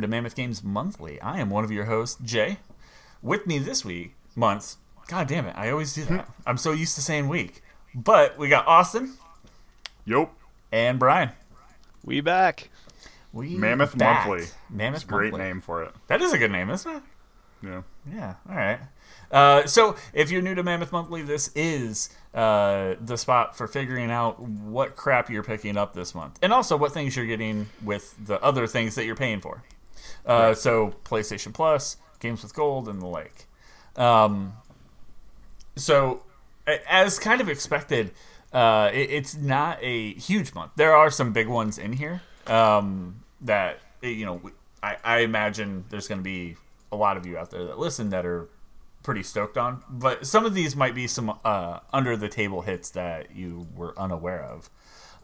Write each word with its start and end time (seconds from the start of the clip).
welcome 0.00 0.10
to 0.10 0.16
Mammoth 0.16 0.34
Games 0.34 0.64
Monthly. 0.64 1.20
I 1.20 1.40
am 1.40 1.50
one 1.50 1.62
of 1.62 1.70
your 1.70 1.84
hosts, 1.84 2.18
Jay. 2.24 2.56
With 3.20 3.46
me 3.46 3.58
this 3.58 3.84
week, 3.84 4.14
month, 4.34 4.76
god 5.08 5.28
damn 5.28 5.44
it, 5.44 5.54
I 5.54 5.68
always 5.68 5.92
do 5.94 6.06
that. 6.06 6.26
I'm 6.46 6.56
so 6.56 6.72
used 6.72 6.94
to 6.94 7.02
saying 7.02 7.28
week. 7.28 7.62
But 7.94 8.38
we 8.38 8.48
got 8.48 8.66
Austin 8.66 9.12
Yup. 10.06 10.32
and 10.72 10.98
Brian. 10.98 11.32
We 12.02 12.22
back. 12.22 12.70
We 13.34 13.58
Mammoth 13.58 13.98
back. 13.98 14.26
Monthly. 14.26 14.46
Mammoth 14.70 15.00
is 15.00 15.04
a 15.04 15.06
Great 15.06 15.32
Monthly. 15.32 15.46
name 15.48 15.60
for 15.60 15.82
it. 15.82 15.92
That 16.06 16.22
is 16.22 16.32
a 16.32 16.38
good 16.38 16.50
name, 16.50 16.70
isn't 16.70 16.90
it? 16.96 17.02
Yeah. 17.62 17.82
Yeah, 18.10 18.34
all 18.48 18.56
right. 18.56 18.80
Uh, 19.30 19.66
so, 19.66 19.96
if 20.14 20.30
you're 20.30 20.40
new 20.40 20.54
to 20.54 20.62
Mammoth 20.62 20.92
Monthly, 20.92 21.20
this 21.20 21.50
is 21.54 22.08
uh, 22.32 22.94
the 23.02 23.18
spot 23.18 23.54
for 23.54 23.68
figuring 23.68 24.10
out 24.10 24.40
what 24.40 24.96
crap 24.96 25.28
you're 25.28 25.42
picking 25.42 25.76
up 25.76 25.92
this 25.92 26.14
month, 26.14 26.38
and 26.40 26.54
also 26.54 26.74
what 26.78 26.92
things 26.94 27.16
you're 27.16 27.26
getting 27.26 27.66
with 27.84 28.14
the 28.24 28.42
other 28.42 28.66
things 28.66 28.94
that 28.94 29.04
you're 29.04 29.14
paying 29.14 29.42
for. 29.42 29.62
Uh, 30.26 30.54
So, 30.54 30.94
PlayStation 31.04 31.52
Plus, 31.52 31.96
games 32.20 32.42
with 32.42 32.54
gold, 32.54 32.88
and 32.88 33.00
the 33.00 33.06
like. 33.06 33.46
Um, 33.96 34.54
so, 35.76 36.22
as 36.88 37.18
kind 37.18 37.40
of 37.40 37.48
expected, 37.48 38.12
uh, 38.52 38.90
it, 38.92 39.10
it's 39.10 39.36
not 39.36 39.78
a 39.82 40.14
huge 40.14 40.54
month. 40.54 40.72
There 40.76 40.94
are 40.94 41.10
some 41.10 41.32
big 41.32 41.48
ones 41.48 41.78
in 41.78 41.94
here 41.94 42.22
um, 42.46 43.22
that 43.40 43.80
you 44.02 44.24
know. 44.24 44.40
I, 44.82 44.96
I 45.04 45.18
imagine 45.18 45.84
there's 45.90 46.08
going 46.08 46.20
to 46.20 46.24
be 46.24 46.56
a 46.90 46.96
lot 46.96 47.18
of 47.18 47.26
you 47.26 47.36
out 47.36 47.50
there 47.50 47.66
that 47.66 47.78
listen 47.78 48.08
that 48.10 48.24
are 48.24 48.48
pretty 49.02 49.22
stoked 49.22 49.58
on. 49.58 49.82
But 49.90 50.26
some 50.26 50.46
of 50.46 50.54
these 50.54 50.74
might 50.74 50.94
be 50.94 51.06
some 51.06 51.38
uh, 51.44 51.80
under 51.92 52.16
the 52.16 52.28
table 52.28 52.62
hits 52.62 52.88
that 52.90 53.36
you 53.36 53.66
were 53.74 53.98
unaware 53.98 54.42
of. 54.42 54.70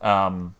Um, 0.02 0.54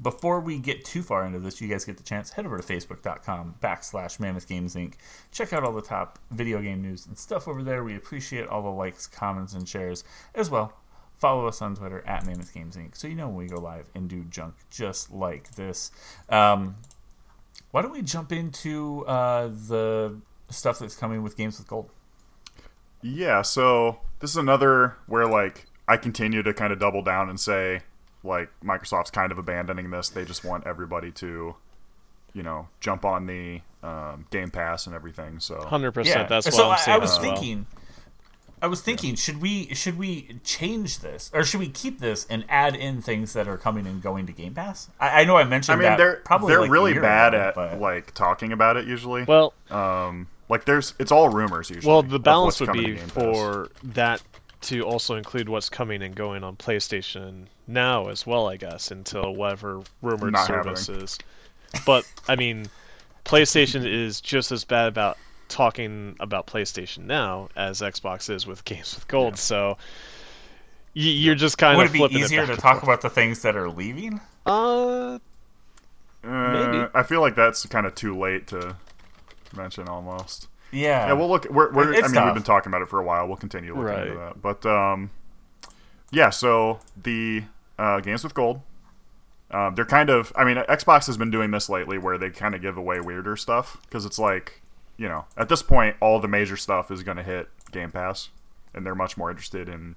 before 0.00 0.40
we 0.40 0.58
get 0.58 0.84
too 0.84 1.02
far 1.02 1.24
into 1.24 1.38
this, 1.38 1.60
you 1.60 1.68
guys 1.68 1.84
get 1.84 1.96
the 1.96 2.02
chance, 2.02 2.30
head 2.30 2.46
over 2.46 2.58
to 2.58 2.62
facebook.com 2.62 3.56
backslash 3.62 4.18
mammoth 4.20 4.48
games 4.48 4.74
inc. 4.74 4.94
Check 5.32 5.52
out 5.52 5.64
all 5.64 5.72
the 5.72 5.82
top 5.82 6.18
video 6.30 6.60
game 6.60 6.82
news 6.82 7.06
and 7.06 7.18
stuff 7.18 7.46
over 7.48 7.62
there. 7.62 7.84
We 7.84 7.96
appreciate 7.96 8.46
all 8.46 8.62
the 8.62 8.68
likes, 8.68 9.06
comments, 9.06 9.52
and 9.52 9.68
shares 9.68 10.04
as 10.34 10.50
well. 10.50 10.74
Follow 11.16 11.46
us 11.46 11.60
on 11.60 11.76
Twitter 11.76 12.02
at 12.06 12.24
Mammoth 12.24 12.54
Games 12.54 12.76
Inc. 12.76 12.96
so 12.96 13.06
you 13.06 13.14
know 13.14 13.28
when 13.28 13.36
we 13.36 13.46
go 13.46 13.60
live 13.60 13.90
and 13.94 14.08
do 14.08 14.24
junk 14.24 14.54
just 14.70 15.12
like 15.12 15.50
this. 15.50 15.90
Um, 16.30 16.76
why 17.72 17.82
don't 17.82 17.92
we 17.92 18.00
jump 18.00 18.32
into 18.32 19.04
uh, 19.06 19.48
the 19.48 20.18
stuff 20.48 20.78
that's 20.78 20.96
coming 20.96 21.22
with 21.22 21.36
Games 21.36 21.58
with 21.58 21.68
Gold? 21.68 21.90
Yeah, 23.02 23.42
so 23.42 24.00
this 24.20 24.30
is 24.30 24.38
another 24.38 24.96
where 25.06 25.26
like 25.26 25.66
I 25.86 25.98
continue 25.98 26.42
to 26.42 26.54
kind 26.54 26.72
of 26.72 26.78
double 26.78 27.02
down 27.02 27.28
and 27.28 27.38
say 27.38 27.82
like 28.22 28.50
Microsoft's 28.62 29.10
kind 29.10 29.32
of 29.32 29.38
abandoning 29.38 29.90
this. 29.90 30.08
They 30.08 30.24
just 30.24 30.44
want 30.44 30.66
everybody 30.66 31.10
to, 31.12 31.54
you 32.34 32.42
know, 32.42 32.68
jump 32.80 33.04
on 33.04 33.26
the 33.26 33.60
um, 33.82 34.26
Game 34.30 34.50
Pass 34.50 34.86
and 34.86 34.94
everything. 34.94 35.40
So 35.40 35.62
Hundred 35.62 35.92
percent. 35.92 36.28
That's 36.28 36.46
what 36.46 36.54
so 36.54 36.66
I'm 36.66 36.72
I, 36.72 36.76
saying. 36.76 36.96
I 36.96 36.98
was 37.00 37.12
as 37.12 37.20
well. 37.20 37.34
thinking. 37.36 37.66
I 38.62 38.66
was 38.66 38.82
thinking, 38.82 39.14
should 39.14 39.40
we 39.40 39.72
should 39.74 39.96
we 39.96 40.38
change 40.44 40.98
this, 40.98 41.30
or 41.32 41.44
should 41.44 41.60
we 41.60 41.68
keep 41.70 41.98
this 41.98 42.26
and 42.28 42.44
add 42.46 42.76
in 42.76 43.00
things 43.00 43.32
that 43.32 43.48
are 43.48 43.56
coming 43.56 43.86
and 43.86 44.02
going 44.02 44.26
to 44.26 44.32
Game 44.34 44.52
Pass? 44.52 44.90
I, 45.00 45.22
I 45.22 45.24
know 45.24 45.36
I 45.38 45.44
mentioned. 45.44 45.76
I 45.78 45.82
mean, 45.82 45.90
that 45.90 45.96
they're 45.96 46.16
probably 46.16 46.48
they're 46.52 46.60
like 46.60 46.70
really 46.70 46.92
bad 46.92 47.32
ago, 47.32 47.42
at 47.42 47.54
but- 47.54 47.80
like 47.80 48.12
talking 48.12 48.52
about 48.52 48.76
it 48.76 48.86
usually. 48.86 49.22
Well, 49.24 49.54
um, 49.70 50.28
like 50.50 50.66
there's 50.66 50.92
it's 50.98 51.10
all 51.10 51.30
rumors 51.30 51.70
usually. 51.70 51.90
well, 51.90 52.02
the 52.02 52.18
balance 52.20 52.60
would 52.60 52.72
be 52.72 52.84
to 52.84 52.94
Game 52.96 53.08
Pass. 53.08 53.12
for 53.12 53.70
that 53.82 54.22
to 54.62 54.82
also 54.82 55.14
include 55.16 55.48
what's 55.48 55.68
coming 55.70 56.02
and 56.02 56.14
going 56.14 56.44
on 56.44 56.56
PlayStation 56.56 57.46
now 57.66 58.08
as 58.08 58.26
well, 58.26 58.48
I 58.48 58.56
guess, 58.56 58.90
until 58.90 59.34
whatever 59.34 59.82
rumored 60.02 60.32
Not 60.32 60.46
service 60.46 60.88
is. 60.88 61.18
But 61.86 62.04
I 62.28 62.36
mean, 62.36 62.66
PlayStation 63.24 63.86
is 63.86 64.20
just 64.20 64.52
as 64.52 64.64
bad 64.64 64.88
about 64.88 65.16
talking 65.48 66.14
about 66.20 66.46
PlayStation 66.46 67.04
now 67.06 67.48
as 67.56 67.80
Xbox 67.80 68.28
is 68.28 68.46
with 68.46 68.64
games 68.66 68.94
with 68.94 69.08
gold. 69.08 69.38
So 69.38 69.78
y- 70.94 71.02
you're 71.02 71.34
just 71.34 71.58
kind 71.58 71.76
Would 71.78 71.86
of 71.86 71.92
Would 71.94 72.10
it 72.10 72.14
be 72.14 72.20
easier 72.20 72.42
it 72.42 72.46
to 72.48 72.56
talk 72.56 72.74
forth. 72.80 72.82
about 72.84 73.00
the 73.00 73.10
things 73.10 73.42
that 73.42 73.56
are 73.56 73.70
leaving? 73.70 74.20
Uh, 74.46 75.18
Uh, 76.22 76.28
maybe. 76.52 76.86
I 76.94 77.02
feel 77.02 77.20
like 77.22 77.34
that's 77.34 77.64
kind 77.66 77.86
of 77.86 77.94
too 77.94 78.14
late 78.18 78.46
to 78.48 78.76
mention 79.56 79.88
almost. 79.88 80.48
Yeah. 80.72 81.08
Yeah, 81.08 81.12
we'll 81.14 81.28
look. 81.28 81.48
We're, 81.50 81.72
we're, 81.72 81.94
I 81.94 82.02
mean, 82.02 82.12
tough. 82.12 82.24
we've 82.26 82.34
been 82.34 82.42
talking 82.42 82.70
about 82.70 82.82
it 82.82 82.88
for 82.88 82.98
a 83.00 83.04
while. 83.04 83.26
We'll 83.26 83.36
continue 83.36 83.74
looking 83.76 84.06
into 84.06 84.18
that. 84.18 84.42
But 84.42 84.66
um, 84.66 85.10
yeah. 86.10 86.30
So 86.30 86.80
the 87.00 87.44
uh, 87.78 88.00
games 88.00 88.22
with 88.24 88.34
gold, 88.34 88.60
um, 89.50 89.74
they're 89.74 89.84
kind 89.84 90.10
of. 90.10 90.32
I 90.36 90.44
mean, 90.44 90.56
Xbox 90.56 91.06
has 91.06 91.16
been 91.16 91.30
doing 91.30 91.50
this 91.50 91.68
lately, 91.68 91.98
where 91.98 92.18
they 92.18 92.30
kind 92.30 92.54
of 92.54 92.62
give 92.62 92.76
away 92.76 93.00
weirder 93.00 93.36
stuff 93.36 93.78
because 93.82 94.04
it's 94.04 94.18
like, 94.18 94.62
you 94.96 95.08
know, 95.08 95.24
at 95.36 95.48
this 95.48 95.62
point, 95.62 95.96
all 96.00 96.20
the 96.20 96.28
major 96.28 96.56
stuff 96.56 96.90
is 96.90 97.02
going 97.02 97.16
to 97.16 97.22
hit 97.24 97.48
Game 97.72 97.90
Pass, 97.90 98.28
and 98.74 98.86
they're 98.86 98.94
much 98.94 99.16
more 99.16 99.30
interested 99.30 99.68
in, 99.68 99.96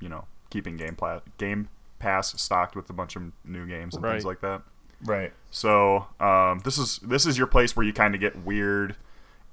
you 0.00 0.08
know, 0.08 0.24
keeping 0.50 0.76
Game 0.76 0.96
Pla- 0.96 1.20
Game 1.38 1.68
Pass 1.98 2.40
stocked 2.40 2.74
with 2.76 2.88
a 2.90 2.92
bunch 2.92 3.16
of 3.16 3.22
new 3.44 3.66
games 3.66 3.94
and 3.94 4.04
things 4.04 4.24
like 4.24 4.40
that. 4.40 4.62
right. 5.04 5.32
So 5.50 6.06
um, 6.20 6.60
this 6.64 6.78
is 6.78 6.98
this 6.98 7.26
is 7.26 7.38
your 7.38 7.46
place 7.46 7.76
where 7.76 7.86
you 7.86 7.92
kind 7.92 8.14
of 8.14 8.20
get 8.20 8.44
weird 8.44 8.96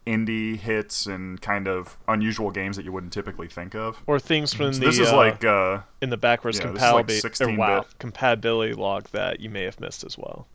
indie 0.06 0.58
hits 0.58 1.08
and 1.08 1.42
kind 1.42 1.68
of 1.68 1.98
unusual 2.08 2.52
games 2.52 2.76
that 2.78 2.86
you 2.86 2.92
wouldn't 2.92 3.12
typically 3.14 3.48
think 3.48 3.74
of. 3.76 4.02
or 4.06 4.20
things 4.20 4.54
from 4.54 4.74
So 4.74 4.80
the 4.80 4.86
this 4.86 5.00
is 5.00 5.10
uh, 5.10 5.18
like 5.18 5.44
uh, 5.44 5.80
in 6.02 6.10
the 6.12 6.18
backwards 6.18 6.60
yeah, 6.60 6.68
this 6.68 6.76
is 6.84 6.92
like 6.92 7.08
compatibility 7.08 7.20
16 7.22 7.58
wow, 7.58 7.86
compatibility 8.00 8.74
log 8.74 9.06
that 9.10 9.40
you 9.40 9.50
may 9.50 9.64
have 9.64 9.80
missed 9.80 10.04
as 10.04 10.18
well. 10.18 10.48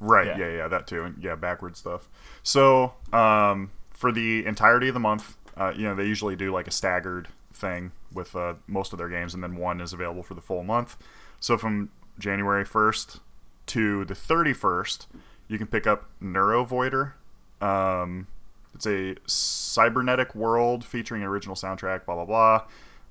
right, 0.00 0.26
Yeah. 0.26 0.38
yeah. 0.38 0.56
yeah, 0.56 0.68
that 0.68 0.86
too, 0.86 1.04
and 1.04 1.22
yeah, 1.22 1.34
backward 1.34 1.76
stuff. 1.76 2.08
So 2.42 2.94
um, 3.12 3.70
for 3.90 4.10
the 4.12 4.44
entirety 4.46 4.88
of 4.88 4.94
the 4.94 5.00
month, 5.00 5.36
uh, 5.56 5.72
you 5.76 5.82
know, 5.84 5.94
they 5.94 6.04
usually 6.04 6.36
do 6.36 6.52
like 6.52 6.66
a 6.66 6.70
staggered 6.72 7.28
thing 7.52 7.92
with 8.12 8.34
uh, 8.34 8.54
most 8.66 8.92
of 8.92 8.98
their 8.98 9.08
games, 9.08 9.34
and 9.34 9.42
then 9.42 9.56
one 9.56 9.80
is 9.80 9.92
available 9.92 10.22
for 10.22 10.34
the 10.34 10.40
full 10.40 10.64
month. 10.64 10.96
So 11.38 11.56
from 11.58 11.90
January 12.18 12.64
first 12.64 13.20
to 13.66 14.04
the 14.06 14.14
thirty 14.14 14.52
first, 14.52 15.06
you 15.48 15.58
can 15.58 15.66
pick 15.66 15.86
up 15.86 16.08
Neurovoider. 16.22 17.12
Um, 17.60 18.26
it's 18.74 18.86
a 18.86 19.16
cybernetic 19.26 20.34
world 20.34 20.84
featuring 20.84 21.22
an 21.22 21.28
original 21.28 21.56
soundtrack. 21.56 22.04
Blah 22.04 22.24
blah 22.24 22.24
blah. 22.24 22.64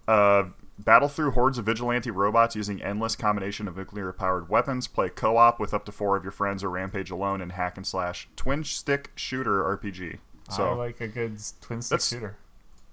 Uh, 0.05 0.49
battle 0.79 1.07
through 1.07 1.31
hordes 1.31 1.57
of 1.57 1.65
vigilante 1.65 2.11
robots 2.11 2.55
using 2.55 2.81
endless 2.81 3.15
combination 3.15 3.67
of 3.67 3.77
nuclear-powered 3.77 4.49
weapons. 4.49 4.87
Play 4.87 5.09
co-op 5.09 5.59
with 5.59 5.73
up 5.73 5.85
to 5.85 5.91
four 5.91 6.17
of 6.17 6.23
your 6.23 6.31
friends, 6.31 6.63
or 6.63 6.69
rampage 6.69 7.09
alone 7.09 7.41
in 7.41 7.51
hack 7.51 7.77
and 7.77 7.87
slash 7.87 8.27
twin 8.35 8.63
stick 8.63 9.11
shooter 9.15 9.63
RPG. 9.63 10.19
So 10.49 10.69
I 10.69 10.73
like 10.73 10.99
a 10.99 11.07
good 11.07 11.37
twin 11.61 11.81
stick 11.81 12.01
shooter. 12.01 12.37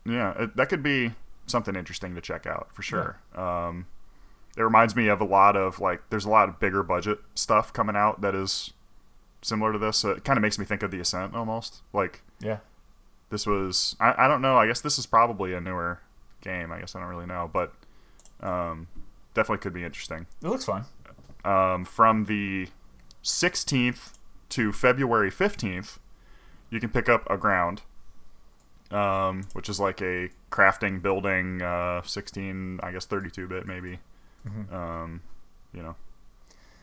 yeah, 0.04 0.44
it, 0.44 0.56
that 0.56 0.68
could 0.68 0.82
be 0.82 1.12
something 1.46 1.74
interesting 1.74 2.14
to 2.14 2.20
check 2.20 2.46
out 2.46 2.68
for 2.72 2.82
sure. 2.82 3.20
Um, 3.34 3.86
it 4.56 4.62
reminds 4.62 4.94
me 4.94 5.08
of 5.08 5.20
a 5.20 5.24
lot 5.24 5.56
of 5.56 5.80
like, 5.80 6.02
there's 6.10 6.24
a 6.24 6.30
lot 6.30 6.48
of 6.48 6.60
bigger 6.60 6.82
budget 6.82 7.18
stuff 7.34 7.72
coming 7.72 7.96
out 7.96 8.20
that 8.20 8.34
is 8.34 8.72
similar 9.42 9.72
to 9.72 9.78
this. 9.78 9.98
So 9.98 10.10
it 10.10 10.24
kind 10.24 10.36
of 10.36 10.42
makes 10.42 10.58
me 10.58 10.64
think 10.64 10.82
of 10.82 10.90
the 10.90 11.00
Ascent 11.00 11.34
almost. 11.34 11.82
Like 11.92 12.22
Yeah. 12.40 12.58
this 13.30 13.46
was, 13.46 13.96
I, 14.00 14.24
I 14.24 14.28
don't 14.28 14.42
know. 14.42 14.56
I 14.56 14.66
guess 14.66 14.80
this 14.80 14.98
is 14.98 15.06
probably 15.06 15.52
a 15.54 15.60
newer 15.60 16.00
game. 16.42 16.70
I 16.72 16.80
guess 16.80 16.94
I 16.94 17.00
don't 17.00 17.08
really 17.08 17.26
know, 17.26 17.48
but 17.52 17.72
um, 18.40 18.88
definitely 19.34 19.62
could 19.62 19.72
be 19.74 19.84
interesting. 19.84 20.26
It 20.42 20.48
looks 20.48 20.64
fun. 20.64 20.84
Um, 21.44 21.84
from 21.84 22.24
the 22.26 22.68
16th 23.24 24.14
to 24.50 24.72
February 24.72 25.30
15th, 25.30 25.98
you 26.70 26.80
can 26.80 26.90
pick 26.90 27.08
up 27.08 27.26
Aground, 27.30 27.80
um, 28.90 29.44
which 29.52 29.68
is 29.68 29.78
like 29.80 30.00
a 30.00 30.30
crafting, 30.50 31.00
building, 31.02 31.62
uh, 31.62 32.02
16, 32.02 32.80
I 32.82 32.92
guess 32.92 33.06
32 33.06 33.46
bit 33.48 33.66
maybe. 33.66 33.98
Mm-hmm. 34.46 34.74
Um, 34.74 35.22
you 35.72 35.82
know, 35.82 35.96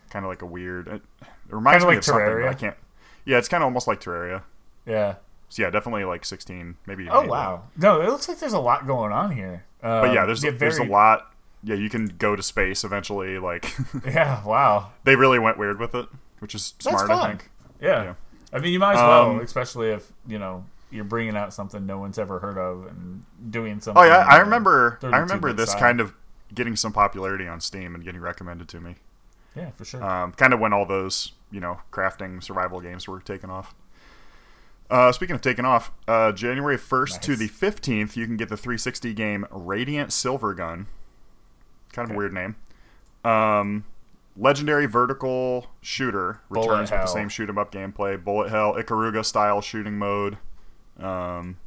kind 0.09 0.25
of 0.25 0.30
like 0.30 0.42
a 0.42 0.45
weird. 0.45 0.88
It, 0.88 1.01
it 1.21 1.27
reminds 1.50 1.83
Kinda 1.83 1.86
me 1.86 1.89
like 1.92 1.98
of 2.00 2.06
something. 2.06 2.25
Terraria? 2.25 2.50
I 2.50 2.54
can't. 2.54 2.75
Yeah, 3.25 3.38
it's 3.38 3.48
kind 3.48 3.62
of 3.63 3.65
almost 3.65 3.88
like 3.88 4.00
Terraria. 4.01 4.44
Yeah. 4.86 5.15
So 5.50 5.62
yeah, 5.63 5.69
definitely 5.69 6.04
like 6.06 6.25
16, 6.25 6.75
maybe. 6.86 7.09
Oh 7.09 7.24
Oh 7.24 7.27
wow. 7.27 7.63
No, 7.77 8.01
it 8.01 8.09
looks 8.09 8.27
like 8.27 8.39
there's 8.39 8.54
a 8.54 8.59
lot 8.59 8.86
going 8.88 9.12
on 9.12 9.31
here. 9.31 9.63
Um, 9.83 10.01
But 10.01 10.13
yeah, 10.13 10.25
there's 10.25 10.44
yeah, 10.44 10.51
there's 10.51 10.77
a 10.77 10.83
lot. 10.83 11.31
Yeah, 11.63 11.75
you 11.75 11.89
can 11.89 12.06
go 12.07 12.36
to 12.36 12.44
space 12.44 12.83
eventually. 12.83 13.38
Like 13.39 13.74
Yeah. 14.06 14.44
Wow. 14.45 14.92
they 15.04 15.15
really 15.15 15.39
went 15.39 15.57
weird 15.57 15.80
with 15.80 15.95
it, 15.95 16.07
which 16.39 16.53
is 16.56 16.74
smart. 16.80 17.10
I 17.10 17.27
think. 17.30 17.50
Yeah. 17.81 18.03
Yeah. 18.03 18.13
I 18.53 18.60
mean, 18.60 18.71
you 18.74 18.80
might 18.80 18.94
as 18.94 18.98
well, 18.98 19.31
Um, 19.31 19.39
especially 19.42 19.89
if 19.89 20.12
you 20.25 20.39
know 20.39 20.65
you're 20.89 21.03
bringing 21.03 21.36
out 21.36 21.53
something 21.53 21.86
no 21.86 21.98
one's 22.00 22.18
ever 22.18 22.39
heard 22.39 22.57
of 22.57 22.88
and 22.88 23.24
doing 23.50 23.81
something. 23.81 24.01
Oh 24.01 24.06
yeah, 24.06 24.25
I 24.30 24.38
remember. 24.38 25.00
I 25.03 25.18
remember 25.18 25.51
this 25.51 25.71
style. 25.71 25.81
kind 25.81 26.00
of 26.00 26.13
getting 26.53 26.75
some 26.77 26.94
popularity 26.94 27.45
on 27.48 27.60
Steam 27.60 27.94
and 27.94 28.03
getting 28.06 28.21
recommended 28.21 28.69
to 28.69 28.80
me. 28.80 28.95
Yeah, 29.56 29.72
for 29.72 29.86
sure. 29.86 30.04
Um, 30.04 30.34
kind 30.34 30.54
of 30.54 30.60
when 30.60 30.74
all 30.74 30.86
those 30.86 31.34
you 31.52 31.60
know 31.60 31.80
crafting 31.92 32.44
survival 32.44 32.80
games 32.82 33.08
were 33.08 33.20
taken 33.22 33.50
off. 33.50 33.74
Uh, 34.90 35.12
speaking 35.12 35.36
of 35.36 35.42
taking 35.42 35.66
off, 35.66 35.92
uh, 36.08 36.32
January 36.32 36.78
first 36.78 37.22
to 37.24 37.36
the 37.36 37.48
fifteenth, 37.48 38.16
you 38.16 38.26
can 38.26 38.38
get 38.38 38.48
the 38.50 38.56
360 38.58 39.14
game 39.14 39.46
Radiant 39.52 40.14
Silver 40.14 40.54
Gun. 40.54 40.88
Kind 41.92 42.06
of 42.06 42.12
Okay. 42.12 42.16
a 42.16 42.18
weird 42.18 42.34
name. 42.34 42.56
Um, 43.26 43.84
legendary 44.38 44.86
vertical 44.86 45.72
shooter 45.82 46.40
Bullet 46.50 46.68
returns 46.70 46.92
with 46.92 46.98
hell. 47.00 47.06
the 47.08 47.12
same 47.12 47.28
shoot 47.28 47.50
'em 47.50 47.58
up 47.58 47.72
gameplay, 47.72 48.24
bullet 48.24 48.50
hell, 48.50 48.76
Ikaruga 48.76 49.26
style 49.26 49.60
shooting 49.60 49.98
mode. 49.98 50.38
Um, 51.00 51.58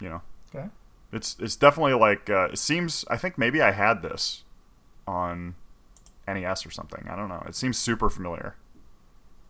you 0.00 0.08
know, 0.10 0.20
Okay. 0.54 0.68
it's 1.12 1.36
it's 1.40 1.56
definitely 1.56 1.94
like 1.94 2.28
uh, 2.28 2.48
it 2.52 2.58
seems. 2.58 3.06
I 3.08 3.16
think 3.16 3.38
maybe 3.38 3.62
I 3.62 3.70
had 3.70 4.02
this 4.02 4.42
on 5.06 5.54
NES 6.26 6.64
or 6.66 6.70
something. 6.70 7.06
I 7.08 7.16
don't 7.16 7.28
know. 7.28 7.42
It 7.46 7.54
seems 7.54 7.78
super 7.78 8.08
familiar. 8.10 8.56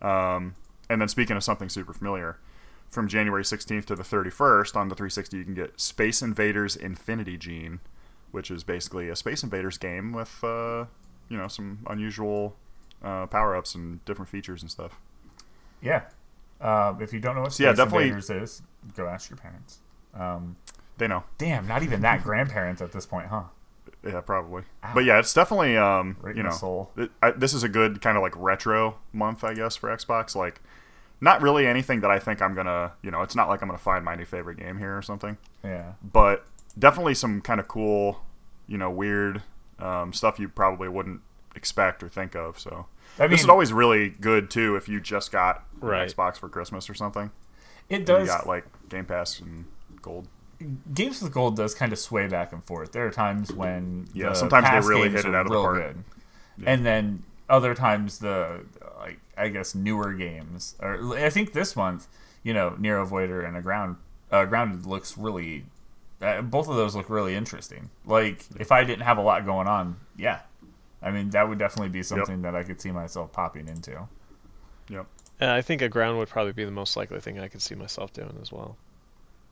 Um, 0.02 0.54
and 0.88 1.00
then 1.00 1.08
speaking 1.08 1.36
of 1.36 1.44
something 1.44 1.68
super 1.68 1.92
familiar, 1.92 2.38
from 2.90 3.08
January 3.08 3.42
16th 3.42 3.86
to 3.86 3.96
the 3.96 4.02
31st 4.02 4.76
on 4.76 4.88
the 4.88 4.94
360, 4.94 5.36
you 5.36 5.44
can 5.44 5.54
get 5.54 5.80
Space 5.80 6.22
Invaders 6.22 6.76
Infinity 6.76 7.36
Gene, 7.36 7.80
which 8.30 8.50
is 8.50 8.62
basically 8.64 9.08
a 9.08 9.16
Space 9.16 9.42
Invaders 9.42 9.78
game 9.78 10.12
with 10.12 10.42
uh, 10.44 10.84
you 11.28 11.36
know 11.36 11.48
some 11.48 11.78
unusual 11.88 12.54
uh, 13.02 13.26
power 13.26 13.56
ups 13.56 13.74
and 13.74 14.04
different 14.04 14.28
features 14.28 14.62
and 14.62 14.70
stuff. 14.70 15.00
Yeah. 15.82 16.02
Uh, 16.60 16.94
if 17.00 17.12
you 17.12 17.18
don't 17.20 17.34
know 17.34 17.42
what 17.42 17.52
Space 17.52 17.64
yeah, 17.64 17.72
definitely- 17.72 18.04
Invaders 18.08 18.30
is, 18.30 18.62
go 18.96 19.06
ask 19.08 19.28
your 19.30 19.38
parents. 19.38 19.78
Um, 20.14 20.56
They 20.98 21.08
know. 21.08 21.24
damn, 21.38 21.66
not 21.66 21.82
even 21.82 22.00
that 22.02 22.22
grandparents 22.22 22.80
at 22.80 22.92
this 22.92 23.06
point, 23.06 23.26
huh? 23.26 23.44
Yeah, 24.06 24.20
probably. 24.20 24.62
But 24.94 25.04
yeah, 25.04 25.18
it's 25.18 25.32
definitely 25.32 25.76
um, 25.76 26.16
Right 26.20 26.36
you 26.36 26.42
know, 26.42 26.90
it- 26.96 27.10
I, 27.22 27.30
this 27.32 27.54
is 27.54 27.62
a 27.62 27.68
good 27.68 28.00
kind 28.02 28.16
of 28.16 28.22
like 28.22 28.34
retro 28.36 28.96
month, 29.12 29.42
I 29.44 29.54
guess, 29.54 29.76
for 29.76 29.88
Xbox. 29.88 30.34
Like, 30.36 30.60
not 31.20 31.40
really 31.42 31.66
anything 31.66 32.00
that 32.00 32.10
I 32.10 32.18
think 32.18 32.42
I'm 32.42 32.54
gonna, 32.54 32.92
you 33.02 33.10
know, 33.10 33.22
it's 33.22 33.34
not 33.34 33.48
like 33.48 33.62
I'm 33.62 33.68
gonna 33.68 33.78
find 33.78 34.04
my 34.04 34.14
new 34.14 34.24
favorite 34.26 34.58
game 34.58 34.78
here 34.78 34.96
or 34.96 35.02
something, 35.02 35.38
Yeah. 35.62 35.92
but 36.02 36.44
definitely 36.78 37.14
some 37.14 37.40
kind 37.40 37.60
of 37.60 37.68
cool, 37.68 38.20
you 38.66 38.76
know, 38.76 38.90
weird 38.90 39.42
um, 39.78 40.12
stuff 40.12 40.38
you 40.38 40.48
probably 40.48 40.88
wouldn't 40.88 41.20
expect 41.56 42.02
or 42.02 42.08
think 42.08 42.34
of. 42.34 42.58
So 42.58 42.86
I 43.18 43.26
this 43.28 43.40
is 43.42 43.48
always 43.48 43.72
really 43.72 44.10
good 44.10 44.50
too 44.50 44.76
if 44.76 44.88
you 44.88 45.00
just 45.00 45.32
got 45.32 45.64
an 45.80 45.88
Right. 45.88 46.08
Xbox 46.08 46.36
for 46.36 46.48
Christmas 46.48 46.90
or 46.90 46.94
something. 46.94 47.30
It 47.88 48.04
does. 48.06 48.22
You 48.22 48.26
got 48.26 48.46
like 48.46 48.66
Game 48.88 49.04
Pass 49.06 49.40
and 49.40 49.64
Gold. 50.02 50.26
Games 50.94 51.20
with 51.22 51.32
gold 51.32 51.56
does 51.56 51.74
kind 51.74 51.92
of 51.92 51.98
sway 51.98 52.26
back 52.28 52.52
and 52.52 52.62
forth. 52.62 52.92
There 52.92 53.06
are 53.06 53.10
times 53.10 53.52
when 53.52 54.08
Yeah, 54.12 54.30
the 54.30 54.34
sometimes 54.34 54.68
they 54.70 54.88
really 54.88 55.10
hit 55.10 55.24
it 55.24 55.34
out 55.34 55.46
of 55.46 55.52
the 55.52 55.58
park. 55.60 55.76
good. 55.76 56.04
and 56.66 56.84
then 56.86 57.22
other 57.48 57.74
times 57.74 58.18
the 58.18 58.64
like 58.98 59.18
I 59.36 59.48
guess 59.48 59.74
newer 59.74 60.12
games. 60.12 60.74
Or 60.80 61.16
I 61.16 61.30
think 61.30 61.52
this 61.52 61.76
month, 61.76 62.06
you 62.42 62.54
know, 62.54 62.76
Neurovoider 62.80 63.46
and 63.46 63.56
Aground 63.56 63.96
uh, 64.30 64.44
grounded 64.46 64.86
looks 64.86 65.16
really. 65.18 65.64
Uh, 66.22 66.40
both 66.40 66.68
of 66.68 66.76
those 66.76 66.94
look 66.94 67.10
really 67.10 67.34
interesting. 67.34 67.90
Like 68.06 68.44
if 68.58 68.72
I 68.72 68.84
didn't 68.84 69.02
have 69.02 69.18
a 69.18 69.22
lot 69.22 69.44
going 69.44 69.66
on, 69.66 69.96
yeah, 70.16 70.40
I 71.02 71.10
mean 71.10 71.30
that 71.30 71.48
would 71.48 71.58
definitely 71.58 71.90
be 71.90 72.02
something 72.02 72.42
that 72.42 72.54
I 72.54 72.62
could 72.62 72.80
see 72.80 72.90
myself 72.92 73.32
popping 73.32 73.68
into. 73.68 74.08
Yep. 74.88 75.06
And 75.40 75.50
I 75.50 75.60
think 75.62 75.82
Aground 75.82 76.16
would 76.18 76.28
probably 76.28 76.52
be 76.52 76.64
the 76.64 76.70
most 76.70 76.96
likely 76.96 77.18
thing 77.20 77.40
I 77.40 77.48
could 77.48 77.60
see 77.60 77.74
myself 77.74 78.12
doing 78.12 78.38
as 78.40 78.52
well. 78.52 78.76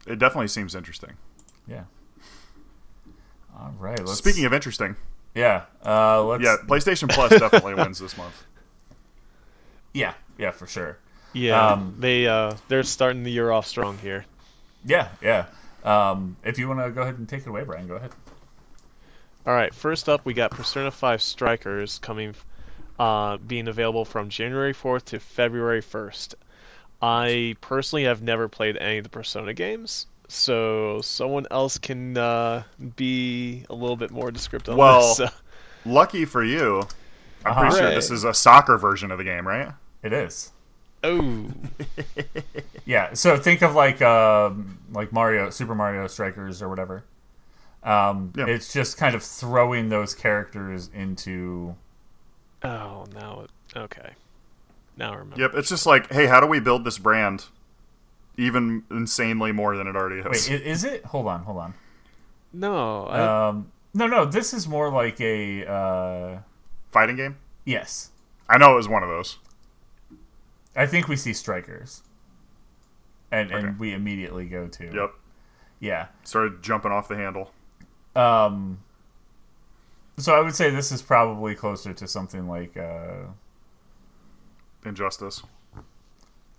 It 0.06 0.18
definitely 0.18 0.48
seems 0.48 0.74
interesting. 0.74 1.12
Yeah. 1.66 1.84
All 3.58 3.74
right. 3.78 3.98
Let's, 3.98 4.14
Speaking 4.18 4.44
of 4.44 4.52
interesting, 4.52 4.96
yeah, 5.34 5.64
uh, 5.84 6.22
let's 6.24 6.42
yeah, 6.42 6.56
PlayStation 6.66 7.08
Plus 7.08 7.30
definitely 7.30 7.74
wins 7.82 7.98
this 7.98 8.16
month. 8.16 8.44
yeah, 9.94 10.14
yeah, 10.38 10.50
for 10.50 10.66
sure. 10.66 10.98
Yeah, 11.34 11.72
Um, 11.72 11.96
they 11.98 12.26
uh, 12.26 12.56
they're 12.68 12.82
starting 12.82 13.22
the 13.22 13.30
year 13.30 13.50
off 13.50 13.66
strong 13.66 13.98
here. 13.98 14.24
Yeah, 14.84 15.08
yeah. 15.22 15.46
Um, 15.84 16.36
if 16.44 16.58
you 16.58 16.68
want 16.68 16.80
to 16.80 16.90
go 16.90 17.02
ahead 17.02 17.18
and 17.18 17.28
take 17.28 17.42
it 17.42 17.48
away, 17.48 17.64
Brian, 17.64 17.86
go 17.86 17.94
ahead. 17.96 18.10
All 19.46 19.54
right, 19.54 19.74
first 19.74 20.08
up 20.08 20.24
we 20.24 20.34
got 20.34 20.50
Persona 20.52 20.90
5 20.90 21.20
Strikers 21.20 21.98
coming, 21.98 22.34
uh, 22.98 23.36
being 23.38 23.66
available 23.68 24.04
from 24.04 24.28
January 24.28 24.72
4th 24.72 25.04
to 25.06 25.18
February 25.20 25.82
1st. 25.82 26.34
I 27.02 27.56
personally 27.60 28.04
have 28.04 28.22
never 28.22 28.48
played 28.48 28.76
any 28.76 28.98
of 28.98 29.04
the 29.04 29.10
Persona 29.10 29.52
games, 29.52 30.06
so 30.28 31.00
someone 31.02 31.46
else 31.50 31.76
can 31.76 32.16
uh, 32.16 32.62
be 32.96 33.64
a 33.68 33.74
little 33.74 33.96
bit 33.96 34.10
more 34.12 34.30
descriptive. 34.30 34.76
Well, 34.76 35.14
this. 35.16 35.30
Lucky 35.84 36.24
for 36.24 36.44
you, 36.44 36.82
I'm 37.44 37.54
pretty 37.54 37.68
Uh-huh. 37.68 37.70
sure 37.76 37.84
Right. 37.86 37.94
this 37.96 38.10
is 38.10 38.22
a 38.24 38.32
soccer 38.32 38.78
version 38.78 39.10
of 39.10 39.18
the 39.18 39.24
game, 39.24 39.46
right? 39.48 39.72
It 40.04 40.12
is. 40.12 40.52
oh, 41.02 41.48
Yeah. 42.84 43.14
So 43.14 43.36
think 43.36 43.62
of 43.62 43.74
like 43.74 44.00
um, 44.02 44.78
like 44.92 45.12
Mario, 45.12 45.50
Super 45.50 45.74
Mario 45.74 46.06
Strikers 46.06 46.62
or 46.62 46.68
whatever. 46.68 47.04
Um, 47.82 48.32
Yeah. 48.36 48.46
It's 48.46 48.72
just 48.72 48.96
kind 48.96 49.14
of 49.16 49.22
throwing 49.24 49.88
those 49.88 50.14
characters 50.14 50.88
into. 50.94 51.74
oh, 52.62 53.06
no! 53.12 53.46
okay, 53.76 54.10
now 54.96 55.12
I 55.12 55.16
remember. 55.16 55.40
Yep. 55.40 55.54
It's 55.54 55.68
just 55.68 55.86
like, 55.86 56.12
hey, 56.12 56.26
how 56.26 56.40
do 56.40 56.46
we 56.46 56.60
build 56.60 56.84
this 56.84 56.98
brand 56.98 57.46
even 58.36 58.82
insanely 58.90 59.52
more 59.52 59.76
than 59.76 59.86
it 59.86 59.96
already 59.96 60.20
is? 60.20 60.48
Wait, 60.48 60.62
is 60.62 60.84
it? 60.84 61.04
Hold 61.06 61.26
on, 61.26 61.42
hold 61.44 61.58
on. 61.58 61.74
No, 62.52 63.06
I, 63.06 63.48
Um, 63.48 63.72
no, 63.94 64.06
no. 64.06 64.24
This 64.24 64.52
is 64.52 64.68
more 64.68 64.90
like 64.90 65.20
a. 65.20 65.66
Uh, 65.66 66.38
Fighting 66.90 67.16
game? 67.16 67.36
yes, 67.64 68.10
I 68.48 68.58
know 68.58 68.72
it 68.74 68.76
was 68.76 68.88
one 68.88 69.02
of 69.02 69.08
those. 69.08 69.38
I 70.76 70.86
think 70.86 71.08
we 71.08 71.16
see 71.16 71.32
strikers, 71.32 72.02
and 73.30 73.50
Okay. 73.52 73.66
and 73.66 73.78
we 73.78 73.92
immediately 73.92 74.46
go 74.46 74.66
to. 74.68 74.84
Yep. 74.84 75.14
Yeah. 75.80 76.06
Started 76.24 76.62
jumping 76.62 76.92
off 76.92 77.08
the 77.08 77.16
handle. 77.16 77.50
Um. 78.14 78.80
So 80.18 80.34
I 80.34 80.40
would 80.40 80.54
say 80.54 80.68
this 80.70 80.92
is 80.92 81.00
probably 81.00 81.54
closer 81.54 81.92
to 81.94 82.06
something 82.06 82.46
like. 82.46 82.76
Uh, 82.76 83.28
Injustice. 84.84 85.42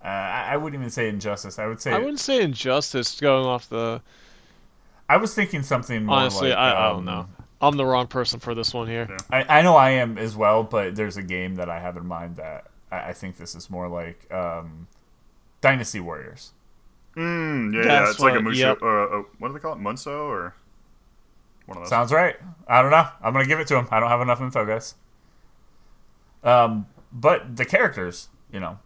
uh, 0.03 0.07
I 0.07 0.49
I 0.51 0.57
wouldn't 0.57 0.79
even 0.81 0.89
say 0.91 1.09
injustice. 1.09 1.59
I 1.59 1.67
would 1.67 1.81
say 1.81 1.91
I 1.91 1.97
wouldn't 1.99 2.19
say 2.19 2.41
injustice 2.41 3.19
going 3.19 3.45
off 3.45 3.67
the. 3.69 4.01
I 5.09 5.17
was 5.17 5.33
thinking 5.33 5.63
something 5.63 6.05
more 6.05 6.15
Honestly, 6.17 6.49
like, 6.49 6.57
I, 6.57 6.71
I 6.71 6.87
um, 6.89 6.95
don't 6.97 7.05
know. 7.05 7.27
I'm 7.61 7.77
the 7.77 7.85
wrong 7.85 8.07
person 8.07 8.39
for 8.39 8.55
this 8.55 8.73
one 8.73 8.87
here. 8.87 9.07
Yeah. 9.09 9.17
I, 9.47 9.59
I 9.59 9.61
know 9.61 9.75
I 9.75 9.91
am 9.91 10.17
as 10.17 10.35
well, 10.35 10.63
but 10.63 10.95
there's 10.95 11.17
a 11.17 11.23
game 11.23 11.55
that 11.55 11.69
I 11.69 11.79
have 11.79 11.95
in 11.97 12.05
mind 12.05 12.37
that 12.37 12.67
I, 12.91 13.09
I 13.09 13.13
think 13.13 13.37
this 13.37 13.55
is 13.55 13.69
more 13.69 13.87
like 13.87 14.31
um, 14.33 14.87
Dynasty 15.61 15.99
Warriors. 15.99 16.51
Mm, 17.15 17.73
yeah, 17.73 17.79
yeah. 17.79 17.85
That's 17.99 18.11
It's 18.11 18.19
like 18.21 18.33
a 18.33 18.35
what- 18.37 18.53
Musho. 18.53 18.57
yep. 18.57 18.81
Uh, 18.81 18.87
uh, 18.87 19.23
what 19.39 19.49
do 19.49 19.53
they 19.53 19.59
call 19.59 19.73
it? 19.73 19.79
Munso 19.79 20.07
or 20.25 20.55
one 21.67 21.77
of 21.77 21.83
those? 21.83 21.89
Sounds 21.89 22.11
right. 22.11 22.35
I 22.67 22.81
don't 22.81 22.91
know. 22.91 23.07
I'm 23.21 23.33
gonna 23.33 23.45
give 23.45 23.59
it 23.59 23.67
to 23.67 23.77
him. 23.77 23.87
I 23.91 23.99
don't 23.99 24.09
have 24.09 24.21
enough 24.21 24.41
info, 24.41 24.65
guys. 24.65 24.95
Um, 26.43 26.87
but 27.13 27.55
the 27.55 27.63
characters, 27.65 28.27
you 28.51 28.59
know, 28.59 28.79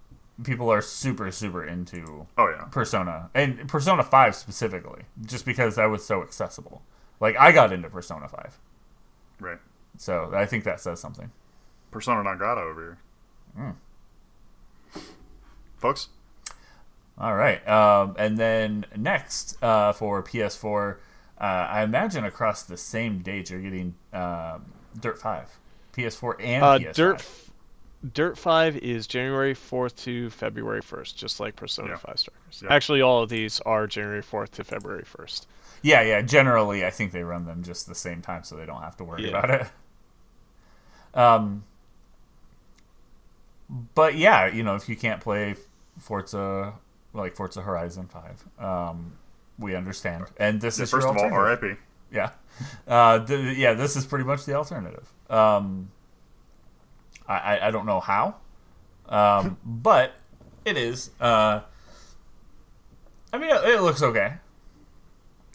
people 0.44 0.70
are 0.72 0.82
super 0.82 1.32
super 1.32 1.64
into 1.66 2.28
oh 2.38 2.50
yeah. 2.50 2.66
Persona 2.66 3.30
and 3.34 3.68
Persona 3.68 4.04
Five 4.04 4.36
specifically, 4.36 5.04
just 5.26 5.46
because 5.46 5.76
that 5.78 5.86
was 5.86 6.06
so 6.06 6.22
accessible. 6.22 6.82
Like 7.20 7.36
I 7.40 7.52
got 7.52 7.72
into 7.74 7.90
Persona 7.90 8.28
Five, 8.28 8.60
Right. 9.40 9.58
so 9.98 10.32
I 10.36 10.46
think 10.46 10.64
that 10.66 10.80
says 10.80 11.00
something. 11.00 11.32
Persona 11.90 12.22
non 12.22 12.38
grata 12.38 12.62
over 12.62 12.82
here. 12.82 12.98
Hmm. 14.94 15.02
Folks. 15.78 16.10
All 17.18 17.36
right. 17.36 17.68
Um, 17.68 18.16
and 18.20 18.38
then 18.38 18.86
next 18.96 19.62
uh, 19.64 19.92
for 19.94 20.22
PS4, 20.22 20.98
uh, 21.40 21.44
I 21.44 21.82
imagine 21.84 22.24
across 22.26 22.64
the 22.64 22.78
same 22.78 23.20
date 23.20 23.50
you're 23.50 23.62
getting 23.62 23.96
um, 24.14 24.66
Dirt 25.00 25.20
5. 25.20 25.58
PS4 25.96 26.36
and 26.44 26.64
Uh, 26.64 26.78
PS5. 26.80 26.94
Dirt, 26.94 27.16
f- 27.20 27.47
Dirt 28.14 28.38
Five 28.38 28.78
is 28.78 29.08
January 29.08 29.54
fourth 29.54 29.96
to 30.04 30.30
February 30.30 30.82
first, 30.82 31.18
just 31.18 31.40
like 31.40 31.56
Persona 31.56 31.90
Yeah. 31.90 31.98
Five 31.98 32.20
Strikers. 32.20 32.62
Yeah. 32.64 32.74
Actually, 32.74 33.02
all 33.02 33.24
of 33.24 33.30
these 33.30 33.60
are 33.62 33.88
January 33.88 34.22
fourth 34.22 34.52
to 34.52 34.64
February 34.64 35.04
first. 35.04 35.48
Yeah, 35.82 36.02
yeah. 36.02 36.22
Generally, 36.22 36.86
I 36.86 36.90
think 36.92 37.12
they 37.12 37.24
run 37.24 37.46
them 37.46 37.64
just 37.64 37.88
the 37.88 37.96
same 37.96 38.22
time 38.22 38.44
so 38.44 38.56
they 38.56 38.66
don't 38.66 38.82
have 38.82 38.98
to 38.98 39.04
worry 39.04 39.24
Yeah. 39.30 39.38
about 39.40 39.50
it. 39.50 39.68
Um, 41.20 41.64
but 43.96 44.16
yeah, 44.16 44.48
you 44.48 44.64
know, 44.64 44.76
if 44.76 44.88
you 44.88 44.96
can't 44.96 45.20
play 45.22 45.56
Forza, 46.00 46.74
like 47.14 47.36
Forza 47.36 47.62
Horizon 47.62 48.08
5, 48.08 48.64
um, 48.64 49.14
we 49.58 49.76
understand. 49.76 50.26
And 50.38 50.62
this 50.62 50.78
Yeah, 50.78 50.84
is 50.84 50.92
first 50.92 51.08
your 51.08 51.16
of 51.16 51.22
all. 51.34 51.34
R.I.P. 51.40 51.74
Yeah. 52.12 52.30
Uh, 52.88 53.26
th- 53.26 53.58
yeah, 53.58 53.74
this 53.74 53.96
is 53.96 54.06
pretty 54.06 54.24
much 54.26 54.46
the 54.46 54.54
alternative. 54.54 55.12
Um, 55.30 55.92
I, 57.28 57.36
I, 57.38 57.68
I 57.68 57.72
don't 57.72 57.86
know 57.86 58.00
how, 58.00 58.36
um, 59.10 59.58
but 59.66 60.14
it 60.66 60.78
is. 60.78 61.12
Uh, 61.20 61.62
I 63.34 63.38
mean, 63.38 63.50
it, 63.50 63.64
it 63.66 63.82
looks 63.82 64.02
okay. 64.02 64.34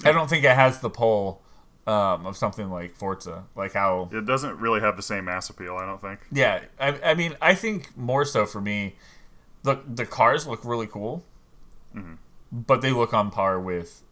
I 0.05 0.13
don't 0.13 0.29
think 0.29 0.45
it 0.45 0.55
has 0.55 0.81
the 0.81 0.91
pull 0.91 1.41
um, 1.87 2.27
of 2.27 2.37
something 2.37 2.71
like 2.71 2.97
Forza, 2.97 3.45
like 3.55 3.73
how. 3.73 4.09
It 4.13 4.27
doesn't 4.27 4.59
really 4.59 4.81
have 4.81 4.97
the 4.97 5.03
same 5.03 5.27
mass 5.27 5.49
appeal, 5.49 5.77
I 5.77 5.87
don't 5.87 6.01
think. 6.01 6.21
Yeah, 6.33 6.61
I, 6.81 6.99
I 7.05 7.15
mean, 7.15 7.37
I 7.41 7.55
think 7.55 7.97
more 7.97 8.25
so 8.25 8.47
for 8.47 8.61
me, 8.61 8.97
the 9.63 9.81
the 9.87 10.05
cars 10.07 10.47
look 10.47 10.65
really 10.65 10.87
cool, 10.87 11.25
Mm-hmm. 11.95 12.15
but 12.51 12.81
they 12.81 12.91
look 12.91 13.13
on 13.13 13.31
par 13.31 13.61
with 13.61 14.03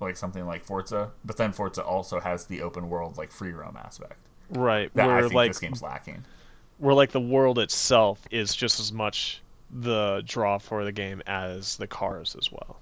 like 0.00 0.16
something 0.16 0.46
like 0.46 0.64
Forza. 0.64 1.10
But 1.24 1.36
then 1.38 1.52
Forza 1.52 1.82
also 1.82 2.20
has 2.20 2.46
the 2.46 2.62
open 2.62 2.88
world 2.88 3.16
like 3.18 3.32
free 3.32 3.50
roam 3.52 3.76
aspect 3.76 4.20
Right. 4.50 4.92
that 4.94 5.10
I 5.10 5.22
think 5.22 5.34
like 5.34 5.50
this 5.50 5.58
game's 5.58 5.82
lacking. 5.82 6.24
Where 6.78 6.94
like 6.94 7.12
the 7.12 7.20
world 7.20 7.58
itself 7.58 8.20
is 8.30 8.54
just 8.54 8.80
as 8.80 8.92
much 8.92 9.40
the 9.70 10.22
draw 10.24 10.58
for 10.58 10.84
the 10.84 10.92
game 10.92 11.22
as 11.26 11.76
the 11.76 11.86
cars 11.86 12.36
as 12.38 12.50
well. 12.52 12.76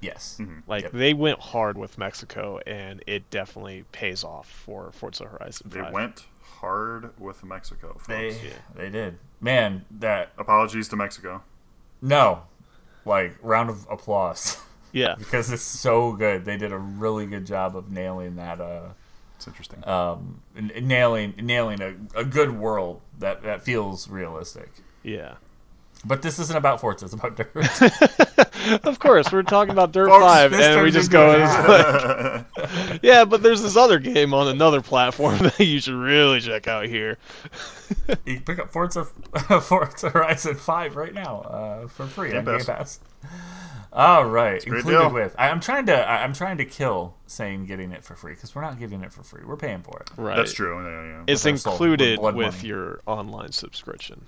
Yes. 0.00 0.38
Like 0.66 0.82
Yep. 0.84 0.92
they 0.92 1.14
went 1.14 1.40
hard 1.40 1.78
with 1.78 1.96
Mexico, 1.96 2.60
and 2.66 3.02
it 3.06 3.28
definitely 3.30 3.84
pays 3.92 4.22
off 4.22 4.48
for 4.48 4.92
Forza 4.92 5.24
Horizon 5.24 5.70
5. 5.70 5.72
They 5.72 5.90
went 5.90 6.26
hard 6.42 7.18
with 7.18 7.42
Mexico. 7.42 7.94
Folks. 7.94 8.06
They 8.06 8.28
Yeah. 8.32 8.52
they 8.76 8.90
did. 8.90 9.18
Man, 9.40 9.84
that 9.90 10.32
Apologies 10.38 10.88
to 10.88 10.96
Mexico. 10.96 11.42
no, 12.02 12.42
like 13.06 13.34
round 13.42 13.70
of 13.70 13.86
applause 13.90 14.58
Yeah, 14.92 15.14
because 15.18 15.50
it's 15.50 15.62
so 15.62 16.12
good. 16.12 16.44
They 16.44 16.56
did 16.56 16.70
a 16.72 16.78
really 16.78 17.26
good 17.26 17.46
job 17.46 17.74
of 17.76 17.90
nailing 17.90 18.36
that. 18.36 18.60
Uh, 18.60 18.90
It's 19.36 19.46
interesting. 19.48 19.86
um, 19.88 20.42
nailing 20.54 21.34
nailing 21.42 21.80
a, 21.82 21.94
a 22.14 22.24
good 22.24 22.50
world 22.52 23.00
that 23.18 23.42
that 23.42 23.62
feels 23.62 24.08
realistic. 24.08 24.70
yeah. 25.02 25.34
But 26.06 26.20
this 26.20 26.38
isn't 26.38 26.54
about 26.56 26.80
Forza; 26.82 27.06
it's 27.06 27.14
about 27.14 27.34
Dirt. 27.36 27.50
Of 28.84 28.98
course, 28.98 29.30
we're 29.30 29.42
talking 29.42 29.72
about 29.72 29.92
Dirt 29.92 30.08
Folks, 30.08 30.24
5, 30.24 30.52
and 30.54 30.82
we 30.82 30.90
just 30.90 31.10
go, 31.10 31.32
and 31.32 31.42
it's 31.42 32.58
like, 32.88 33.00
yeah, 33.02 33.24
but 33.26 33.42
there's 33.42 33.62
this 33.62 33.76
other 33.76 33.98
game 33.98 34.32
on 34.32 34.48
another 34.48 34.80
platform 34.80 35.38
that 35.40 35.60
you 35.60 35.80
should 35.80 35.94
really 35.94 36.40
check 36.40 36.66
out 36.66 36.86
here. 36.86 37.18
you 38.24 38.36
can 38.36 38.42
pick 38.44 38.58
up 38.58 38.70
Forza 38.70 39.04
Forza 39.04 40.10
Horizon 40.10 40.54
Five 40.54 40.96
right 40.96 41.12
now 41.12 41.40
uh, 41.40 41.88
for 41.88 42.06
free 42.06 42.30
Game 42.30 42.46
on 42.48 42.56
Game 42.56 42.66
Pass. 42.66 43.00
Pass. 43.94 44.00
All 44.00 44.24
right, 44.26 44.62
a 44.62 44.66
included 44.66 44.98
deal. 44.98 45.12
with. 45.12 45.34
I, 45.38 45.48
I'm 45.50 45.60
trying 45.60 45.86
to. 45.86 45.94
I, 45.94 46.24
I'm 46.24 46.32
trying 46.32 46.58
to 46.58 46.64
kill 46.64 47.14
saying 47.26 47.66
getting 47.66 47.92
it 47.92 48.04
for 48.04 48.16
free 48.16 48.34
because 48.34 48.54
we're 48.54 48.62
not 48.62 48.78
getting 48.78 49.02
it 49.02 49.12
for 49.12 49.22
free. 49.22 49.42
We're 49.44 49.56
paying 49.56 49.82
for 49.82 50.00
it. 50.00 50.10
Right. 50.16 50.36
That's 50.36 50.52
true. 50.52 50.82
Yeah, 50.82 51.06
yeah. 51.18 51.22
It's 51.28 51.44
With 51.44 51.52
our 51.52 51.58
soul, 51.58 51.72
with 51.72 52.00
included 52.00 52.20
with 52.34 52.64
your 52.64 53.00
online 53.06 53.52
subscription. 53.52 54.26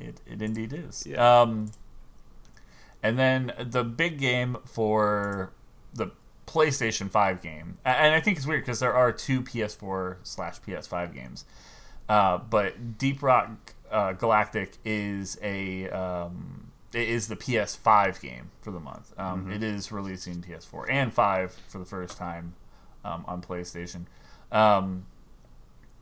It, 0.00 0.20
it 0.26 0.42
indeed 0.42 0.72
is. 0.72 1.06
Yeah. 1.06 1.42
Um, 1.42 1.70
and 3.02 3.18
then 3.18 3.52
the 3.58 3.84
big 3.84 4.18
game 4.18 4.56
for 4.64 5.52
the 5.92 6.12
PlayStation 6.46 7.10
5 7.10 7.42
game, 7.42 7.78
and 7.84 8.14
I 8.14 8.20
think 8.20 8.36
it's 8.36 8.46
weird 8.46 8.62
because 8.62 8.80
there 8.80 8.94
are 8.94 9.12
two 9.12 9.42
PS4 9.42 10.16
slash 10.22 10.60
PS5 10.60 11.14
games, 11.14 11.44
uh, 12.08 12.38
but 12.38 12.98
Deep 12.98 13.22
Rock 13.22 13.74
uh, 13.90 14.12
Galactic 14.12 14.78
is 14.84 15.38
a 15.42 15.88
um, 15.90 16.61
it 16.94 17.08
is 17.08 17.28
the 17.28 17.36
PS5 17.36 18.20
game 18.20 18.50
for 18.60 18.70
the 18.70 18.80
month. 18.80 19.12
Um, 19.18 19.50
it 19.50 19.62
is 19.62 19.90
releasing 19.90 20.42
PS4 20.42 20.90
and 20.90 21.12
5 21.12 21.52
for 21.68 21.78
the 21.78 21.84
first 21.84 22.16
time 22.16 22.54
um, 23.04 23.24
on 23.26 23.42
PlayStation. 23.42 24.06
Um, 24.50 25.06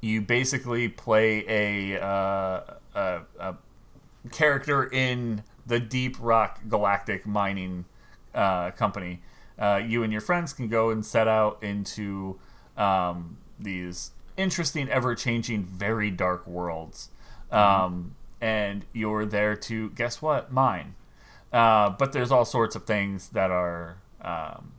you 0.01 0.21
basically 0.21 0.89
play 0.89 1.45
a, 1.47 2.03
uh, 2.03 2.63
a, 2.95 3.21
a 3.39 3.55
character 4.33 4.85
in 4.85 5.45
the 5.67 5.79
Deep 5.79 6.17
Rock 6.19 6.61
Galactic 6.69 7.27
Mining 7.27 7.85
uh, 8.35 8.71
Company. 8.73 9.21
Uh, 9.59 9.81
you 9.87 10.03
and 10.03 10.11
your 10.11 10.23
friends 10.23 10.53
can 10.53 10.69
go 10.69 10.91
and 10.91 11.05
set 11.05 11.29
out 11.29 11.63
into 11.63 12.39
um, 12.77 13.37
these 13.59 14.13
interesting, 14.37 14.89
ever 14.89 15.15
changing, 15.15 15.65
very 15.65 16.11
dark 16.11 16.47
worlds. 16.47 17.11
Um, 17.51 18.15
and 18.41 18.85
you're 18.93 19.27
there 19.27 19.55
to, 19.57 19.91
guess 19.91 20.23
what? 20.23 20.53
Mine. 20.53 20.95
Uh, 21.53 21.91
but 21.91 22.13
there's 22.13 22.31
all 22.31 22.45
sorts 22.45 22.77
of 22.77 22.85
things 22.85 23.31
that 23.31 23.51
are 23.51 23.99
um, 24.23 24.73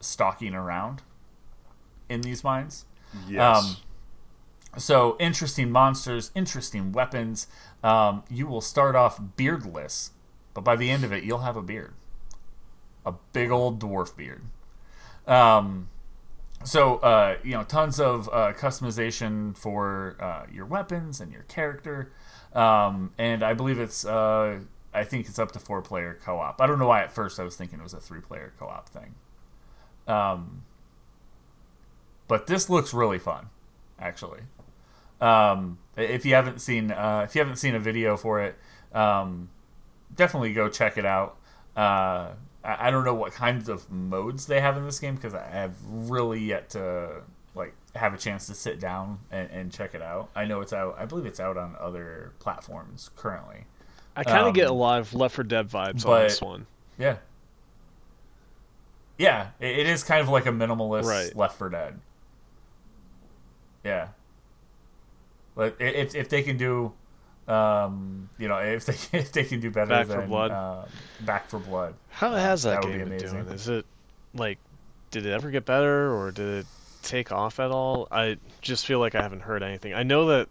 stalking 0.00 0.54
around 0.54 1.02
in 2.08 2.20
these 2.20 2.42
mines. 2.44 2.84
yes. 3.28 3.58
um, 3.58 3.76
So 4.76 5.16
interesting 5.18 5.70
monsters, 5.70 6.30
interesting 6.34 6.92
weapons. 6.92 7.46
Um, 7.82 8.24
you 8.28 8.46
will 8.46 8.60
start 8.60 8.94
off 8.96 9.18
beardless, 9.36 10.10
but 10.52 10.62
by 10.62 10.76
the 10.76 10.90
end 10.90 11.04
of 11.04 11.12
it, 11.12 11.24
you'll 11.24 11.38
have 11.38 11.56
a 11.56 11.62
beard, 11.62 11.94
a 13.04 13.14
big 13.32 13.50
old 13.50 13.80
dwarf 13.80 14.16
beard. 14.16 14.42
Um, 15.26 15.88
so 16.64 16.96
uh, 16.96 17.36
you 17.44 17.52
know, 17.52 17.62
tons 17.62 18.00
of 18.00 18.28
uh, 18.32 18.52
customization 18.52 19.56
for 19.56 20.16
uh, 20.20 20.46
your 20.52 20.66
weapons 20.66 21.20
and 21.20 21.32
your 21.32 21.42
character, 21.42 22.12
um, 22.56 23.12
and 23.18 23.42
I 23.42 23.54
believe 23.54 23.78
it's. 23.78 24.04
Uh, 24.04 24.60
I 24.94 25.04
think 25.04 25.28
it's 25.28 25.38
up 25.38 25.52
to 25.52 25.58
four 25.58 25.82
player 25.82 26.18
co 26.24 26.38
op. 26.38 26.60
I 26.60 26.66
don't 26.66 26.78
know 26.78 26.86
why 26.86 27.02
at 27.02 27.12
first 27.12 27.38
I 27.38 27.44
was 27.44 27.54
thinking 27.54 27.78
it 27.78 27.82
was 27.82 27.92
a 27.92 28.00
three 28.00 28.20
player 28.20 28.54
co 28.58 28.66
op 28.66 28.88
thing. 28.88 29.14
Um, 30.08 30.62
but 32.28 32.46
this 32.46 32.70
looks 32.70 32.94
really 32.94 33.18
fun, 33.18 33.50
actually. 34.00 34.40
Um, 35.20 35.78
if 35.96 36.24
you 36.24 36.34
haven't 36.34 36.60
seen 36.60 36.90
uh, 36.90 37.22
if 37.28 37.34
you 37.34 37.40
haven't 37.40 37.56
seen 37.56 37.74
a 37.74 37.78
video 37.78 38.16
for 38.16 38.40
it, 38.40 38.56
um, 38.94 39.50
definitely 40.14 40.54
go 40.54 40.68
check 40.68 40.96
it 40.96 41.04
out. 41.04 41.36
Uh, 41.76 42.30
I, 42.64 42.90
don't 42.90 43.04
know 43.04 43.14
what 43.14 43.32
kinds 43.32 43.68
of 43.68 43.90
modes 43.90 44.46
they 44.46 44.60
have 44.60 44.76
in 44.78 44.84
this 44.84 44.98
game 44.98 45.14
because 45.14 45.34
I 45.34 45.46
have 45.46 45.76
really 45.86 46.40
yet 46.40 46.70
to 46.70 47.22
have 47.96 48.14
a 48.14 48.18
chance 48.18 48.46
to 48.46 48.54
sit 48.54 48.78
down 48.80 49.18
and, 49.30 49.50
and 49.50 49.72
check 49.72 49.94
it 49.94 50.02
out. 50.02 50.30
I 50.34 50.44
know 50.44 50.60
it's 50.60 50.72
out. 50.72 50.96
I 50.98 51.04
believe 51.06 51.26
it's 51.26 51.40
out 51.40 51.56
on 51.56 51.74
other 51.80 52.32
platforms 52.38 53.10
currently. 53.16 53.64
I 54.14 54.24
kind 54.24 54.46
of 54.46 54.54
get 54.54 54.68
a 54.68 54.70
Um, 54.72 54.78
lot 54.78 55.00
of 55.00 55.14
Left 55.14 55.34
4 55.34 55.44
Dead 55.44 55.68
vibes 55.68 56.04
on 56.04 56.10
but- 56.10 56.22
this 56.28 56.40
one. 56.40 56.66
Yeah. 56.98 57.16
Yeah, 59.18 59.48
it, 59.60 59.78
it 59.80 59.86
is 59.86 60.02
kind 60.04 60.20
of 60.20 60.28
like 60.28 60.46
a 60.46 60.50
minimalist 60.50 61.04
Right. 61.04 61.34
Left 61.34 61.56
4 61.58 61.68
Dead. 61.70 61.98
Yeah. 63.84 64.08
But 65.54 65.76
if 65.78 66.14
if 66.14 66.28
they 66.28 66.42
can 66.42 66.58
do, 66.58 66.92
um, 67.48 68.28
you 68.38 68.48
know, 68.48 68.58
if 68.58 68.84
they 68.84 69.18
if 69.18 69.32
they 69.32 69.44
can 69.44 69.60
do 69.60 69.70
better 69.70 69.88
Back 69.88 70.06
4 70.08 70.16
than 70.16 70.28
Blood. 70.28 70.50
uh, 70.50 70.84
Back 71.20 71.48
4 71.48 71.60
Blood, 71.60 71.94
How 72.10 72.32
uh, 72.32 72.36
has 72.38 72.64
that, 72.64 72.82
that 72.82 72.84
would 72.84 72.92
be 72.92 72.98
game 72.98 73.08
been 73.08 73.18
doing? 73.18 73.46
Is 73.48 73.68
it 73.68 73.86
like, 74.34 74.58
did 75.10 75.24
it 75.24 75.32
ever 75.32 75.50
get 75.50 75.64
better 75.64 76.14
or 76.14 76.30
did 76.30 76.60
it 76.60 76.66
take 77.06 77.32
off 77.32 77.58
at 77.60 77.70
all? 77.70 78.08
I 78.10 78.36
just 78.60 78.86
feel 78.86 78.98
like 78.98 79.14
I 79.14 79.22
haven't 79.22 79.40
heard 79.40 79.62
anything. 79.62 79.94
I 79.94 80.02
know 80.02 80.26
that 80.26 80.48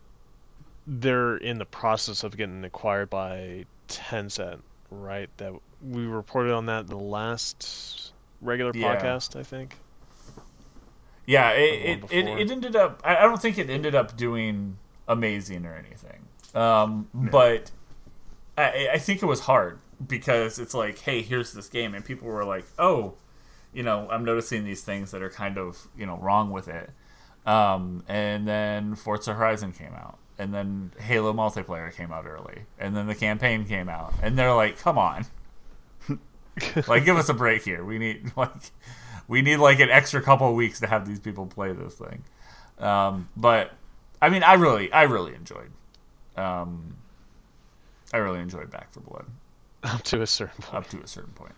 they're 0.88 1.38
in 1.38 1.58
the 1.58 1.66
process 1.66 2.24
of 2.24 2.36
getting 2.38 2.64
acquired 2.64 3.10
by 3.10 3.66
Tencent, 3.88 4.62
right? 4.90 5.30
That 5.38 5.54
we 5.82 6.06
reported 6.06 6.54
on 6.54 6.66
that 6.68 6.88
the 6.88 6.98
last 6.98 8.12
regular 8.42 8.72
Yeah. 8.74 8.96
podcast, 8.96 9.40
I 9.40 9.44
think. 9.44 9.78
Yeah, 11.28 11.52
it 11.52 12.04
it, 12.12 12.12
it, 12.12 12.28
it 12.28 12.52
ended 12.52 12.76
up. 12.76 13.02
I 13.04 13.18
I 13.18 13.22
don't 13.24 13.42
think 13.42 13.58
it 13.58 13.70
ended 13.70 13.96
up 13.96 14.16
doing 14.16 14.78
amazing 15.08 15.66
or 15.66 15.74
anything. 15.76 16.28
Um, 16.54 17.10
But 17.14 17.72
I, 18.58 18.90
I 18.94 18.98
think 19.00 19.22
it 19.22 19.26
was 19.26 19.42
hard 19.42 19.80
because 20.06 20.60
it's 20.60 20.74
like, 20.74 21.00
hey, 21.00 21.22
here's 21.22 21.52
this 21.54 21.68
game, 21.68 21.94
and 21.96 22.06
people 22.06 22.28
were 22.28 22.46
like, 22.46 22.66
oh, 22.78 23.16
you 23.76 23.84
know, 23.84 24.08
I'm 24.10 24.26
noticing 24.26 24.64
these 24.64 24.82
things 24.82 25.12
that 25.12 25.22
are 25.22 25.30
kind 25.30 25.58
of 25.58 25.88
you 25.98 26.06
know 26.06 26.18
wrong 26.18 26.50
with 26.52 26.68
it. 26.68 26.90
Um, 27.46 28.04
and 28.08 28.48
then 28.48 28.96
Forza 28.96 29.36
Horizon 29.36 29.72
came 29.72 29.94
out, 29.94 30.18
and 30.40 30.52
then 30.54 30.92
Halo 31.00 31.32
multiplayer 31.34 31.94
came 31.94 32.12
out 32.12 32.26
early, 32.26 32.64
and 32.80 32.96
then 32.96 33.06
the 33.06 33.14
campaign 33.14 33.66
came 33.66 33.88
out, 33.90 34.14
and 34.24 34.38
they're 34.38 34.54
like, 34.56 34.80
come 34.80 34.98
on, 34.98 35.26
like 36.88 37.06
give 37.06 37.18
us 37.18 37.30
a 37.30 37.34
break 37.34 37.64
here. 37.64 37.84
We 37.84 38.00
need 38.00 38.32
like 38.38 38.72
we 39.28 39.42
need 39.42 39.58
like 39.58 39.80
an 39.80 39.90
extra 39.90 40.22
couple 40.22 40.50
of 40.50 40.56
weeks 40.56 40.80
to 40.80 40.88
have 40.88 41.06
these 41.08 41.20
people 41.20 41.46
play 41.46 41.72
this 41.74 41.96
thing. 41.96 42.24
Um, 42.80 43.30
but 43.38 43.72
I 44.22 44.30
mean, 44.30 44.44
I 44.44 44.54
really, 44.54 44.92
I 44.92 45.04
really 45.04 45.36
enjoyed. 45.36 45.72
Um, 46.36 46.96
I 48.14 48.18
really 48.18 48.40
enjoyed 48.40 48.70
Back 48.70 48.92
4 48.94 49.04
Blood 49.04 49.26
Up 49.84 50.02
to 50.04 50.22
a 50.22 50.28
certain 50.28 50.62
point. 50.62 50.74
up 50.74 50.90
to 50.90 51.02
a 51.02 51.08
certain 51.08 51.34
point. 51.34 51.54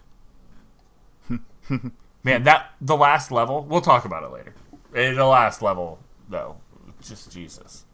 Man, 2.24 2.44
that 2.44 2.72
the 2.82 2.96
last 2.98 3.32
level. 3.32 3.64
We'll 3.64 3.82
talk 3.82 4.06
about 4.06 4.24
it 4.24 4.32
later. 4.32 4.54
Eh, 4.94 5.14
The 5.14 5.26
last 5.26 5.62
level, 5.62 6.00
though, 6.30 6.58
just 7.02 7.32
Jesus, 7.32 7.86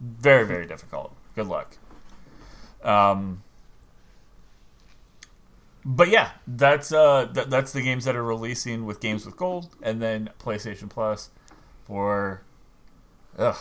very 0.00 0.46
very 0.46 0.66
difficult. 0.66 1.14
Good 1.34 1.46
luck. 1.48 1.76
Um, 2.82 3.42
but 5.84 6.08
yeah, 6.08 6.30
that's 6.46 6.92
uh 6.92 7.26
th- 7.34 7.48
that's 7.48 7.72
the 7.72 7.82
games 7.82 8.04
that 8.04 8.14
are 8.16 8.24
releasing 8.24 8.86
with 8.86 9.00
Games 9.00 9.26
with 9.26 9.36
Gold, 9.36 9.74
and 9.82 10.00
then 10.00 10.30
PlayStation 10.38 10.88
Plus 10.88 11.30
for 11.84 12.42
ugh 13.38 13.56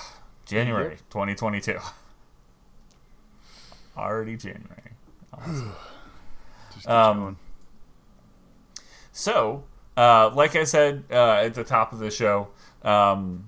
January 0.46 0.98
2022. 1.10 1.80
Already 3.98 4.38
January. 4.38 4.92
Just 6.74 6.88
um. 6.88 7.38
So, 9.12 9.64
uh, 9.96 10.32
like 10.34 10.56
I 10.56 10.64
said 10.64 11.04
uh, 11.12 11.42
at 11.44 11.54
the 11.54 11.64
top 11.64 11.94
of 11.94 12.00
the 12.00 12.12
show, 12.12 12.50
um, 12.84 13.48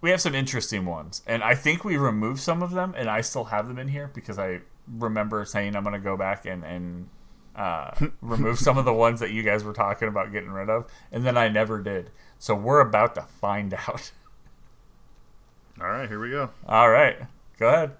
we 0.00 0.10
have 0.10 0.20
some 0.20 0.34
interesting 0.34 0.84
ones, 0.84 1.22
and 1.26 1.42
I 1.42 1.54
think 1.54 1.84
we 1.84 1.96
removed 1.96 2.40
some 2.40 2.62
of 2.62 2.72
them, 2.72 2.94
and 2.96 3.08
I 3.08 3.20
still 3.22 3.44
have 3.44 3.68
them 3.68 3.78
in 3.78 3.88
here 3.88 4.10
because 4.12 4.38
I 4.38 4.60
remember 4.86 5.44
saying 5.44 5.74
I'm 5.74 5.82
going 5.82 5.94
to 5.94 5.98
go 5.98 6.16
back 6.16 6.44
and 6.44 6.62
and 6.64 7.08
uh, 7.56 7.90
remove 8.20 8.58
some 8.58 8.78
of 8.78 8.84
the 8.84 8.92
ones 8.92 9.20
that 9.20 9.30
you 9.30 9.42
guys 9.42 9.64
were 9.64 9.72
talking 9.72 10.08
about 10.08 10.32
getting 10.32 10.50
rid 10.50 10.68
of, 10.68 10.86
and 11.10 11.24
then 11.24 11.36
I 11.36 11.48
never 11.48 11.80
did. 11.80 12.10
So 12.38 12.54
we're 12.54 12.80
about 12.80 13.14
to 13.14 13.22
find 13.22 13.74
out. 13.88 14.12
All 15.80 15.88
right, 15.88 16.08
here 16.08 16.20
we 16.20 16.30
go. 16.30 16.50
All 16.68 16.90
right, 16.90 17.16
go 17.58 17.68
ahead. 17.68 17.92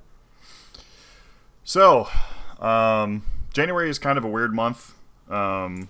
So, 1.65 2.09
um, 2.61 3.25
January 3.53 3.89
is 3.89 3.99
kind 3.99 4.19
of 4.19 4.25
a 4.25 4.29
weird 4.29 4.55
month. 4.55 4.95
Um, 5.31 5.89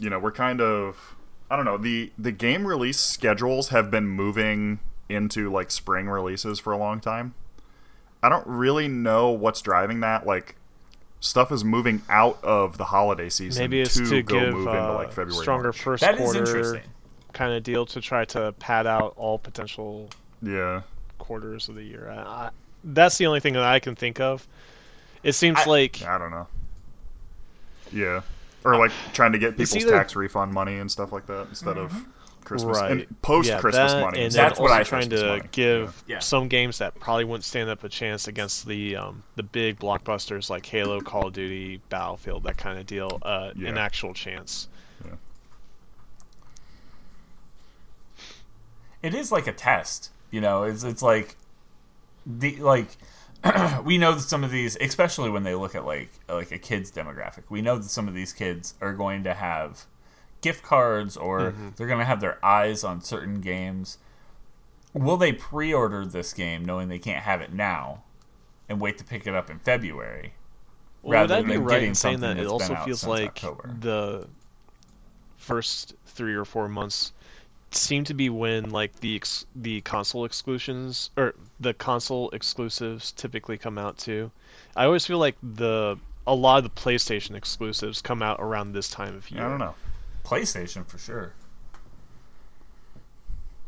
you 0.00 0.10
know, 0.10 0.18
we're 0.18 0.32
kind 0.32 0.60
of 0.60 1.14
I 1.50 1.56
don't 1.56 1.64
know 1.64 1.76
the 1.78 2.10
the 2.18 2.32
game 2.32 2.66
release 2.66 2.98
schedules 2.98 3.68
have 3.68 3.90
been 3.90 4.06
moving 4.08 4.80
into 5.08 5.50
like 5.50 5.70
spring 5.70 6.08
releases 6.08 6.58
for 6.58 6.72
a 6.72 6.76
long 6.78 7.00
time. 7.00 7.34
I 8.22 8.28
don't 8.28 8.46
really 8.46 8.86
know 8.88 9.30
what's 9.30 9.60
driving 9.62 10.00
that. 10.00 10.26
Like, 10.26 10.56
stuff 11.20 11.50
is 11.50 11.64
moving 11.64 12.02
out 12.08 12.42
of 12.44 12.76
the 12.78 12.84
holiday 12.84 13.28
season 13.30 13.62
Maybe 13.62 13.80
it's 13.80 13.94
to, 13.94 14.04
to 14.06 14.22
go 14.22 14.40
give 14.40 14.54
move 14.54 14.68
uh, 14.68 14.70
into 14.72 14.92
like 14.92 15.12
February. 15.12 15.42
stronger 15.42 15.64
March. 15.68 15.80
first 15.80 16.00
That 16.02 16.14
is 16.14 16.20
quarter 16.20 16.38
interesting. 16.40 16.82
kind 17.32 17.52
of 17.54 17.62
deal 17.62 17.86
to 17.86 18.00
try 18.00 18.24
to 18.26 18.52
pad 18.58 18.86
out 18.86 19.14
all 19.16 19.38
potential 19.38 20.08
Yeah, 20.42 20.82
quarters 21.18 21.68
of 21.70 21.74
the 21.76 21.82
year. 21.82 22.10
I, 22.10 22.16
I, 22.18 22.50
that's 22.84 23.16
the 23.18 23.26
only 23.26 23.40
thing 23.40 23.54
that 23.54 23.62
I 23.64 23.78
can 23.80 23.94
think 23.96 24.20
of. 24.20 24.46
It 25.22 25.32
seems 25.32 25.58
I- 25.60 25.64
like 25.66 26.02
I 26.02 26.18
don't 26.18 26.30
know. 26.30 26.46
Yeah, 27.92 28.20
or 28.64 28.76
like 28.78 28.92
trying 29.12 29.32
to 29.32 29.38
get 29.38 29.52
people's 29.52 29.76
either- 29.76 29.90
tax 29.90 30.14
refund 30.16 30.52
money 30.52 30.78
and 30.78 30.90
stuff 30.90 31.12
like 31.12 31.26
that 31.26 31.46
instead 31.48 31.78
of 31.78 31.92
Christmas 32.44 32.78
right 32.78 32.90
and 32.92 33.22
post 33.22 33.48
yeah, 33.48 33.60
Christmas 33.60 33.92
that, 33.92 34.00
money. 34.00 34.18
and 34.18 34.24
instead 34.26 34.44
That's 34.50 34.58
what 34.60 34.72
I'm 34.72 34.84
trying 34.84 35.02
Christmas 35.08 35.20
to 35.20 35.26
money. 35.28 35.42
give 35.52 36.04
Yeah. 36.06 36.18
some 36.20 36.48
games 36.48 36.78
that 36.78 36.98
probably 36.98 37.24
wouldn't 37.24 37.44
stand 37.44 37.70
up 37.70 37.84
a 37.84 37.88
chance 37.88 38.28
against 38.28 38.66
the 38.66 38.96
um, 38.96 39.22
the 39.36 39.42
big 39.42 39.78
blockbusters 39.78 40.50
like 40.50 40.64
Halo, 40.66 41.00
Call 41.00 41.28
of 41.28 41.32
Duty, 41.34 41.80
Battlefield, 41.90 42.42
that 42.44 42.56
kind 42.56 42.78
of 42.78 42.86
deal, 42.86 43.18
uh, 43.22 43.50
an 43.56 43.78
actual 43.78 44.14
chance. 44.14 44.68
it 49.02 49.14
is 49.14 49.32
like 49.32 49.46
a 49.46 49.52
test 49.52 50.10
you 50.30 50.40
know 50.40 50.62
it's 50.64 50.84
it's 50.84 51.02
like 51.02 51.36
the 52.26 52.56
like 52.56 52.96
we 53.84 53.96
know 53.98 54.14
that 54.14 54.20
some 54.20 54.44
of 54.44 54.50
these 54.50 54.76
especially 54.80 55.30
when 55.30 55.42
they 55.44 55.54
look 55.54 55.74
at 55.74 55.84
like 55.84 56.10
like 56.28 56.52
a 56.52 56.58
kid's 56.58 56.90
demographic 56.90 57.44
we 57.48 57.62
know 57.62 57.76
that 57.78 57.88
some 57.88 58.06
of 58.08 58.14
these 58.14 58.32
kids 58.32 58.74
are 58.80 58.92
going 58.92 59.24
to 59.24 59.34
have 59.34 59.86
gift 60.40 60.62
cards 60.62 61.16
or 61.16 61.52
mm-hmm. 61.52 61.68
they're 61.76 61.86
going 61.86 61.98
to 61.98 62.04
have 62.04 62.20
their 62.20 62.44
eyes 62.44 62.84
on 62.84 63.00
certain 63.00 63.40
games 63.40 63.98
will 64.92 65.16
they 65.16 65.32
pre-order 65.32 66.04
this 66.04 66.32
game 66.32 66.64
knowing 66.64 66.88
they 66.88 66.98
can't 66.98 67.24
have 67.24 67.40
it 67.40 67.52
now 67.52 68.02
and 68.68 68.80
wait 68.80 68.98
to 68.98 69.04
pick 69.04 69.26
it 69.26 69.34
up 69.34 69.48
in 69.50 69.58
february 69.58 70.34
Well, 71.02 71.22
would 71.22 71.30
rather 71.30 71.34
I 71.36 71.42
be 71.42 71.52
than 71.54 71.64
right 71.64 71.74
getting 71.74 71.88
in 71.90 71.94
saying 71.94 72.18
something 72.18 72.36
that 72.36 72.42
it 72.42 72.46
also 72.46 72.74
feels 72.76 73.04
like 73.04 73.28
October? 73.28 73.74
the 73.78 74.28
first 75.36 75.94
three 76.06 76.34
or 76.34 76.44
four 76.44 76.68
months 76.68 77.12
seem 77.72 78.04
to 78.04 78.14
be 78.14 78.28
when 78.28 78.70
like 78.70 78.98
the 79.00 79.16
ex- 79.16 79.46
the 79.54 79.80
console 79.82 80.24
exclusions 80.24 81.10
or 81.16 81.34
the 81.60 81.72
console 81.74 82.30
exclusives 82.30 83.12
typically 83.12 83.56
come 83.58 83.78
out 83.78 83.96
too. 83.98 84.30
I 84.76 84.84
always 84.84 85.06
feel 85.06 85.18
like 85.18 85.36
the 85.42 85.96
a 86.26 86.34
lot 86.34 86.58
of 86.58 86.64
the 86.64 86.70
PlayStation 86.80 87.34
exclusives 87.34 88.02
come 88.02 88.22
out 88.22 88.38
around 88.40 88.72
this 88.72 88.88
time 88.88 89.16
of 89.16 89.30
year. 89.30 89.42
I 89.44 89.48
don't 89.48 89.58
know. 89.58 89.74
playstation 90.24 90.86
for 90.86 90.98
sure 90.98 91.32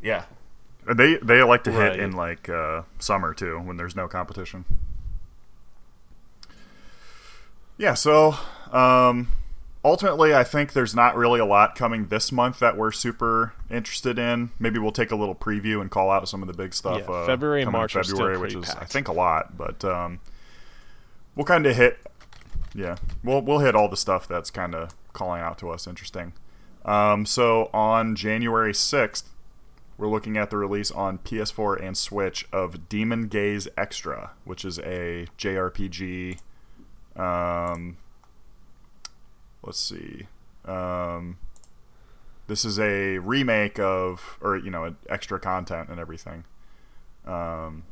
yeah 0.03 0.25
They 0.87 1.17
they 1.17 1.43
like 1.43 1.63
to 1.65 1.71
hit 1.73 1.79
Right. 1.91 2.01
in 2.01 2.13
like 2.13 2.49
uh, 2.49 2.83
summer 2.99 3.33
too 3.35 3.59
when 3.61 3.77
there's 3.77 3.95
no 3.97 4.09
competition. 4.09 4.65
Yeah, 7.79 7.95
so 7.95 8.35
um, 8.73 9.29
ultimately, 9.85 10.35
I 10.35 10.45
think 10.45 10.73
there's 10.73 10.95
not 10.95 11.17
really 11.17 11.41
a 11.41 11.45
lot 11.45 11.75
coming 11.75 12.07
this 12.07 12.31
month 12.33 12.59
that 12.61 12.77
we're 12.77 12.93
super 12.93 13.55
interested 13.71 14.19
in. 14.19 14.51
Maybe 14.59 14.79
we'll 14.79 14.93
take 14.93 15.11
a 15.11 15.17
little 15.17 15.35
preview 15.35 15.81
and 15.81 15.91
call 15.91 16.11
out 16.11 16.29
some 16.29 16.43
of 16.43 16.49
the 16.49 16.55
big 16.55 16.75
stuff. 16.75 17.03
Yeah, 17.07 17.15
uh, 17.15 17.27
February 17.27 17.63
and 17.63 17.73
March 17.73 17.95
February, 17.95 18.39
which 18.39 18.55
is 18.55 18.71
I 18.71 18.85
think 18.85 19.09
a 19.09 19.13
lot, 19.13 19.57
but 19.57 19.85
um, 19.85 20.21
we'll 21.35 21.47
kind 21.47 21.67
of 21.67 21.77
hit. 21.77 21.99
Yeah, 22.75 22.97
we'll 23.23 23.43
we'll 23.43 23.59
hit 23.59 23.75
all 23.75 23.89
the 23.89 23.97
stuff 23.97 24.27
that's 24.27 24.51
kind 24.51 24.75
of 24.75 24.95
calling 25.13 25.43
out 25.43 25.59
to 25.59 25.71
us 25.71 25.87
interesting. 25.87 26.33
Um, 26.85 27.27
so 27.27 27.71
on 27.73 28.17
January 28.17 28.75
sixth, 28.75 29.31
we're 29.99 30.09
looking 30.09 30.37
at 30.37 30.51
the 30.51 30.57
release 30.57 30.91
on 30.91 31.19
PS4 31.19 31.83
and 31.83 31.97
Switch 31.97 32.49
of 32.53 32.89
Demon 32.89 33.29
Gaze 33.29 33.69
Extra, 33.77 34.33
which 34.45 34.65
is 34.65 34.79
a 34.81 35.27
JRPG. 35.39 36.39
Um, 37.15 37.99
let's 39.63 39.79
see. 39.79 40.27
Um, 40.65 41.39
this 42.47 42.65
is 42.65 42.79
a 42.79 43.19
remake 43.19 43.79
of, 43.79 44.39
or 44.41 44.57
you 44.57 44.71
know, 44.71 44.95
extra 45.09 45.39
content 45.41 45.89
and 45.89 45.99
everything. 46.01 46.45
Um, 47.27 47.85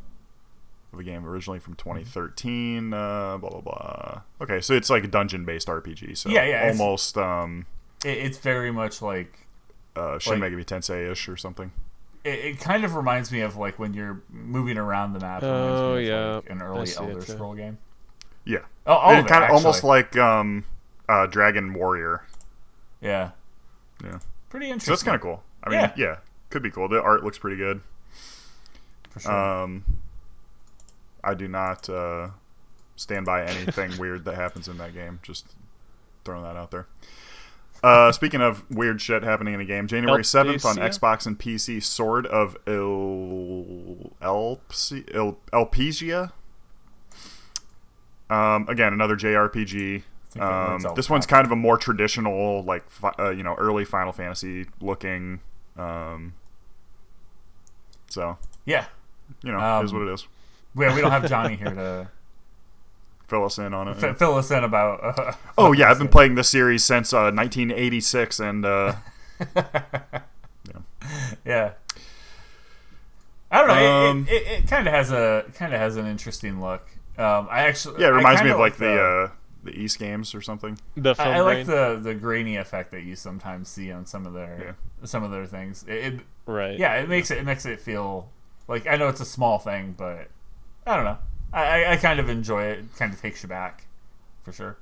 of 0.93 0.99
a 0.99 1.05
game 1.05 1.25
originally 1.25 1.61
from 1.61 1.75
2013. 1.75 2.93
Uh, 2.93 3.39
blah 3.39 3.51
blah 3.51 3.61
blah. 3.61 4.23
Okay, 4.41 4.61
so 4.61 4.75
it's 4.75 4.91
like 4.91 5.05
a 5.05 5.09
dungeon-based 5.09 5.69
RPG. 5.69 6.17
So 6.17 6.29
Yeah, 6.31 6.45
yeah, 6.45 6.63
it's- 6.67 6.81
almost 6.81 7.17
um, 7.17 7.67
it, 8.05 8.19
it's 8.19 8.39
very 8.39 8.73
much 8.73 9.01
like 9.01 9.47
uh, 9.97 10.19
Shin 10.19 10.41
Like- 10.41 10.53
Megami 10.53 10.65
Tensei-ish 10.65 11.29
or 11.29 11.37
something. 11.37 11.71
it, 12.25 12.39
it 12.41 12.61
kind 12.61 12.85
of 12.85 12.97
reminds 12.97 13.31
me 13.31 13.41
of 13.41 13.57
like 13.57 13.79
when 13.79 13.95
you're 13.95 14.21
moving 14.31 14.77
around 14.79 15.13
the 15.13 15.21
map. 15.21 15.43
Oh, 15.45 15.97
yeah. 15.97 16.37
like, 16.37 16.51
an 16.51 16.61
early 16.63 16.91
Elder. 16.97 17.21
Scroll 17.21 17.55
game. 17.55 17.79
Yeah, 18.45 18.59
Oh, 18.87 18.95
all 18.95 19.11
And 19.11 19.21
of 19.21 19.27
it, 19.27 19.29
kind 19.29 19.45
of 19.45 19.51
almost 19.51 19.85
like 19.85 20.17
um, 20.17 20.65
uh, 21.11 21.27
Dragon 21.27 21.75
Warrior. 21.75 22.25
yeah, 23.01 23.31
Yeah, 24.05 24.19
pretty 24.49 24.67
so 24.67 24.73
interesting. 24.73 24.93
that's 24.93 25.03
kind 25.03 25.15
of 25.17 25.21
cool. 25.21 25.43
I 25.65 25.71
mean, 25.71 25.81
Yeah. 25.81 25.93
yeah. 25.97 26.17
could 26.51 26.63
be 26.63 26.71
cool. 26.71 26.89
The 26.89 27.03
art 27.03 27.25
looks 27.25 27.39
pretty 27.39 27.57
good. 27.57 27.81
for 29.11 29.21
sure. 29.21 29.33
Um, 29.33 29.85
I 31.25 31.35
do 31.35 31.49
not 31.49 31.89
uh, 31.89 32.29
stand 32.97 33.27
by 33.27 33.45
anything 33.45 33.97
weird 33.99 34.25
that 34.25 34.37
happens 34.37 34.69
in 34.69 34.79
that 34.79 34.95
game. 34.95 35.19
Just 35.23 35.47
throwing 36.25 36.43
that 36.45 36.57
out 36.57 36.71
there. 36.71 36.87
Uh, 37.83 38.13
speaking 38.13 38.41
of 38.43 38.63
weird 38.71 39.01
shit 39.01 39.23
happening 39.23 39.55
in 39.55 39.61
a 39.61 39.65
game, 39.65 39.87
January 39.87 40.23
seventh 40.25 40.65
on 40.67 40.77
Xbox 40.77 41.27
and 41.27 41.39
PC, 41.39 41.83
Sword 41.83 42.27
of 42.27 42.57
Il 42.67 44.13
Elpsi- 44.21 45.09
Il 45.15 45.39
Elpesia. 45.53 46.33
Um, 48.29 48.67
again, 48.69 48.93
another 48.93 49.17
JRPG. 49.17 50.03
Um, 50.39 50.85
this 50.95 51.11
one's 51.11 51.27
kind 51.27 51.45
of 51.45 51.51
a 51.53 51.57
more 51.57 51.77
traditional, 51.77 52.63
like 52.63 52.85
uh, 53.19 53.31
you 53.31 53.43
know, 53.43 53.55
early 53.55 53.85
Final 53.85 54.13
Fantasy 54.13 54.67
looking. 54.81 55.41
Um, 55.77 56.35
so 58.09 58.39
yeah, 58.65 58.85
you 59.43 59.51
know, 59.53 59.59
Um, 59.59 59.83
it 59.83 59.87
is 59.87 59.93
what 59.93 60.03
it 60.03 60.13
is. 60.13 60.27
we, 60.75 60.87
we 60.95 61.01
don't 61.01 61.11
have 61.11 61.29
Johnny 61.29 61.57
here 61.57 61.75
to 61.75 62.09
Fill 63.29 63.45
us 63.45 63.59
in 63.59 63.73
on 63.75 63.87
it. 63.87 64.03
f- 64.03 64.19
fill 64.19 64.35
us 64.37 64.51
in 64.51 64.65
about. 64.65 65.19
Uh, 65.19 65.33
oh 65.57 65.71
yeah, 65.73 65.89
I've 65.89 65.99
been 65.99 66.09
playing 66.09 66.35
this 66.35 66.49
series 66.49 66.83
since 66.85 67.13
uh, 67.13 67.31
1986, 67.31 68.41
and 68.41 68.65
uh, 68.67 68.95
yeah. 71.45 71.73
I 73.53 73.59
don't 73.59 73.69
know. 73.69 73.75
it- 73.75 74.11
Um, 74.11 74.27
it 74.29 74.33
it, 74.35 74.47
it 74.65 74.69
kind 74.69 74.87
of 74.87 74.95
has 74.95 75.11
a 75.13 75.45
kind 75.55 75.73
of 75.73 75.81
has 75.81 75.97
an 75.97 76.07
interesting 76.07 76.61
look. 76.61 76.89
Um, 77.19 77.49
I 77.51 77.63
actually 77.69 78.01
yeah, 78.03 78.09
it 78.09 78.13
reminds 78.13 78.43
me 78.43 78.51
of 78.51 78.59
like 78.59 78.77
the 78.79 79.01
uh, 79.01 79.31
the 79.63 79.71
East 79.73 79.99
games 79.99 80.35
or 80.35 80.41
something. 80.41 80.79
The 80.97 81.15
film 81.15 81.29
I, 81.29 81.37
I 81.37 81.41
like 81.41 81.67
the 81.67 81.99
the 82.03 82.15
grainy 82.15 82.57
effect 82.57 82.91
that 82.93 83.03
you 83.03 83.17
sometimes 83.17 83.69
see 83.69 83.93
on 83.93 84.07
some 84.07 84.27
of 84.27 84.33
their 84.33 84.77
some 85.05 85.23
of 85.23 85.31
their 85.31 85.47
things. 85.47 85.85
It, 85.87 86.15
it 86.15 86.21
right. 86.47 86.79
yeah, 86.79 86.95
it 86.97 87.09
makes 87.09 87.31
it 87.31 87.39
it 87.39 87.45
makes 87.45 87.67
it 87.67 87.81
feel 87.81 88.31
like 88.69 88.87
I 88.87 88.97
know 88.97 89.09
it's 89.09 89.21
a 89.21 89.27
small 89.27 89.59
thing, 89.59 89.95
but 89.97 90.29
I 90.87 90.97
don't 90.97 91.05
know. 91.05 91.19
I, 91.53 91.63
I, 91.63 91.93
I 91.93 91.97
kind 91.97 92.21
of 92.21 92.29
enjoy 92.29 92.65
it. 92.65 92.79
It 92.79 92.97
kind 92.97 93.13
of 93.13 93.21
takes 93.21 93.43
you 93.43 93.49
back, 93.49 93.87
for 94.43 94.53
sure. 94.53 94.79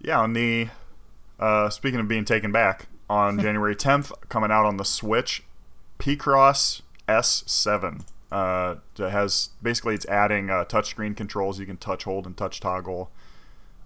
Yeah, 0.00 0.20
on 0.20 0.32
the 0.32 0.68
uh, 1.38 1.70
speaking 1.70 2.00
of 2.00 2.08
being 2.08 2.24
taken 2.24 2.52
back 2.52 2.86
on 3.08 3.38
January 3.40 3.74
10th, 3.74 4.12
coming 4.28 4.50
out 4.50 4.66
on 4.66 4.76
the 4.76 4.84
Switch, 4.84 5.42
Picross 5.98 6.82
S7. 7.08 8.04
Uh, 8.34 8.76
it 8.98 9.10
has 9.10 9.50
basically 9.62 9.94
it's 9.94 10.06
adding 10.06 10.50
uh, 10.50 10.64
touchscreen 10.64 11.16
controls. 11.16 11.60
You 11.60 11.66
can 11.66 11.76
touch, 11.76 12.02
hold, 12.02 12.26
and 12.26 12.36
touch 12.36 12.58
toggle. 12.58 13.10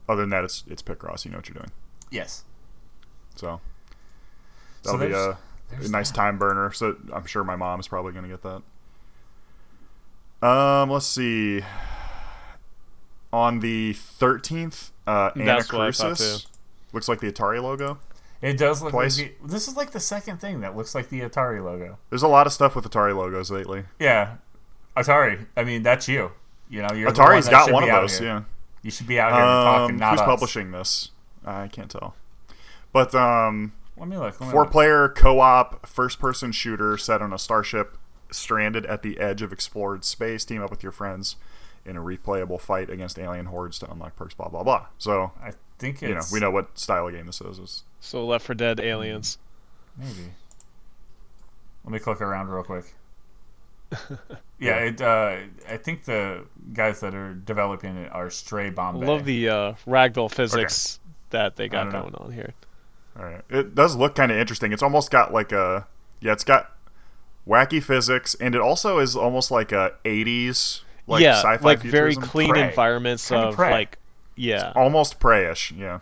Other 0.08 0.22
than 0.22 0.30
that, 0.30 0.42
it's 0.44 0.64
it's 0.66 0.82
Picross. 0.82 1.26
You 1.26 1.30
know 1.32 1.36
what 1.38 1.48
you're 1.48 1.54
doing. 1.54 1.70
Yes. 2.10 2.44
So 3.36 3.60
So 4.82 4.96
that'll 4.96 5.06
be 5.06 5.12
a, 5.12 5.38
a 5.84 5.88
nice 5.90 6.10
that. 6.10 6.16
time 6.16 6.38
burner. 6.38 6.72
So 6.72 6.96
I'm 7.12 7.26
sure 7.26 7.44
my 7.44 7.56
mom 7.56 7.78
is 7.78 7.88
probably 7.88 8.12
going 8.12 8.24
to 8.24 8.30
get 8.30 8.42
that. 10.40 10.46
Um, 10.48 10.90
let's 10.90 11.04
see. 11.06 11.60
On 13.30 13.60
the 13.60 13.92
13th, 13.92 14.92
uh, 15.06 15.30
That's 15.36 15.70
what 15.70 15.90
Anacrusis 15.90 16.46
looks 16.94 17.06
like 17.08 17.20
the 17.20 17.30
Atari 17.30 17.62
logo. 17.62 17.98
It 18.40 18.56
does 18.56 18.82
look 18.82 18.92
Twice. 18.92 19.18
like 19.18 19.36
the, 19.42 19.48
this 19.48 19.66
is 19.66 19.76
like 19.76 19.90
the 19.90 20.00
second 20.00 20.40
thing 20.40 20.60
that 20.60 20.76
looks 20.76 20.94
like 20.94 21.08
the 21.08 21.20
Atari 21.20 21.62
logo. 21.62 21.98
There's 22.10 22.22
a 22.22 22.28
lot 22.28 22.46
of 22.46 22.52
stuff 22.52 22.76
with 22.76 22.88
Atari 22.88 23.16
logos 23.16 23.50
lately. 23.50 23.84
Yeah, 23.98 24.36
Atari. 24.96 25.46
I 25.56 25.64
mean, 25.64 25.82
that's 25.82 26.06
you. 26.08 26.32
You 26.70 26.82
know, 26.82 26.94
you're 26.94 27.10
the 27.10 27.20
one 27.22 27.42
got 27.42 27.72
one 27.72 27.82
of 27.82 27.88
those. 27.88 28.18
here. 28.18 28.28
Yeah. 28.28 28.42
You 28.82 28.90
should 28.92 29.06
be 29.08 29.18
out 29.18 29.32
here 29.32 29.40
talking, 29.40 29.94
Um, 29.96 30.00
not 30.00 30.10
who's 30.12 30.20
us. 30.20 30.26
publishing 30.26 30.70
this? 30.70 31.10
I 31.44 31.66
can't 31.68 31.90
tell. 31.90 32.14
But 32.92 33.14
um, 33.14 33.72
Let 33.96 34.08
me 34.08 34.16
look. 34.16 34.40
Let 34.40 34.46
me 34.48 34.52
four 34.52 34.62
look. 34.62 34.70
player 34.72 35.08
co 35.08 35.40
op 35.40 35.86
first 35.86 36.20
person 36.20 36.52
shooter 36.52 36.96
set 36.96 37.20
on 37.20 37.32
a 37.32 37.38
starship 37.38 37.96
stranded 38.30 38.86
at 38.86 39.02
the 39.02 39.18
edge 39.18 39.42
of 39.42 39.52
explored 39.52 40.04
space. 40.04 40.44
Team 40.44 40.62
up 40.62 40.70
with 40.70 40.82
your 40.82 40.92
friends 40.92 41.36
in 41.84 41.96
a 41.96 42.00
replayable 42.00 42.60
fight 42.60 42.88
against 42.90 43.18
alien 43.18 43.46
hordes 43.46 43.78
to 43.80 43.90
unlock 43.90 44.14
perks. 44.14 44.34
Blah 44.34 44.48
blah 44.48 44.62
blah. 44.62 44.86
So 44.98 45.32
I 45.42 45.52
think 45.78 46.02
it's 46.02 46.02
you 46.02 46.14
know 46.14 46.22
we 46.32 46.40
know 46.40 46.50
what 46.50 46.78
style 46.78 47.06
of 47.06 47.14
game 47.14 47.26
this 47.26 47.40
is. 47.40 47.58
It's, 47.58 47.84
So 48.00 48.26
Left 48.26 48.46
4 48.46 48.54
Dead 48.54 48.80
Aliens. 48.80 49.38
maybe. 49.96 50.32
Let 51.84 51.92
me 51.92 51.98
click 51.98 52.20
around 52.20 52.48
real 52.48 52.64
quick. 52.64 52.94
yeah, 54.58 54.76
it, 54.80 55.00
uh, 55.00 55.36
I 55.66 55.76
think 55.78 56.04
the 56.04 56.44
guys 56.74 57.00
that 57.00 57.14
are 57.14 57.32
developing 57.32 57.96
it 57.96 58.12
are 58.12 58.28
Stray 58.28 58.68
Bombay. 58.68 59.06
Love 59.06 59.24
the 59.24 59.48
uh, 59.48 59.72
ragdoll 59.86 60.30
physics 60.30 61.00
that 61.30 61.56
they 61.56 61.68
got 61.68 61.84
don't 61.84 61.92
know. 61.92 62.02
going 62.02 62.14
on 62.16 62.32
here. 62.32 62.52
all 63.18 63.24
right. 63.24 63.40
It 63.48 63.74
does 63.74 63.96
look 63.96 64.14
kind 64.14 64.30
of 64.30 64.36
interesting. 64.36 64.72
It's 64.72 64.82
almost 64.82 65.10
got 65.10 65.32
like 65.32 65.52
a 65.52 65.86
yeah. 66.20 66.32
It's 66.32 66.44
got 66.44 66.70
wacky 67.46 67.82
physics, 67.82 68.34
and 68.34 68.54
it 68.54 68.60
also 68.60 68.98
is 68.98 69.16
almost 69.16 69.50
like 69.50 69.72
a 69.72 69.94
'80s 70.04 70.82
like 71.06 71.22
yeah, 71.22 71.36
sci-fi 71.36 71.64
like 71.64 71.80
very 71.80 72.14
clean 72.14 72.50
Prey. 72.50 72.68
environments 72.68 73.28
Kinda 73.28 73.48
of 73.48 73.54
Prey. 73.54 73.70
like 73.70 73.98
yeah. 74.38 74.72
almost 74.76 75.20
Preyish. 75.20 75.76
Yeah. 75.78 76.00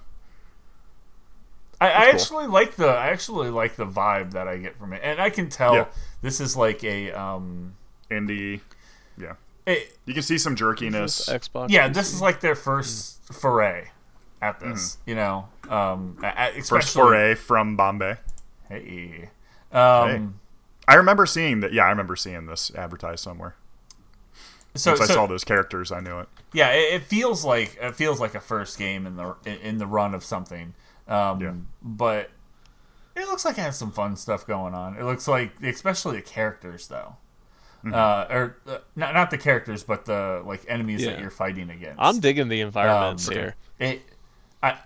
I, 1.81 1.89
I 1.89 1.91
cool. 2.11 2.15
actually 2.21 2.47
like 2.47 2.77
the 2.77 2.89
I 2.89 3.09
actually 3.09 3.51
like 3.51 3.77
the 3.77 3.85
vibe 3.87 4.33
that 4.33 4.49
I 4.49 4.57
get 4.57 4.79
from 4.79 4.93
it, 4.93 5.01
and 5.05 5.21
I 5.21 5.29
can 5.31 5.49
tell 5.51 5.75
Yeah. 5.75 5.87
this 6.23 6.41
is 6.41 6.57
like 6.57 6.83
a 6.85 7.13
um, 7.13 7.75
Indie. 8.11 8.61
Yeah. 9.19 9.35
it, 9.67 9.97
You 10.07 10.15
can 10.15 10.23
see 10.23 10.39
some 10.39 10.57
jerkiness. 10.57 11.29
Xbox. 11.29 11.69
yeah, 11.71 11.89
PC. 11.89 11.95
this 11.95 12.13
is 12.15 12.23
like 12.23 12.41
their 12.41 12.55
first 12.55 13.23
foray 13.35 13.89
at 14.41 14.61
this, 14.61 14.99
you 15.07 15.15
know, 15.15 15.49
um, 15.69 16.19
a- 16.23 16.27
a- 16.27 16.59
especially 16.59 16.59
Mm-hmm. 16.59 16.67
First 16.77 16.93
foray 16.93 17.35
from 17.35 17.77
Bombay. 17.77 18.17
Hey, 18.69 19.29
um, 19.73 20.41
I 20.89 20.95
remember 20.95 21.27
seeing 21.27 21.61
that. 21.61 21.73
Yeah, 21.73 21.85
I 21.85 21.91
remember 21.91 22.17
seeing 22.17 22.47
this 22.47 22.71
advertised 22.75 23.23
somewhere. 23.23 23.55
So, 24.77 24.93
Once 24.93 25.03
I 25.11 25.15
saw 25.15 25.27
those 25.27 25.45
characters, 25.45 25.91
I 25.93 26.01
knew 26.01 26.19
it. 26.21 26.29
yeah, 26.53 26.71
it, 26.71 26.95
it 26.95 27.03
feels 27.05 27.45
like 27.45 27.77
it 27.81 27.95
feels 27.95 28.21
like 28.21 28.35
a 28.35 28.41
first 28.41 28.79
game 28.79 29.07
in 29.07 29.17
the 29.17 29.35
in 29.45 29.79
the 29.79 29.87
run 29.87 30.15
of 30.15 30.25
something. 30.25 30.75
Um, 31.09 31.41
Yeah. 31.41 31.53
but 31.83 32.31
it 33.15 33.27
looks 33.29 33.45
like 33.45 33.57
it 33.59 33.63
has 33.63 33.79
some 33.79 33.93
fun 33.93 34.17
stuff 34.17 34.47
going 34.47 34.75
on. 34.75 34.97
It 34.97 35.05
looks 35.05 35.27
like, 35.29 35.53
especially 35.63 36.17
the 36.17 36.23
characters, 36.23 36.89
though. 36.89 37.17
Mm-hmm. 37.85 37.95
Uh, 37.95 38.35
or 38.35 38.57
uh, 38.67 38.79
not 38.97 39.15
not 39.15 39.31
the 39.31 39.39
characters, 39.39 39.85
but 39.85 40.05
the 40.07 40.43
like 40.45 40.65
enemies 40.69 41.05
that 41.05 41.21
you're 41.21 41.31
fighting 41.31 41.71
against. 41.71 41.97
I'm 41.99 42.19
digging 42.21 42.49
the 42.49 42.61
environments 42.61 43.29
Um, 43.29 43.35
here. 43.35 43.55
it. 43.79 44.03
I 44.63 44.79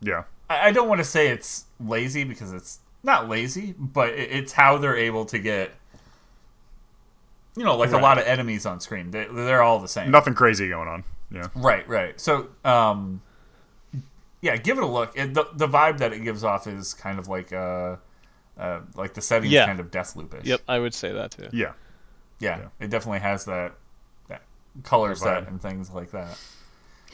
Yeah. 0.00 0.24
I 0.48 0.68
I 0.68 0.72
don't 0.72 0.88
want 0.88 1.00
to 1.00 1.04
say 1.04 1.28
it's 1.28 1.66
lazy 1.78 2.24
because 2.24 2.52
it's 2.52 2.78
not 3.02 3.28
lazy, 3.28 3.74
but 3.78 4.10
it, 4.10 4.30
it's 4.30 4.52
how 4.52 4.78
they're 4.78 4.96
able 4.96 5.24
to 5.26 5.38
get. 5.38 5.72
You 7.54 7.64
know, 7.64 7.76
like 7.76 7.92
a 7.92 7.98
lot 7.98 8.18
of 8.18 8.24
enemies 8.26 8.64
on 8.64 8.80
screen. 8.80 9.10
They, 9.10 9.26
they're 9.30 9.62
all 9.62 9.78
the 9.78 9.88
same. 9.88 10.10
Nothing 10.10 10.34
crazy 10.34 10.68
going 10.68 10.88
on. 10.88 11.04
Yeah. 11.30 11.48
Right, 11.54 11.86
right. 11.88 12.18
So, 12.20 12.48
um, 12.64 13.20
yeah, 14.40 14.56
give 14.56 14.78
it 14.78 14.84
a 14.84 14.86
look. 14.86 15.12
It, 15.16 15.34
the 15.34 15.46
the 15.54 15.68
vibe 15.68 15.98
that 15.98 16.12
it 16.12 16.20
gives 16.20 16.44
off 16.44 16.66
is 16.66 16.94
kind 16.94 17.18
of 17.18 17.28
like 17.28 17.52
uh, 17.52 17.96
uh 18.58 18.80
like 18.96 19.14
the 19.14 19.20
settings 19.20 19.52
Yeah. 19.52 19.66
kind 19.66 19.80
of 19.80 19.90
death 19.90 20.14
loopish. 20.14 20.44
Yep, 20.44 20.62
I 20.68 20.78
would 20.78 20.94
say 20.94 21.12
that 21.12 21.30
too. 21.32 21.48
Yeah. 21.52 21.72
Yeah, 22.38 22.58
Yeah. 22.58 22.68
it 22.80 22.90
definitely 22.90 23.20
has 23.20 23.44
that 23.44 23.74
that 24.28 24.42
color 24.82 25.14
set 25.14 25.46
and 25.46 25.60
things 25.60 25.90
like 25.90 26.10
that. 26.12 26.38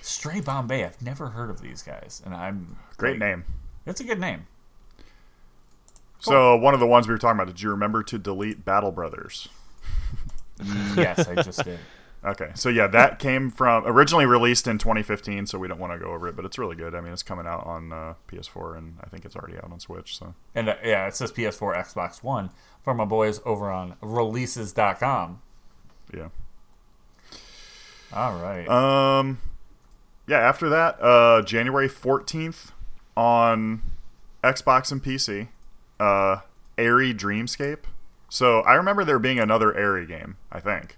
Stray 0.00 0.40
Bombay. 0.40 0.84
I've 0.84 1.02
never 1.02 1.30
heard 1.30 1.50
of 1.50 1.60
these 1.60 1.82
guys, 1.82 2.22
and 2.24 2.32
I'm 2.32 2.76
Great 2.96 3.18
like, 3.18 3.28
name. 3.28 3.44
It's 3.86 4.00
a 4.00 4.04
good 4.04 4.20
name. 4.20 4.46
So 6.20 6.56
one 6.56 6.74
of 6.74 6.80
the 6.80 6.86
ones 6.86 7.06
we 7.06 7.14
were 7.14 7.18
talking 7.18 7.38
about. 7.40 7.46
Did 7.48 7.60
you 7.62 7.70
remember 7.70 8.02
to 8.04 8.18
delete 8.18 8.64
Battle 8.64 8.90
Brothers? 8.92 9.48
Yes, 10.96 11.26
I 11.28 11.42
just 11.42 11.64
did. 11.64 11.78
Okay, 12.24 12.50
so 12.54 12.68
yeah, 12.68 12.88
that 12.88 13.20
came 13.20 13.48
from 13.48 13.86
originally 13.86 14.26
released 14.26 14.66
in 14.66 14.76
2015. 14.78 15.46
So 15.46 15.56
we 15.56 15.68
don't 15.68 15.78
want 15.78 15.92
to 15.92 15.98
go 16.04 16.12
over 16.12 16.26
it, 16.26 16.34
but 16.34 16.44
it's 16.44 16.58
really 16.58 16.74
good. 16.74 16.92
I 16.94 17.00
mean, 17.00 17.12
it's 17.12 17.22
coming 17.22 17.46
out 17.46 17.64
on 17.64 17.92
uh, 17.92 18.14
PS4, 18.26 18.76
and 18.76 18.98
I 19.00 19.06
think 19.06 19.24
it's 19.24 19.36
already 19.36 19.56
out 19.56 19.70
on 19.70 19.78
Switch. 19.78 20.18
So 20.18 20.34
And 20.52 20.68
uh, 20.68 20.74
yeah, 20.82 21.06
it 21.06 21.14
says 21.14 21.30
PS4, 21.30 21.76
Xbox 21.76 22.22
One 22.22 22.50
for 22.82 22.92
my 22.92 23.04
boys 23.04 23.40
over 23.44 23.70
on 23.70 23.94
releases.com. 24.00 25.42
yeah. 26.12 26.28
All 28.12 28.42
right. 28.42 28.68
Um, 28.68 29.38
yeah. 30.26 30.40
After 30.40 30.68
that, 30.70 31.00
uh, 31.00 31.42
January 31.42 31.88
14th 31.88 32.72
on 33.16 33.82
Xbox 34.42 34.90
and 34.90 35.02
PC, 35.02 35.48
uh, 36.00 36.40
Aery 36.76 37.14
Dreamscape. 37.14 37.84
So 38.28 38.60
I 38.60 38.74
remember 38.74 39.04
there 39.04 39.18
being 39.18 39.38
another 39.38 39.72
Aery 39.72 40.06
game. 40.06 40.36
I 40.52 40.60
think. 40.60 40.96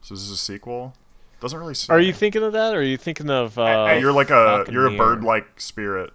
So 0.00 0.14
this 0.14 0.22
is 0.22 0.30
a 0.30 0.36
sequel. 0.36 0.94
Doesn't 1.40 1.58
really. 1.58 1.74
Say. 1.74 1.92
Are 1.92 2.00
you 2.00 2.12
thinking 2.12 2.42
of 2.42 2.52
that, 2.52 2.74
or 2.74 2.78
are 2.78 2.82
you 2.82 2.96
thinking 2.96 3.30
of? 3.30 3.58
Uh, 3.58 3.62
I- 3.62 3.94
You're 3.96 4.12
like 4.12 4.30
a 4.30 4.64
Falconeer? 4.66 4.72
you're 4.72 4.86
a 4.86 4.96
bird-like 4.96 5.60
spirit. 5.60 6.12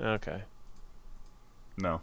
Okay. 0.00 0.42
No. 1.76 2.00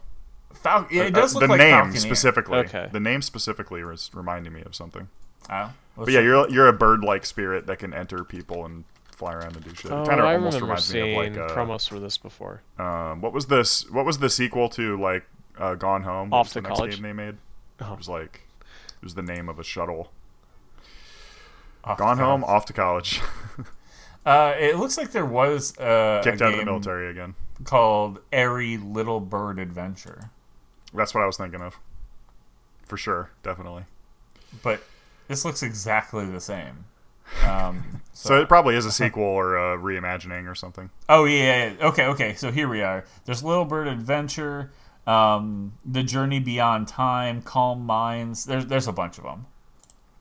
Fal- 0.54 0.88
yeah, 0.91 1.04
it 1.04 1.15
Uh, 1.15 1.21
does 1.21 1.34
look 1.36 1.41
the 1.43 1.47
like 1.47 1.58
name 1.60 1.75
Falconeer. 1.75 1.97
specifically. 1.97 2.58
Okay. 2.60 2.89
The 2.91 2.99
name 2.99 3.21
specifically 3.21 3.84
was 3.84 4.10
reminding 4.13 4.54
me 4.54 4.62
of 4.63 4.75
something. 4.75 5.10
Oh, 5.49 5.71
let's 5.97 6.06
But 6.06 6.12
yeah, 6.12 6.19
you're 6.21 6.49
you're 6.49 6.67
a 6.67 6.73
bird-like 6.73 7.25
spirit 7.25 7.65
that 7.67 7.80
can 7.80 7.93
enter 7.93 8.23
people 8.23 8.65
and 8.65 8.84
fly 9.12 9.34
around 9.34 9.56
and 9.56 9.63
do 9.65 9.73
shit. 9.75 9.91
Oh, 9.91 10.04
it 10.04 10.08
kind 10.08 10.19
of 10.19 10.25
I 10.25 10.36
almost 10.36 10.56
remember 10.56 10.65
reminds 10.73 10.93
me 10.93 11.15
of 11.15 11.36
like 11.36 11.52
uh, 11.52 11.54
promos 11.56 11.88
for 11.89 11.99
this 11.99 12.17
before. 12.17 12.62
um, 12.78 13.21
what 13.21 13.34
was 13.34 13.47
this? 13.47 13.89
What 13.89 14.06
was 14.06 14.19
the 14.19 14.30
sequel 14.30 14.69
to 14.69 14.99
like 14.99 15.23
uh, 15.58 15.75
Gone 15.75 16.04
Home? 16.04 16.30
What 16.30 16.38
Off 16.39 16.45
was 16.47 16.54
to 16.54 16.62
the 16.62 16.67
next 16.67 16.78
College? 16.78 16.93
game 16.95 17.04
they 17.04 17.13
made. 17.13 17.38
Oh. 17.88 17.94
It 17.94 17.98
was 17.98 18.10
like 18.10 18.42
it 19.02 19.04
was 19.04 19.15
the 19.15 19.22
name 19.22 19.48
of 19.50 19.58
a 19.60 19.63
shuttle. 19.63 20.12
Off 21.84 21.98
Gone 21.98 22.18
Home, 22.18 22.44
off 22.44 22.65
to 22.65 22.74
college, 22.74 23.22
Uh, 24.26 24.54
it 24.60 24.78
looks 24.78 24.98
like 24.98 25.12
there 25.12 25.26
was 25.26 25.78
uh, 25.80 26.20
kicked 26.24 26.42
a 26.42 26.46
out 26.46 26.54
of 26.54 26.60
the 26.60 26.65
military 26.65 27.10
again. 27.10 27.36
called 27.63 28.20
Aery 28.34 28.78
Little 28.78 29.22
Bird 29.22 29.58
Adventure, 29.60 30.30
That's 30.94 31.13
what 31.15 31.24
I 31.24 31.26
was 31.26 31.38
thinking 31.38 31.62
of. 31.62 31.80
For 32.86 32.98
sure, 32.98 33.32
definitely. 33.44 33.86
but 34.62 34.84
this 35.30 35.46
looks 35.46 35.63
exactly 35.63 36.26
the 36.26 36.42
same. 36.42 36.86
Um, 37.48 38.02
So 38.12 38.42
it 38.42 38.50
probably 38.50 38.76
is 38.76 38.86
a 38.88 38.92
sequel 38.92 39.24
or 39.24 39.56
a 39.56 39.78
reimagining 39.78 40.50
or 40.52 40.56
something. 40.56 40.89
Oh 41.08 41.26
yeah, 41.26 41.74
yeah. 41.80 41.88
okay, 41.88 42.06
okay. 42.08 42.34
So 42.36 42.52
here 42.52 42.68
we 42.68 42.82
are. 42.82 43.06
There's 43.26 43.44
Little 43.44 43.65
Bird 43.65 43.88
Adventure, 43.88 44.72
um, 45.08 45.74
The 45.86 46.04
Journey 46.04 46.40
Beyond 46.40 46.88
Time, 46.88 47.42
Calm 47.42 47.86
Minds. 47.86 48.46
There's 48.46 48.66
there's 48.68 48.88
a 48.88 48.92
bunch 48.94 49.18
of 49.18 49.24
them. 49.24 49.46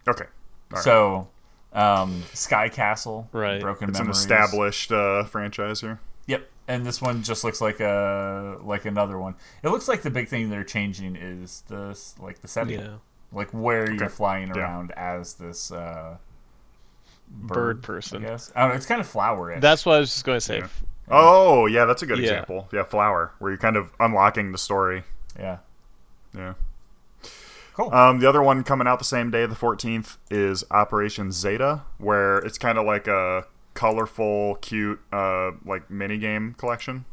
Okay, 0.08 0.24
All 0.24 0.76
right. 0.76 0.82
So, 0.84 1.28
um, 1.72 2.22
Sky 2.32 2.68
Castle, 2.68 3.28
Right. 3.32 3.60
Broken 3.60 3.90
it's 3.90 4.00
an 4.00 4.08
established 4.10 4.90
uh, 4.92 5.24
franchise 5.24 5.80
here. 5.82 6.00
Yep, 6.26 6.48
and 6.66 6.84
this 6.86 7.00
one 7.02 7.22
just 7.22 7.44
looks 7.44 7.60
like 7.60 7.80
a 7.80 8.58
like 8.62 8.84
another 8.86 9.18
one. 9.18 9.34
It 9.62 9.68
looks 9.68 9.88
like 9.88 10.02
the 10.02 10.10
big 10.10 10.28
thing 10.28 10.50
they're 10.50 10.64
changing 10.64 11.16
is 11.16 11.62
the 11.68 11.98
like 12.20 12.40
the 12.40 12.48
setting, 12.48 12.80
Yeah. 12.80 12.96
like 13.32 13.50
where 13.50 13.86
you're 13.92 14.04
Okay. 14.04 14.14
flying 14.14 14.48
Yeah. 14.48 14.60
around 14.62 14.92
as 14.92 15.34
this 15.34 15.70
uh, 15.70 16.16
Bird 17.30 17.82
person. 17.82 18.24
I 18.24 18.28
guess 18.28 18.50
I 18.56 18.60
don't 18.62 18.70
know. 18.70 18.74
It's 18.76 18.86
kind 18.86 19.00
of 19.02 19.06
flowerish. 19.06 19.60
That's 19.60 19.84
what 19.84 19.96
I 19.96 20.00
was 20.00 20.10
just 20.10 20.24
going 20.24 20.36
to 20.36 20.40
say. 20.40 20.58
Yeah. 20.60 20.68
Oh, 21.10 21.66
yeah, 21.66 21.84
that's 21.84 22.02
a 22.02 22.06
good 22.06 22.18
Yeah. 22.18 22.24
example. 22.24 22.68
Yeah, 22.72 22.84
Flower, 22.84 23.32
where 23.38 23.50
you're 23.50 23.58
kind 23.58 23.76
of 23.76 23.90
unlocking 24.00 24.52
the 24.52 24.58
story. 24.58 25.04
yeah. 25.38 25.58
Yeah. 26.36 26.54
Cool. 27.74 27.94
Um, 27.94 28.18
the 28.18 28.28
other 28.28 28.42
one 28.42 28.64
coming 28.64 28.86
out 28.88 28.98
the 28.98 29.04
same 29.04 29.30
day, 29.30 29.46
the 29.46 29.54
14th, 29.54 30.16
is 30.30 30.64
Operation 30.70 31.30
Zeta, 31.32 31.82
where 31.98 32.38
it's 32.38 32.58
kind 32.58 32.76
of 32.76 32.84
like 32.84 33.06
a 33.06 33.46
colorful, 33.74 34.56
cute, 34.56 35.00
uh, 35.12 35.52
like 35.64 35.88
mini 35.88 36.18
game 36.18 36.54
collection, 36.58 37.04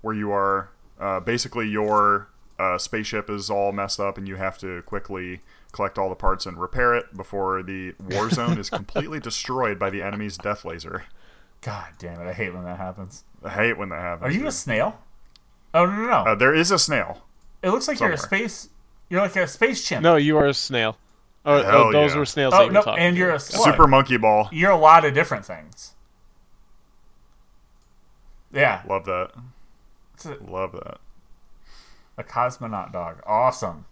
where 0.00 0.14
you 0.14 0.32
are 0.32 0.70
uh, 0.98 1.20
basically 1.20 1.68
your 1.68 2.28
uh, 2.58 2.78
spaceship 2.78 3.28
is 3.28 3.50
all 3.50 3.70
messed 3.72 4.00
up, 4.00 4.16
and 4.16 4.26
you 4.26 4.36
have 4.36 4.56
to 4.58 4.80
quickly 4.82 5.40
collect 5.72 5.98
all 5.98 6.08
the 6.08 6.14
parts 6.14 6.46
and 6.46 6.58
repair 6.58 6.94
it 6.94 7.14
before 7.16 7.62
the 7.62 7.94
war 8.00 8.30
zone 8.30 8.58
is 8.58 8.70
completely 8.70 9.20
destroyed 9.20 9.78
by 9.78 9.90
the 9.90 10.00
enemy's 10.02 10.38
death 10.38 10.64
laser. 10.64 11.04
God 11.60 11.88
damn 11.98 12.20
it! 12.20 12.26
I 12.28 12.32
hate 12.32 12.54
when 12.54 12.64
that 12.64 12.78
happens. 12.78 13.24
I 13.44 13.50
hate 13.50 13.78
when 13.78 13.90
that 13.90 14.00
happens. 14.00 14.34
Are 14.34 14.38
you 14.38 14.46
a 14.46 14.52
snail? 14.52 14.98
Oh 15.74 15.86
no 15.86 15.92
no 15.92 16.06
no! 16.08 16.30
Uh, 16.30 16.34
there 16.34 16.54
is 16.54 16.70
a 16.70 16.78
snail. 16.78 17.22
it 17.62 17.70
looks 17.70 17.88
like 17.88 18.00
you're 18.00 18.12
a 18.12 18.18
space. 18.18 18.68
You're 19.10 19.20
like 19.20 19.36
a 19.36 19.46
space 19.46 19.86
chimp. 19.86 20.02
No, 20.02 20.16
you 20.16 20.36
are 20.38 20.46
a 20.46 20.54
snail. 20.54 20.96
Oh, 21.44 21.62
Hell 21.62 21.74
oh, 21.88 21.92
those 21.92 22.12
yeah. 22.12 22.18
were 22.18 22.24
snails 22.24 22.52
that 22.52 22.60
Oh 22.60 22.62
you 22.62 22.68
were 22.68 22.72
no, 22.72 22.82
talking 22.82 23.02
and 23.02 23.16
you're 23.16 23.32
a 23.34 23.38
slug. 23.40 23.64
Super 23.64 23.86
Monkey 23.86 24.16
Ball. 24.16 24.48
You're 24.50 24.70
a 24.70 24.78
lot 24.78 25.04
of 25.04 25.12
different 25.12 25.44
things. 25.44 25.92
Yeah, 28.52 28.82
Love 28.88 29.04
that. 29.06 29.30
a, 30.24 30.28
Love 30.50 30.72
that. 30.72 30.98
a 32.16 32.22
cosmonaut 32.22 32.92
dog. 32.92 33.20
Awesome. 33.26 33.84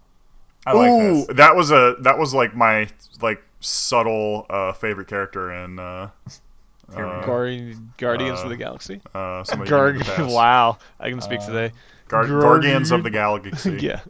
I 0.64 0.72
like 0.72 0.90
Ooh, 0.90 1.26
this. 1.26 1.36
that 1.36 1.56
was 1.56 1.72
a 1.72 1.96
that 2.00 2.16
was 2.18 2.32
like 2.32 2.54
my 2.54 2.88
like 3.20 3.42
subtle 3.60 4.46
uh, 4.48 4.72
favorite 4.72 5.08
character 5.08 5.50
in 5.52 5.78
uh, 5.80 6.10
Here 6.28 6.30
we 6.30 6.51
uh, 6.94 7.20
go. 7.20 7.26
Guardi- 7.26 7.78
Guardians 7.98 8.40
uh, 8.40 8.44
of 8.44 8.48
the 8.50 8.56
Galaxy. 8.56 9.00
uh, 9.14 9.44
somebody 9.44 9.70
Garg. 9.70 9.90
from 9.90 9.98
the 9.98 10.04
past. 10.04 10.34
wow, 10.34 10.78
I 11.00 11.10
can 11.10 11.20
speak 11.20 11.40
Uh, 11.40 11.46
today. 11.46 11.72
Guard- 12.08 12.28
Guardi- 12.28 12.40
Guardians 12.42 12.90
of 12.90 13.02
the 13.02 13.10
Galaxy. 13.10 13.76
yeah. 13.80 14.00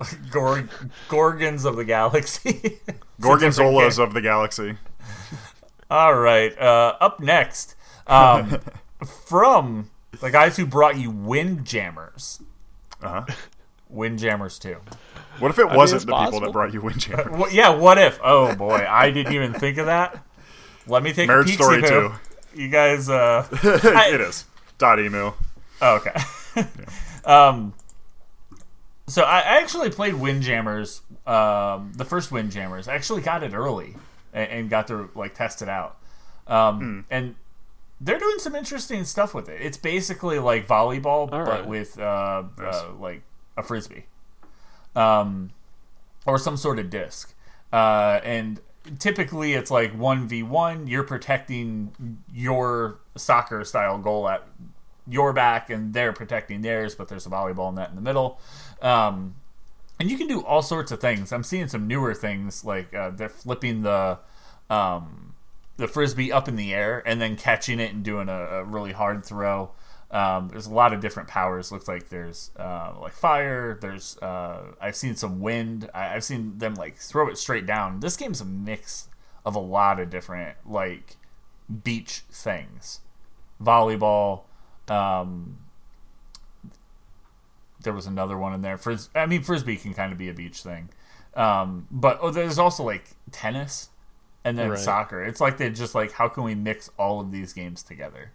Gor- 0.30 0.68
Gorgons 1.08 1.64
of 1.64 1.74
the 1.76 1.84
Galaxy. 1.84 2.78
Gorgonzolas 3.20 3.98
of 3.98 4.14
the 4.14 4.20
galaxy. 4.20 4.76
All 5.90 6.14
right. 6.14 6.56
Uh, 6.56 6.94
up 7.00 7.18
next, 7.18 7.74
um, 8.06 8.60
from 9.26 9.90
the 10.20 10.30
guys 10.30 10.56
who 10.56 10.66
brought 10.66 10.98
you 10.98 11.10
Windjammers. 11.10 12.40
Uh 13.02 13.22
huh. 13.22 13.34
Windjammers 13.88 14.58
too. 14.60 14.76
What 15.40 15.50
if 15.50 15.58
it 15.58 15.66
mean, 15.66 15.76
wasn't 15.76 16.02
it's 16.02 16.04
the 16.10 16.16
people 16.24 16.40
that 16.40 16.52
brought 16.52 16.72
you 16.72 16.80
Windjammer? 16.80 17.30
Well, 17.32 17.50
yeah, 17.52 17.70
what 17.70 17.98
if? 17.98 18.20
Oh 18.22 18.54
boy, 18.54 18.86
I 18.88 19.10
didn't 19.10 19.32
even 19.32 19.52
think 19.54 19.78
of 19.78 19.86
that. 19.86 20.22
Let 20.86 21.02
me 21.02 21.12
take 21.12 21.26
Marriage 21.26 21.46
a 21.48 21.50
peek. 21.50 21.60
Story 21.60 21.82
see 21.82 21.92
who- 21.94 22.08
2. 22.10 22.14
You 22.54 22.68
guys, 22.68 23.08
uh, 23.08 23.46
it 23.52 24.20
is. 24.20 24.44
Dotemu. 24.78 25.34
oh, 25.82 25.96
okay. 25.96 26.64
um, 27.24 27.74
so 29.06 29.22
I, 29.22 29.38
I 29.40 29.60
actually 29.60 29.90
played 29.90 30.14
Windjammers, 30.14 31.02
um, 31.26 31.92
the 31.96 32.04
first 32.04 32.30
Windjammers. 32.30 32.88
I 32.88 32.94
actually 32.94 33.22
got 33.22 33.42
it 33.42 33.54
early 33.54 33.96
and, 34.32 34.50
and 34.50 34.70
got 34.70 34.86
to 34.88 35.10
like 35.14 35.34
test 35.34 35.62
it 35.62 35.68
out. 35.68 35.98
Um, 36.46 37.04
and 37.10 37.34
they're 38.00 38.18
doing 38.18 38.38
some 38.38 38.54
interesting 38.54 39.04
stuff 39.04 39.34
with 39.34 39.48
it. 39.48 39.60
It's 39.60 39.76
basically 39.76 40.38
like 40.38 40.66
volleyball, 40.66 41.30
All 41.32 41.44
but 41.44 41.66
with 41.66 41.98
uh, 41.98 42.44
Nice. 42.58 42.74
uh, 42.74 42.92
like 42.98 43.22
a 43.56 43.62
frisbee, 43.62 44.06
um, 44.94 45.50
or 46.26 46.38
some 46.38 46.56
sort 46.56 46.78
of 46.78 46.88
disc. 46.90 47.34
Uh, 47.72 48.20
and 48.24 48.60
typically, 48.98 49.54
it's 49.54 49.70
like 49.70 49.92
one 49.92 50.28
v 50.28 50.42
one. 50.42 50.86
You're 50.86 51.04
protecting 51.04 52.18
your 52.32 53.00
soccer 53.16 53.64
style 53.64 53.98
goal 53.98 54.28
at 54.28 54.46
your 55.06 55.32
back, 55.32 55.70
and 55.70 55.92
they're 55.92 56.12
protecting 56.12 56.62
theirs. 56.62 56.94
But 56.94 57.08
there's 57.08 57.26
a 57.26 57.30
volleyball 57.30 57.74
net 57.74 57.90
in 57.90 57.96
the 57.96 58.02
middle. 58.02 58.40
Um, 58.80 59.34
and 60.00 60.10
you 60.10 60.16
can 60.16 60.28
do 60.28 60.44
all 60.44 60.62
sorts 60.62 60.92
of 60.92 61.00
things. 61.00 61.32
I'm 61.32 61.42
seeing 61.42 61.68
some 61.68 61.86
newer 61.86 62.14
things 62.14 62.64
like 62.64 62.94
uh, 62.94 63.10
they're 63.10 63.28
flipping 63.28 63.82
the 63.82 64.18
um, 64.70 65.34
the 65.76 65.88
frisbee 65.88 66.30
up 66.30 66.48
in 66.48 66.56
the 66.56 66.74
air 66.74 67.02
and 67.06 67.20
then 67.20 67.36
catching 67.36 67.80
it 67.80 67.92
and 67.92 68.04
doing 68.04 68.28
a, 68.28 68.32
a 68.32 68.64
really 68.64 68.92
hard 68.92 69.24
throw. 69.24 69.70
Um, 70.10 70.48
there's 70.48 70.66
a 70.66 70.72
lot 70.72 70.94
of 70.94 71.00
different 71.00 71.28
powers. 71.28 71.70
Looks 71.70 71.86
like 71.88 72.08
there's 72.08 72.50
uh, 72.58 72.94
like 73.00 73.12
fire. 73.12 73.78
There's 73.80 74.16
uh, 74.18 74.72
I've 74.80 74.96
seen 74.96 75.16
some 75.16 75.40
wind. 75.40 75.90
I, 75.92 76.14
I've 76.14 76.24
seen 76.24 76.58
them 76.58 76.74
like 76.74 76.96
throw 76.96 77.28
it 77.28 77.36
straight 77.36 77.66
down. 77.66 78.00
This 78.00 78.16
game's 78.16 78.40
a 78.40 78.46
mix 78.46 79.08
of 79.44 79.54
a 79.54 79.58
lot 79.60 80.00
of 80.00 80.08
different 80.10 80.56
like 80.66 81.16
beach 81.84 82.22
things, 82.30 83.00
volleyball. 83.62 84.44
Um, 84.88 85.58
there 87.82 87.92
was 87.92 88.06
another 88.06 88.36
one 88.36 88.52
in 88.54 88.62
there. 88.62 88.76
Fris- 88.78 89.08
I 89.14 89.26
mean, 89.26 89.42
frisbee 89.42 89.76
can 89.76 89.94
kind 89.94 90.12
of 90.12 90.18
be 90.18 90.28
a 90.28 90.34
beach 90.34 90.62
thing, 90.62 90.88
um, 91.34 91.86
but 91.90 92.18
oh, 92.20 92.30
there's 92.30 92.58
also 92.58 92.82
like 92.82 93.10
tennis 93.30 93.90
and 94.44 94.58
then 94.58 94.70
Right. 94.70 94.78
soccer. 94.78 95.22
It's 95.22 95.40
like 95.40 95.58
they 95.58 95.70
just 95.70 95.94
like 95.94 96.12
how 96.12 96.28
can 96.28 96.42
we 96.44 96.54
mix 96.54 96.90
all 96.98 97.20
of 97.20 97.30
these 97.30 97.52
games 97.52 97.82
together? 97.82 98.32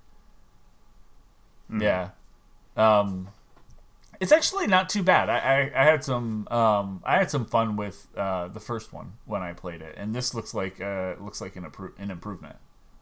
Yeah, 1.69 2.10
um, 2.78 3.30
it's 4.19 4.32
actually 4.32 4.67
not 4.67 4.89
too 4.89 5.02
bad. 5.02 5.30
I, 5.30 5.38
I, 5.38 5.82
I 5.82 5.86
had 5.86 6.04
some 6.04 6.47
um, 6.49 7.02
I 7.04 7.17
had 7.17 7.32
some 7.32 7.45
fun 7.45 7.76
with 7.76 8.08
uh, 8.15 8.47
the 8.49 8.60
first 8.60 8.93
one 8.93 9.13
when 9.26 9.41
I 9.41 9.54
played 9.54 9.82
it, 9.82 9.95
and 9.97 10.13
this 10.13 10.34
looks 10.34 10.54
like 10.54 10.80
uh, 10.80 11.15
looks 11.19 11.41
like 11.41 11.56
an, 11.56 11.63
appro- 11.63 11.97
an 11.97 12.12
improvement. 12.12 12.58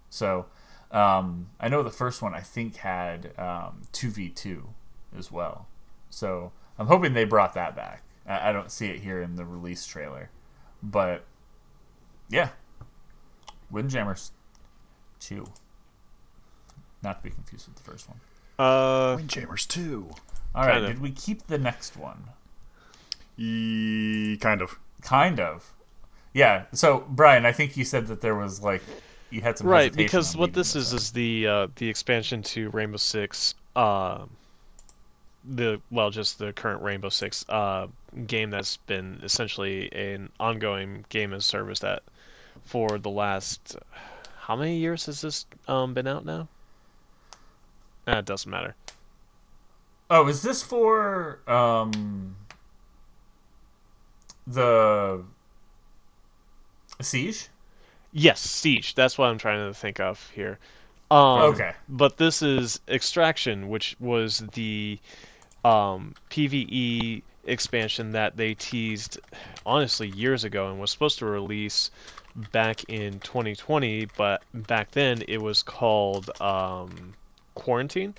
So 0.10 0.45
um, 0.91 1.50
I 1.60 1.69
know 1.69 1.84
the 1.84 1.89
first 1.89 2.21
one 2.21 2.34
I 2.34 2.41
think 2.41 2.78
had 2.78 3.34
two 3.91 4.10
v 4.10 4.30
two 4.30 4.69
as 5.17 5.32
well. 5.32 5.67
So 6.10 6.52
I'm 6.80 6.88
hoping 6.88 7.13
they 7.13 7.26
brought 7.26 7.54
that 7.56 7.76
back. 7.76 8.04
I, 8.26 8.50
I 8.50 8.52
don't 8.54 8.71
see 8.71 8.88
it 8.88 9.02
here 9.02 9.21
in 9.21 9.36
the 9.36 9.45
release 9.45 9.86
trailer, 9.86 10.30
but 10.82 11.26
yeah, 12.30 12.50
Windjammers 13.69 14.32
two. 15.19 15.45
Not 17.04 17.24
to 17.24 17.30
be 17.30 17.34
confused 17.34 17.67
with 17.67 17.78
the 17.78 17.84
first 17.84 18.08
one. 18.08 18.19
Uh, 18.62 19.15
Windjammers 19.17 19.65
2. 19.65 20.08
All 20.54 20.63
right, 20.63 20.74
Kind 20.74 20.86
of. 20.86 20.91
did 20.91 21.02
we 21.02 21.12
keep 21.12 21.47
the 21.47 21.58
next 21.58 21.97
one? 21.97 22.26
E- 23.38 24.38
kind 24.39 24.62
of. 24.62 24.78
Kind 25.02 25.39
of. 25.39 25.74
Yeah. 26.34 26.65
So 26.74 27.06
Brian, 27.10 27.45
I 27.45 27.52
think 27.52 27.76
you 27.78 27.84
said 27.86 28.08
that 28.08 28.21
there 28.21 28.36
was 28.36 28.62
like 28.62 28.84
you 29.30 29.41
had 29.41 29.58
some 29.58 29.67
right, 29.67 29.93
because 29.93 30.36
what 30.36 30.54
this 30.54 30.76
is 30.76 30.93
is 30.93 31.12
the 31.12 31.47
uh, 31.47 31.67
the 31.76 31.89
expansion 31.89 32.43
to 32.43 32.69
Rainbow 32.69 32.97
Six. 32.97 33.56
Uh, 33.76 34.26
the 35.43 35.82
well, 35.89 36.12
just 36.12 36.38
the 36.38 36.54
current 36.54 36.82
Rainbow 36.84 37.10
Six 37.10 37.45
uh, 37.50 37.88
game 38.28 38.52
that's 38.52 38.78
been 38.78 39.19
essentially 39.24 39.91
an 39.93 40.30
ongoing 40.39 41.06
game 41.10 41.34
as 41.34 41.45
service 41.45 41.80
that 41.80 42.04
for 42.65 43.00
the 43.00 43.10
last 43.10 43.78
how 44.38 44.56
many 44.56 44.78
years 44.78 45.06
has 45.08 45.21
this 45.21 45.45
um, 45.67 45.93
been 45.93 46.08
out 46.08 46.26
now? 46.26 46.47
Uh, 48.08 48.18
it 48.18 48.26
doesn't 48.26 48.50
matter. 48.50 48.76
Oh, 50.10 50.28
is 50.28 50.42
this 50.42 50.62
for 50.62 51.40
um 51.48 52.36
the 54.48 55.24
siege? 57.02 57.48
Yes, 58.14 58.42
Siege. 58.42 58.94
That's 58.96 59.18
what 59.18 59.28
I'm 59.28 59.38
trying 59.38 59.66
to 59.68 59.74
think 59.74 60.00
of 60.02 60.30
here. 60.36 60.60
Um, 61.10 61.42
Okay. 61.54 61.74
But 61.88 62.18
this 62.18 62.42
is 62.42 62.82
Extraction, 62.90 63.70
which 63.70 63.96
was 64.02 64.40
the 64.54 65.00
um, 65.64 66.14
PVE 66.30 67.22
expansion 67.46 68.12
that 68.12 68.36
they 68.36 68.54
teased, 68.56 69.18
honestly, 69.66 70.10
years 70.10 70.44
ago 70.44 70.70
and 70.70 70.80
was 70.80 70.92
supposed 70.92 71.20
to 71.20 71.26
release 71.26 71.90
back 72.52 72.84
in 72.90 73.20
2020. 73.22 74.08
But 74.18 74.44
back 74.54 74.92
then, 74.92 75.24
it 75.28 75.42
was 75.42 75.64
called 75.64 76.30
um, 76.42 77.14
Quarantine. 77.56 78.14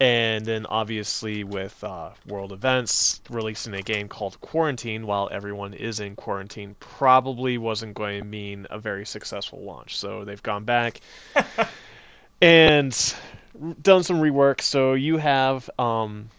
And 0.00 0.46
then, 0.46 0.64
obviously, 0.64 1.44
with 1.44 1.84
uh, 1.84 2.10
World 2.26 2.52
Events 2.52 3.20
releasing 3.28 3.74
a 3.74 3.82
game 3.82 4.08
called 4.08 4.40
Quarantine 4.40 5.06
while 5.06 5.28
everyone 5.30 5.74
is 5.74 6.00
in 6.00 6.16
quarantine, 6.16 6.74
probably 6.80 7.58
wasn't 7.58 7.94
going 7.94 8.20
to 8.20 8.26
mean 8.26 8.66
a 8.70 8.78
very 8.78 9.04
successful 9.04 9.60
launch. 9.60 9.98
So 9.98 10.24
they've 10.24 10.42
gone 10.42 10.64
back 10.64 11.02
and 12.40 13.14
done 13.82 14.02
some 14.02 14.20
rework. 14.22 14.62
So 14.62 14.94
you 14.94 15.18
have 15.18 15.68
um, 15.78 16.30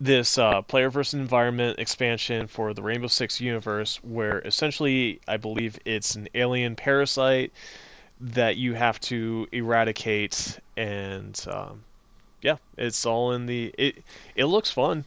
this 0.00 0.36
uh, 0.36 0.62
player 0.62 0.90
versus 0.90 1.14
environment 1.14 1.78
expansion 1.78 2.48
for 2.48 2.74
the 2.74 2.82
Rainbow 2.82 3.06
Six 3.06 3.40
universe, 3.40 4.02
where 4.02 4.40
essentially, 4.40 5.20
I 5.28 5.36
believe 5.36 5.78
it's 5.84 6.16
an 6.16 6.28
alien 6.34 6.74
parasite 6.74 7.52
that 8.20 8.56
you 8.56 8.74
have 8.74 9.00
to 9.00 9.46
eradicate 9.52 10.58
and. 10.76 11.44
Um, 11.50 11.84
yeah, 12.42 12.56
it's 12.76 13.06
all 13.06 13.32
in 13.32 13.46
the. 13.46 13.74
It 13.78 14.04
it 14.36 14.44
looks 14.44 14.70
fun. 14.70 15.06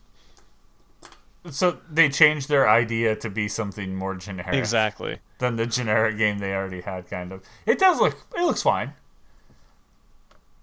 So 1.51 1.77
they 1.89 2.09
changed 2.09 2.49
their 2.49 2.67
idea 2.67 3.15
to 3.17 3.29
be 3.29 3.47
something 3.47 3.95
more 3.95 4.15
generic 4.15 4.55
Exactly. 4.55 5.19
than 5.37 5.55
the 5.55 5.65
generic 5.67 6.17
game 6.17 6.39
they 6.39 6.53
already 6.53 6.81
had. 6.81 7.07
Kind 7.09 7.31
of. 7.31 7.43
It 7.65 7.77
does 7.77 7.99
look. 7.99 8.17
It 8.35 8.41
looks 8.41 8.63
fine. 8.63 8.93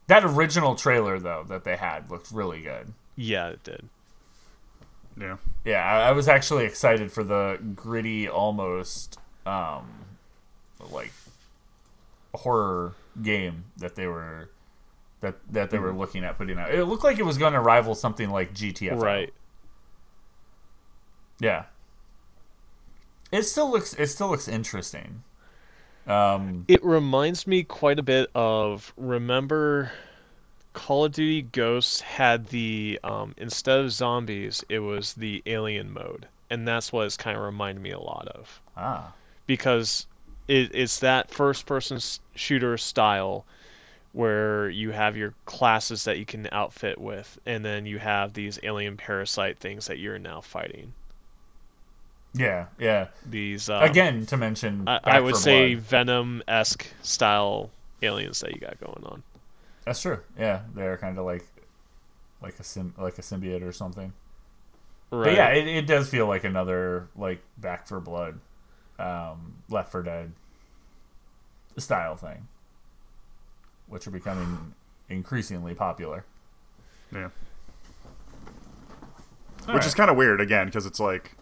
That 0.09 0.25
original 0.25 0.75
trailer 0.75 1.19
though 1.19 1.45
that 1.49 1.65
they 1.65 1.77
had 1.77 2.11
looked 2.11 2.31
really 2.33 2.61
good. 2.61 2.93
Yeah, 3.17 3.49
it 3.51 3.63
did. 3.63 3.89
Yeah. 5.19 5.37
Yeah, 5.65 5.85
I, 5.85 6.09
I 6.09 6.13
was 6.13 6.27
actually 6.29 6.65
excited 6.65 7.13
for 7.13 7.23
the 7.23 7.59
gritty, 7.77 8.29
almost 8.29 9.19
um, 9.47 9.89
like 10.91 11.13
horror 12.35 12.95
game 13.23 13.65
that 13.77 13.95
they 13.95 14.07
were 14.07 14.51
that 15.21 15.37
that 15.53 15.71
they 15.71 15.79
were 15.79 15.93
looking 15.93 16.25
at 16.25 16.37
putting 16.37 16.59
out. 16.59 16.73
It 16.75 16.85
looked 16.85 17.05
like 17.05 17.19
it 17.19 17.25
was 17.25 17.39
going 17.39 17.53
to 17.55 17.61
rival 17.61 17.95
something 17.95 18.31
like 18.31 18.55
GTFO. 18.55 19.01
Right. 19.01 19.33
Yeah. 21.41 21.65
It 23.33 23.43
still 23.43 23.71
looks. 23.71 23.95
It 23.95 24.09
still 24.09 24.29
looks 24.29 24.49
interesting. 24.49 25.23
Um. 26.07 26.65
It 26.69 26.85
reminds 26.85 27.47
me 27.47 27.63
quite 27.65 27.99
a 27.99 28.03
bit 28.03 28.31
of 28.35 28.93
remember 28.97 29.91
Call 30.75 31.05
of 31.05 31.13
Duty 31.13 31.43
Ghosts 31.43 32.01
had 32.01 32.49
the 32.49 33.01
um, 33.05 33.35
instead 33.39 33.79
of 33.79 33.91
zombies, 33.93 34.65
it 34.69 34.81
was 34.81 35.15
the 35.15 35.43
alien 35.47 35.93
mode, 35.93 36.27
and 36.51 36.67
that's 36.69 36.93
what 36.93 37.07
it's 37.07 37.17
kind 37.17 37.37
of 37.37 37.43
reminded 37.45 37.81
me 37.81 37.93
a 37.93 37.99
lot 37.99 38.29
of 38.29 38.61
Ah. 38.77 39.13
because 39.47 40.07
it, 40.49 40.75
it's 40.75 41.01
that 41.01 41.31
first-person 41.31 41.99
shooter 42.35 42.77
style 42.77 43.45
where 44.13 44.71
you 44.71 44.93
have 44.93 45.17
your 45.17 45.35
classes 45.45 46.05
that 46.05 46.19
you 46.19 46.25
can 46.25 46.49
outfit 46.53 47.01
with, 47.01 47.39
and 47.47 47.65
then 47.65 47.85
you 47.85 47.99
have 47.99 48.33
these 48.33 48.59
alien 48.63 48.97
parasite 48.97 49.59
things 49.59 49.87
that 49.87 49.99
you're 49.99 50.19
now 50.19 50.41
fighting. 50.41 50.93
Yeah. 52.35 52.67
Yeah. 52.79 53.09
These 53.29 53.71
um, 53.71 53.83
Again, 53.83 54.27
to 54.27 54.37
mention. 54.37 54.89
I, 54.89 55.01
I 55.05 55.21
would 55.21 55.37
say 55.37 55.75
Venom 55.75 56.43
esque 56.49 56.87
style 57.03 57.71
aliens 58.03 58.41
that 58.41 58.53
you 58.53 58.61
got 58.61 58.79
going 58.81 59.05
on. 59.05 59.23
that's 59.85 60.03
true. 60.03 60.21
Yeah, 60.39 60.63
they're 60.75 60.99
kind 60.99 61.19
of 61.19 61.25
like 61.25 61.45
like 62.43 62.59
a 62.59 62.65
sim, 62.65 62.95
like 62.99 63.19
a 63.19 63.23
symbiote 63.23 63.67
or 63.67 63.73
something. 63.73 64.13
Right. 65.11 65.25
But 65.27 65.35
yeah, 65.35 65.49
it, 65.51 65.67
it 65.67 65.87
does 65.87 66.09
feel 66.09 66.27
like 66.27 66.45
another 66.45 67.09
like 67.17 67.41
Back 67.57 67.87
4 67.87 68.01
Blood, 68.01 68.41
um, 68.99 69.55
Left 69.69 69.91
4 69.93 70.03
Dead 70.03 70.33
style 71.77 72.17
thing, 72.17 72.47
which 73.89 74.07
are 74.07 74.11
becoming 74.11 74.75
increasingly 75.09 75.75
popular. 75.75 76.25
Yeah. 77.13 77.29
All 79.67 79.75
Which 79.75 79.77
right. 79.83 79.87
is 79.87 79.95
kind 79.95 80.11
of 80.11 80.17
weird 80.17 80.41
again 80.41 80.67
because 80.67 80.85
it's 80.87 81.01
like, 81.01 81.33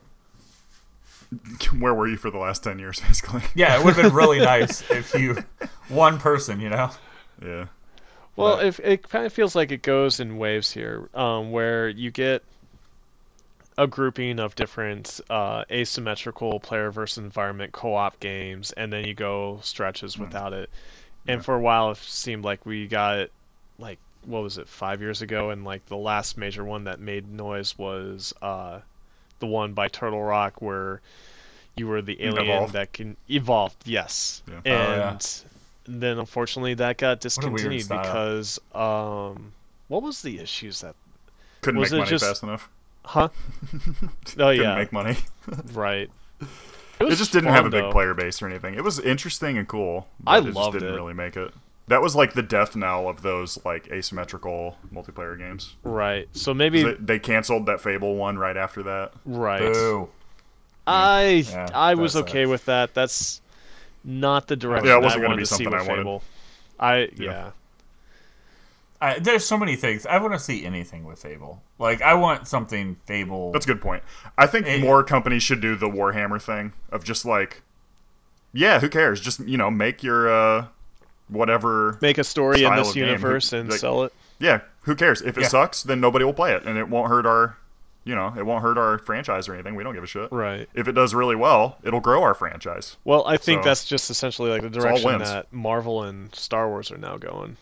where 1.78 1.94
were 1.94 2.06
you 2.06 2.16
for 2.16 2.30
the 2.30 2.38
last 2.38 2.62
ten 2.62 2.78
years, 2.78 3.00
basically? 3.06 3.42
Yeah, 3.54 3.78
it 3.78 3.84
would 3.84 3.94
have 3.94 4.04
been 4.04 4.14
really 4.14 4.38
nice 4.44 4.88
if 4.90 5.12
you 5.14 5.42
one 5.88 6.18
person, 6.18 6.60
you 6.60 6.70
know. 6.70 6.90
Yeah. 7.42 7.66
Well, 8.36 8.56
But- 8.56 8.66
if 8.66 8.80
it 8.80 9.08
kind 9.08 9.26
of 9.26 9.32
feels 9.32 9.54
like 9.56 9.72
it 9.72 9.82
goes 9.82 10.20
in 10.20 10.38
waves 10.38 10.70
here, 10.72 11.08
um, 11.14 11.50
where 11.50 11.88
you 11.88 12.10
get 12.10 12.42
a 13.78 13.86
grouping 13.86 14.38
of 14.38 14.54
different 14.54 15.20
uh, 15.30 15.64
asymmetrical 15.70 16.60
player 16.60 16.90
versus 16.90 17.18
environment 17.18 17.72
co-op 17.72 18.18
games, 18.20 18.72
and 18.72 18.92
then 18.92 19.04
you 19.06 19.14
go 19.14 19.58
stretches 19.62 20.18
without 20.18 20.52
it. 20.52 20.68
And 21.26 21.38
Yeah. 21.38 21.42
for 21.42 21.54
a 21.54 21.60
while, 21.60 21.90
it 21.92 21.96
seemed 21.98 22.44
like 22.44 22.66
we 22.66 22.86
got 22.86 23.28
like 23.78 23.98
what 24.24 24.42
was 24.42 24.56
it, 24.58 24.68
five 24.68 25.00
years 25.00 25.20
ago, 25.22 25.50
and 25.50 25.64
like 25.64 25.84
the 25.86 25.96
last 25.96 26.36
major 26.38 26.64
one 26.64 26.84
that 26.84 27.00
made 27.00 27.28
noise 27.32 27.76
was 27.76 28.32
uh, 28.42 28.78
the 29.40 29.46
one 29.46 29.72
by 29.72 29.88
Turtle 29.88 30.22
Rock 30.22 30.62
where 30.62 31.00
you 31.76 31.88
were 31.88 32.02
the 32.02 32.22
alien 32.22 32.44
Evolve. 32.50 32.72
that 32.72 32.92
can 32.92 33.16
evolve. 33.28 33.74
Yes, 33.84 34.42
Yeah. 34.46 34.54
Oh, 34.56 34.60
yeah. 34.70 35.10
and 35.10 35.44
then 35.86 36.18
unfortunately 36.18 36.74
that 36.74 36.98
got 36.98 37.20
discontinued 37.20 37.88
because 37.88 38.60
um, 38.74 39.52
what 39.88 40.02
was 40.02 40.22
the 40.22 40.38
issues 40.38 40.82
that 40.82 40.94
Couldn't 41.62 41.80
Was 41.80 41.90
make 41.90 41.96
it 41.96 42.00
money 42.02 42.10
just- 42.10 42.24
fast 42.24 42.42
enough. 42.44 42.68
Huh? 43.04 43.28
oh 44.38 44.50
yeah, 44.50 44.74
make 44.76 44.92
money. 44.92 45.16
right. 45.72 46.10
It 47.00 47.06
was 47.06 47.18
just 47.18 47.32
didn't 47.32 47.50
have 47.50 47.66
a 47.66 47.70
big 47.70 47.82
though. 47.82 47.90
player 47.90 48.14
base 48.14 48.40
or 48.42 48.46
anything. 48.46 48.74
It 48.74 48.84
was 48.84 49.00
interesting 49.00 49.58
and 49.58 49.66
cool. 49.66 50.06
I 50.24 50.38
it 50.38 50.44
just 50.44 50.54
loved 50.54 50.74
didn't 50.74 50.90
it. 50.94 50.96
really 50.96 51.14
make 51.14 51.36
it. 51.36 51.52
That 51.88 52.00
was 52.00 52.14
like 52.14 52.34
the 52.34 52.42
death 52.44 52.76
knell 52.76 53.08
of 53.08 53.22
those 53.22 53.58
like 53.64 53.88
asymmetrical 53.90 54.76
multiplayer 54.94 55.36
games. 55.36 55.74
Right. 55.82 56.28
So 56.32 56.54
maybe 56.54 56.84
They, 56.84 56.94
they 56.94 57.18
canceled 57.18 57.66
that 57.66 57.80
Fable 57.80 58.14
one 58.14 58.38
right 58.38 58.56
after 58.56 58.84
that. 58.84 59.14
right. 59.24 59.72
Boo. 59.72 60.10
I 60.86 61.42
mm. 61.44 61.52
Yeah, 61.52 61.68
I 61.74 61.94
was 61.94 62.14
okay 62.14 62.44
sucks. 62.44 62.50
with 62.50 62.64
that. 62.66 62.94
That's 62.94 63.40
not 64.04 64.46
the 64.46 64.54
direction 64.54 64.86
Yeah, 64.86 64.94
it 64.94 64.98
I 64.98 65.00
wasn't 65.00 65.22
gonna 65.22 65.28
wanted 65.30 65.42
be 65.42 65.46
to 65.46 65.54
see 65.54 65.64
something 65.64 65.72
with 65.72 65.82
I 65.82 65.88
wanted. 65.88 66.00
Fable. 66.02 66.22
I 66.78 66.96
Yeah. 66.98 67.08
yeah. 67.16 67.50
I, 69.02 69.18
there's 69.18 69.44
so 69.44 69.58
many 69.58 69.74
things. 69.74 70.06
I 70.06 70.18
want 70.18 70.32
to 70.32 70.38
see 70.38 70.64
anything 70.64 71.02
with 71.04 71.18
Fable. 71.20 71.60
Like 71.78 72.00
I 72.02 72.14
want 72.14 72.46
something 72.46 72.94
Fable. 73.06 73.50
That's 73.52 73.66
a 73.66 73.68
good 73.68 73.80
point. 73.80 74.02
I 74.38 74.46
think 74.46 74.66
It- 74.66 74.80
more 74.80 75.02
companies 75.02 75.42
should 75.42 75.60
do 75.60 75.74
the 75.74 75.88
Warhammer 75.88 76.40
thing 76.40 76.72
of 76.90 77.02
just 77.02 77.24
like, 77.24 77.62
yeah, 78.52 78.78
who 78.80 78.88
cares? 78.88 79.20
Just 79.20 79.40
you 79.40 79.58
know, 79.58 79.70
make 79.70 80.02
your 80.02 80.32
uh, 80.32 80.66
whatever. 81.28 81.98
Make 82.00 82.18
a 82.18 82.24
story 82.24 82.62
in 82.62 82.74
this 82.76 82.90
of 82.90 82.94
game. 82.94 83.06
universe 83.06 83.52
and 83.52 83.70
Like- 83.70 83.80
sell 83.80 84.04
it. 84.04 84.12
Yeah, 84.38 84.60
who 84.82 84.94
cares? 84.94 85.20
If 85.22 85.36
it 85.38 85.42
Yeah. 85.42 85.48
sucks, 85.48 85.82
then 85.82 86.00
nobody 86.00 86.24
will 86.24 86.32
play 86.34 86.52
it, 86.52 86.64
and 86.64 86.76
it 86.78 86.88
won't 86.88 87.08
hurt 87.08 87.26
our, 87.26 87.56
you 88.04 88.14
know, 88.14 88.34
it 88.36 88.44
won't 88.44 88.62
hurt 88.62 88.76
our 88.76 88.98
franchise 88.98 89.48
or 89.48 89.54
anything. 89.54 89.74
We 89.76 89.84
don't 89.84 89.94
give 89.94 90.02
a 90.02 90.06
shit. 90.08 90.30
Right. 90.32 90.68
If 90.74 90.88
it 90.88 90.92
does 90.92 91.14
really 91.14 91.36
well, 91.36 91.78
it'll 91.84 92.00
grow 92.00 92.22
our 92.22 92.34
franchise. 92.34 92.96
Well, 93.04 93.24
I 93.26 93.36
think 93.36 93.62
So- 93.62 93.68
that's 93.68 93.84
just 93.84 94.10
essentially 94.10 94.50
like 94.50 94.62
the 94.62 94.70
direction 94.70 95.18
that 95.20 95.52
Marvel 95.52 96.02
and 96.02 96.34
Star 96.34 96.68
Wars 96.68 96.90
are 96.90 96.98
now 96.98 97.16
going. 97.18 97.56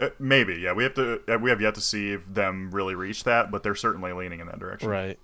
Uh, 0.00 0.08
maybe, 0.18 0.54
yeah. 0.56 0.72
We 0.72 0.82
have 0.82 0.94
to. 0.94 1.20
uh, 1.32 1.38
We 1.38 1.50
have 1.50 1.60
yet 1.60 1.74
to 1.76 1.80
see 1.80 2.12
if 2.12 2.26
them 2.26 2.70
really 2.72 2.94
reach 2.94 3.24
that, 3.24 3.50
but 3.50 3.62
they're 3.62 3.74
certainly 3.76 4.12
leaning 4.12 4.40
in 4.40 4.46
that 4.48 4.58
direction. 4.58 4.88
Right. 4.88 5.18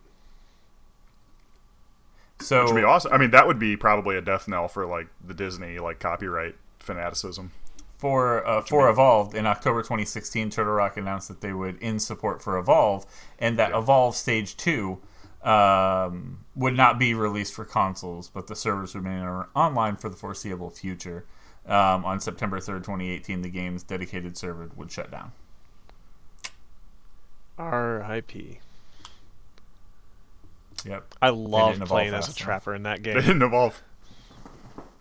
so 2.40 2.62
Which 2.62 2.72
would 2.72 2.80
be 2.80 2.85
awesome. 2.85 3.12
I 3.12 3.18
mean, 3.18 3.30
that 3.33 3.46
would 3.46 3.59
be 3.59 3.76
probably 3.76 4.16
a 4.16 4.20
death 4.20 4.48
knell 4.48 4.68
for 4.68 4.87
like 4.87 5.09
the 5.24 5.35
Disney 5.35 5.78
like 5.78 5.98
copyright 5.98 6.54
fanaticism. 6.78 7.50
for 7.96 8.46
uh, 8.46 8.62
for 8.62 8.88
Evolved 8.88 9.35
in 9.35 9.46
October 9.46 9.83
2016, 9.83 10.50
Turtle 10.50 10.72
Rock 10.74 10.96
announced 10.96 11.28
that 11.28 11.40
they 11.40 11.52
would 11.52 11.76
end 11.83 12.00
support 12.02 12.42
for 12.42 12.56
Evolve, 12.56 13.04
and 13.38 13.59
that 13.59 13.72
Evolve 13.72 14.14
Stage 14.16 14.56
Two 14.56 15.00
um, 15.42 16.44
would 16.54 16.76
not 16.76 16.98
be 16.98 17.12
released 17.12 17.54
for 17.54 17.64
consoles, 17.64 18.28
but 18.28 18.46
the 18.46 18.54
servers 18.56 18.94
would 18.94 19.04
remain 19.04 19.24
online 19.54 19.96
for 19.96 20.09
the 20.09 20.16
foreseeable 20.16 20.70
future. 20.70 21.24
Um, 21.66 22.04
on 22.04 22.18
September 22.20 22.58
3rd, 22.58 22.78
2018, 22.84 23.42
the 23.42 23.48
game's 23.50 23.82
dedicated 23.82 24.36
server 24.36 24.70
would 24.76 24.90
shut 24.90 25.10
down. 25.10 25.32
R.I.P. 27.58 28.58
Yep. 30.84 31.14
I 31.20 31.28
love 31.28 31.78
playing 31.80 32.14
as 32.14 32.24
a 32.24 32.28
fast 32.28 32.38
enough. 32.40 32.44
trapper 32.46 32.74
in 32.74 32.84
that 32.84 33.02
game. 33.02 33.14
They 33.14 33.20
game. 33.20 33.26
didn't 33.28 33.42
evolve. 33.42 33.82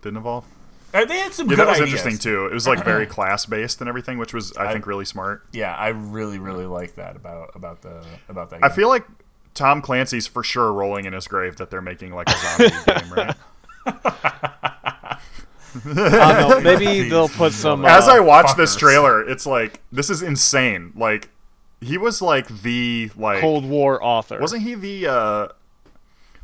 Didn't 0.01 0.17
evolve. 0.17 0.45
Uh, 0.93 1.05
they 1.05 1.19
had 1.19 1.33
some 1.33 1.45
Yeah, 1.47 1.51
good 1.55 1.59
that 1.59 1.67
was 1.69 1.77
ideas. 1.81 1.89
interesting 2.03 2.17
too. 2.17 2.47
It 2.47 2.53
was 2.53 2.67
like 2.67 2.83
very 2.83 3.05
class 3.07 3.45
based 3.45 3.79
and 3.79 3.87
everything, 3.87 4.17
which 4.17 4.33
was 4.33 4.55
I, 4.57 4.67
I- 4.67 4.73
think 4.73 4.85
really 4.87 5.05
smart. 5.05 5.43
Yeah, 5.53 5.73
I 5.75 5.89
really, 5.89 6.39
really 6.39 6.65
like 6.65 6.95
that 6.95 7.15
about 7.15 7.51
about 7.55 7.81
the 7.81 8.03
about 8.27 8.49
that. 8.49 8.63
I 8.63 8.69
feel 8.69 8.89
like 8.89 9.05
Tom 9.53 9.81
Clancy's 9.81 10.27
for 10.27 10.43
sure 10.43 10.73
rolling 10.73 11.05
in 11.05 11.13
his 11.13 11.27
grave 11.27 11.57
that 11.57 11.69
they're 11.69 11.81
making 11.81 12.13
like 12.13 12.27
a 12.29 12.35
zombie 12.37 12.75
game, 12.87 13.13
right? 13.13 13.35
I 15.85 16.39
don't 16.39 16.49
know, 16.49 16.59
maybe 16.61 17.09
they'll 17.09 17.29
put 17.29 17.53
some. 17.53 17.85
As 17.85 18.07
uh, 18.07 18.13
I 18.13 18.19
watch 18.19 18.55
this 18.57 18.75
trailer, 18.75 19.27
it's 19.27 19.45
like 19.45 19.81
this 19.91 20.09
is 20.09 20.21
insane. 20.21 20.93
Like 20.95 21.29
he 21.81 21.97
was 21.97 22.21
like 22.21 22.47
the 22.61 23.09
like 23.15 23.39
Cold 23.41 23.65
War 23.65 24.03
author. 24.03 24.39
wasn't 24.39 24.63
he 24.63 24.75
the 24.75 25.07
uh 25.07 25.47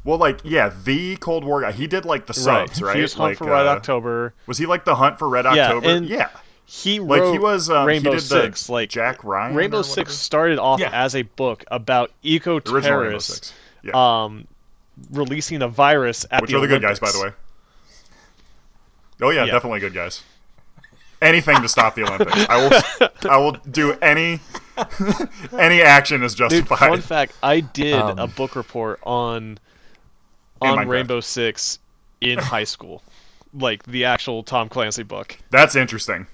well 0.04 0.17
like 0.17 0.39
yeah 0.43 0.71
the 0.84 1.15
Cold 1.17 1.43
War 1.43 1.62
guy. 1.62 1.71
He 1.71 1.88
did 1.88 2.06
like 2.06 2.26
the 2.28 2.34
right. 2.45 2.67
subs, 2.69 2.82
right? 2.82 2.95
He 2.95 3.02
was 3.02 3.13
Hunt 3.13 3.32
like, 3.32 3.38
for 3.38 3.45
Red 3.45 3.67
uh, 3.67 3.71
October. 3.71 4.34
Was 4.48 4.58
he 4.58 4.65
like 4.65 4.86
the 4.86 4.95
Hunt 4.95 5.19
for 5.19 5.28
Red 5.30 5.45
Yeah, 5.45 5.67
October? 5.67 5.88
and- 5.89 6.08
yeah. 6.08 6.30
He 6.67 7.00
Like 7.00 7.21
wrote 7.21 7.32
he 7.34 7.38
was 7.38 7.69
um, 7.69 7.86
Rainbow 7.86 8.10
he 8.10 8.15
did 8.17 8.24
Six. 8.24 8.65
the 8.65 8.71
like 8.74 8.89
Jack 8.89 9.24
Ryan. 9.24 9.56
Rainbow 9.56 9.84
Six 9.84 10.15
started 10.15 10.58
off 10.58 10.80
Yeah. 10.80 10.89
as 10.91 11.15
a 11.15 11.21
book 11.21 11.63
about 11.67 12.10
eco 12.24 12.60
The 12.60 12.71
original 12.71 12.98
Rainbow 12.98 13.04
terrorists 13.10 13.32
Six. 13.34 13.54
Yeah. 13.84 14.24
um, 14.24 14.48
releasing 15.12 15.62
a 15.62 15.67
virus 15.67 16.26
at 16.32 16.41
Which 16.41 16.50
the 16.50 16.58
are 16.58 16.62
the 16.62 16.67
good 16.67 16.82
guys, 16.82 17.00
by 17.00 17.12
the 17.12 17.17
Olympics. 17.19 17.38
way. 17.38 17.45
Oh 19.21 19.30
yeah, 19.30 19.45
Yeah. 19.45 19.51
definitely 19.54 19.80
good 19.80 19.93
guys. 19.93 20.23
Anything 21.21 21.62
to 21.62 21.67
stop 21.69 21.95
the 21.95 22.04
Olympics. 22.04 22.45
I 22.49 22.67
will. 22.67 23.10
I 23.32 23.38
will 23.38 23.54
do 23.71 23.93
any. 24.01 24.39
any 25.58 25.82
action 25.82 26.21
is 26.23 26.34
Dude, 26.36 26.49
justified. 26.51 26.89
fun 26.89 27.01
fact: 27.01 27.34
I 27.41 27.62
did 27.62 27.93
Um, 27.93 28.19
a 28.19 28.28
book 28.28 28.56
report 28.56 28.99
on 29.04 29.58
on 30.62 30.88
Rainbow 30.88 31.21
Six 31.21 31.80
in 32.21 32.38
high 32.39 32.65
school, 32.65 33.01
like 33.54 33.84
the 33.84 34.06
actual 34.06 34.43
Tom 34.43 34.67
Clancy 34.69 35.04
book. 35.04 35.38
That's 35.51 35.75
interesting. 35.75 36.28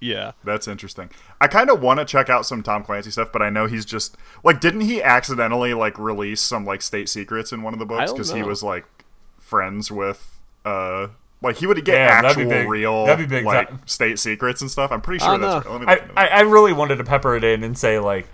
Yeah, 0.00 0.32
That's 0.42 0.66
interesting. 0.66 1.10
I 1.40 1.46
kind 1.46 1.70
of 1.70 1.80
want 1.80 2.00
to 2.00 2.04
check 2.04 2.28
out 2.28 2.44
some 2.44 2.64
Tom 2.64 2.82
Clancy 2.82 3.12
stuff, 3.12 3.30
but 3.32 3.40
I 3.40 3.50
know 3.50 3.66
he's 3.66 3.84
just 3.84 4.16
like, 4.42 4.60
didn't 4.60 4.80
he 4.80 5.00
accidentally 5.00 5.74
like 5.74 5.96
release 5.96 6.40
some 6.40 6.64
like 6.64 6.82
state 6.82 7.08
secrets 7.08 7.52
in 7.52 7.62
one 7.62 7.72
of 7.72 7.78
the 7.78 7.86
books 7.86 8.10
because 8.12 8.32
he 8.32 8.42
was 8.42 8.64
like 8.64 8.84
friends 9.38 9.92
with 9.92 10.40
uh 10.64 11.06
like 11.42 11.56
he 11.56 11.66
would 11.66 11.76
get 11.84 11.92
Damn, 11.94 12.22
that'd 12.22 12.36
be 12.36 12.42
actual 12.44 12.50
big. 12.50 12.68
real 12.68 13.06
That'd 13.06 13.28
be 13.28 13.36
big 13.36 13.44
like 13.44 13.68
time. 13.68 13.80
state 13.86 14.18
secrets 14.18 14.60
and 14.60 14.70
stuff. 14.70 14.92
I'm 14.92 15.00
pretty 15.00 15.18
sure 15.24 15.36
don't 15.36 15.40
that's 15.40 15.64
know. 15.66 15.72
right. 15.78 15.86
Let 15.88 16.06
me 16.06 16.12
I, 16.16 16.24
I. 16.24 16.28
I 16.28 16.40
really 16.42 16.72
wanted 16.72 16.96
to 16.96 17.04
pepper 17.04 17.34
it 17.36 17.44
in 17.44 17.62
and 17.64 17.76
say 17.76 17.98
like 17.98 18.26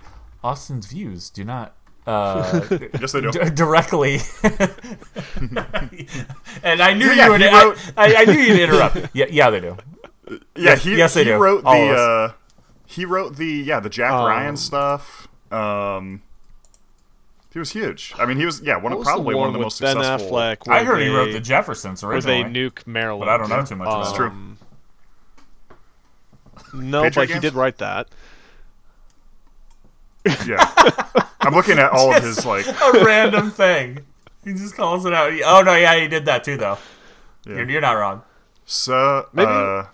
Austin's 0.43 0.87
views 0.87 1.29
do 1.29 1.43
not 1.43 1.75
uh, 2.07 2.61
Yes, 2.99 3.11
they 3.11 3.21
do. 3.21 3.31
d- 3.31 3.49
directly. 3.53 4.19
and 6.63 6.81
I 6.81 6.93
knew 6.93 7.07
Yeah, 7.11 7.25
you 7.25 7.31
would. 7.31 7.43
I, 7.43 7.63
wrote- 7.63 7.91
I, 7.97 8.15
I 8.15 8.25
knew 8.25 8.39
you'd 8.39 8.59
interrupt. 8.59 8.97
Yeah, 9.13 9.25
yeah, 9.29 9.49
they 9.49 9.59
do. 9.59 9.77
Yeah, 10.55 10.75
he, 10.75 10.95
yes, 10.97 11.13
they 11.15 11.23
he 11.23 11.31
do. 11.31 11.37
wrote 11.37 11.63
All 11.65 11.73
the 11.87 11.93
uh, 11.93 12.31
he 12.85 13.05
wrote 13.05 13.35
the 13.37 13.45
yeah 13.47 13.79
the 13.79 13.89
Jack 13.89 14.11
Um, 14.13 14.25
Ryan 14.25 14.57
stuff. 14.57 15.27
Um, 15.51 16.21
he 17.51 17.59
was 17.59 17.71
huge. 17.71 18.13
I 18.17 18.25
mean, 18.25 18.37
he 18.37 18.45
was 18.45 18.61
yeah 18.61 18.77
one 18.77 18.93
of 18.93 19.01
probably 19.01 19.35
one 19.35 19.41
one 19.41 19.47
of 19.49 19.53
the 19.53 19.59
most 19.59 19.81
Ben 19.81 19.95
successful. 19.95 20.31
Affleck? 20.31 20.57
I 20.67 20.77
where 20.77 20.85
heard 20.85 21.01
he 21.01 21.09
wrote 21.09 21.31
the 21.31 21.39
Jeffersons 21.39 22.03
originally. 22.03 22.43
where 22.43 22.51
they 22.51 22.59
nuke 22.59 22.85
Maryland. 22.85 23.21
But 23.27 23.29
I 23.29 23.37
don't 23.37 23.49
know 23.49 23.65
too 23.65 23.75
much 23.75 23.87
about 23.87 24.03
That's 24.03 24.15
true. 24.15 24.27
Um, 24.27 24.57
No, 26.73 27.01
Patriot 27.03 27.27
but 27.27 27.33
he 27.33 27.39
did 27.39 27.53
write 27.53 27.77
that. 27.79 28.07
Yeah, 30.45 30.63
I'm 31.39 31.53
looking 31.55 31.79
at 31.79 31.91
all 31.91 32.13
of 32.13 32.21
his 32.21 32.45
like. 32.45 32.67
a 32.93 33.03
random 33.03 33.49
thing. 33.49 33.99
He 34.43 34.53
just 34.53 34.75
calls 34.75 35.05
it 35.05 35.13
out. 35.13 35.31
Oh 35.45 35.61
no, 35.61 35.75
yeah, 35.75 35.95
he 35.99 36.07
did 36.07 36.25
that 36.25 36.43
too, 36.43 36.57
though. 36.57 36.77
Yeah. 37.45 37.55
You're, 37.55 37.69
you're 37.71 37.81
not 37.81 37.93
wrong. 37.93 38.21
So 38.65 39.27
Maybe- 39.33 39.49
uh. 39.49 39.85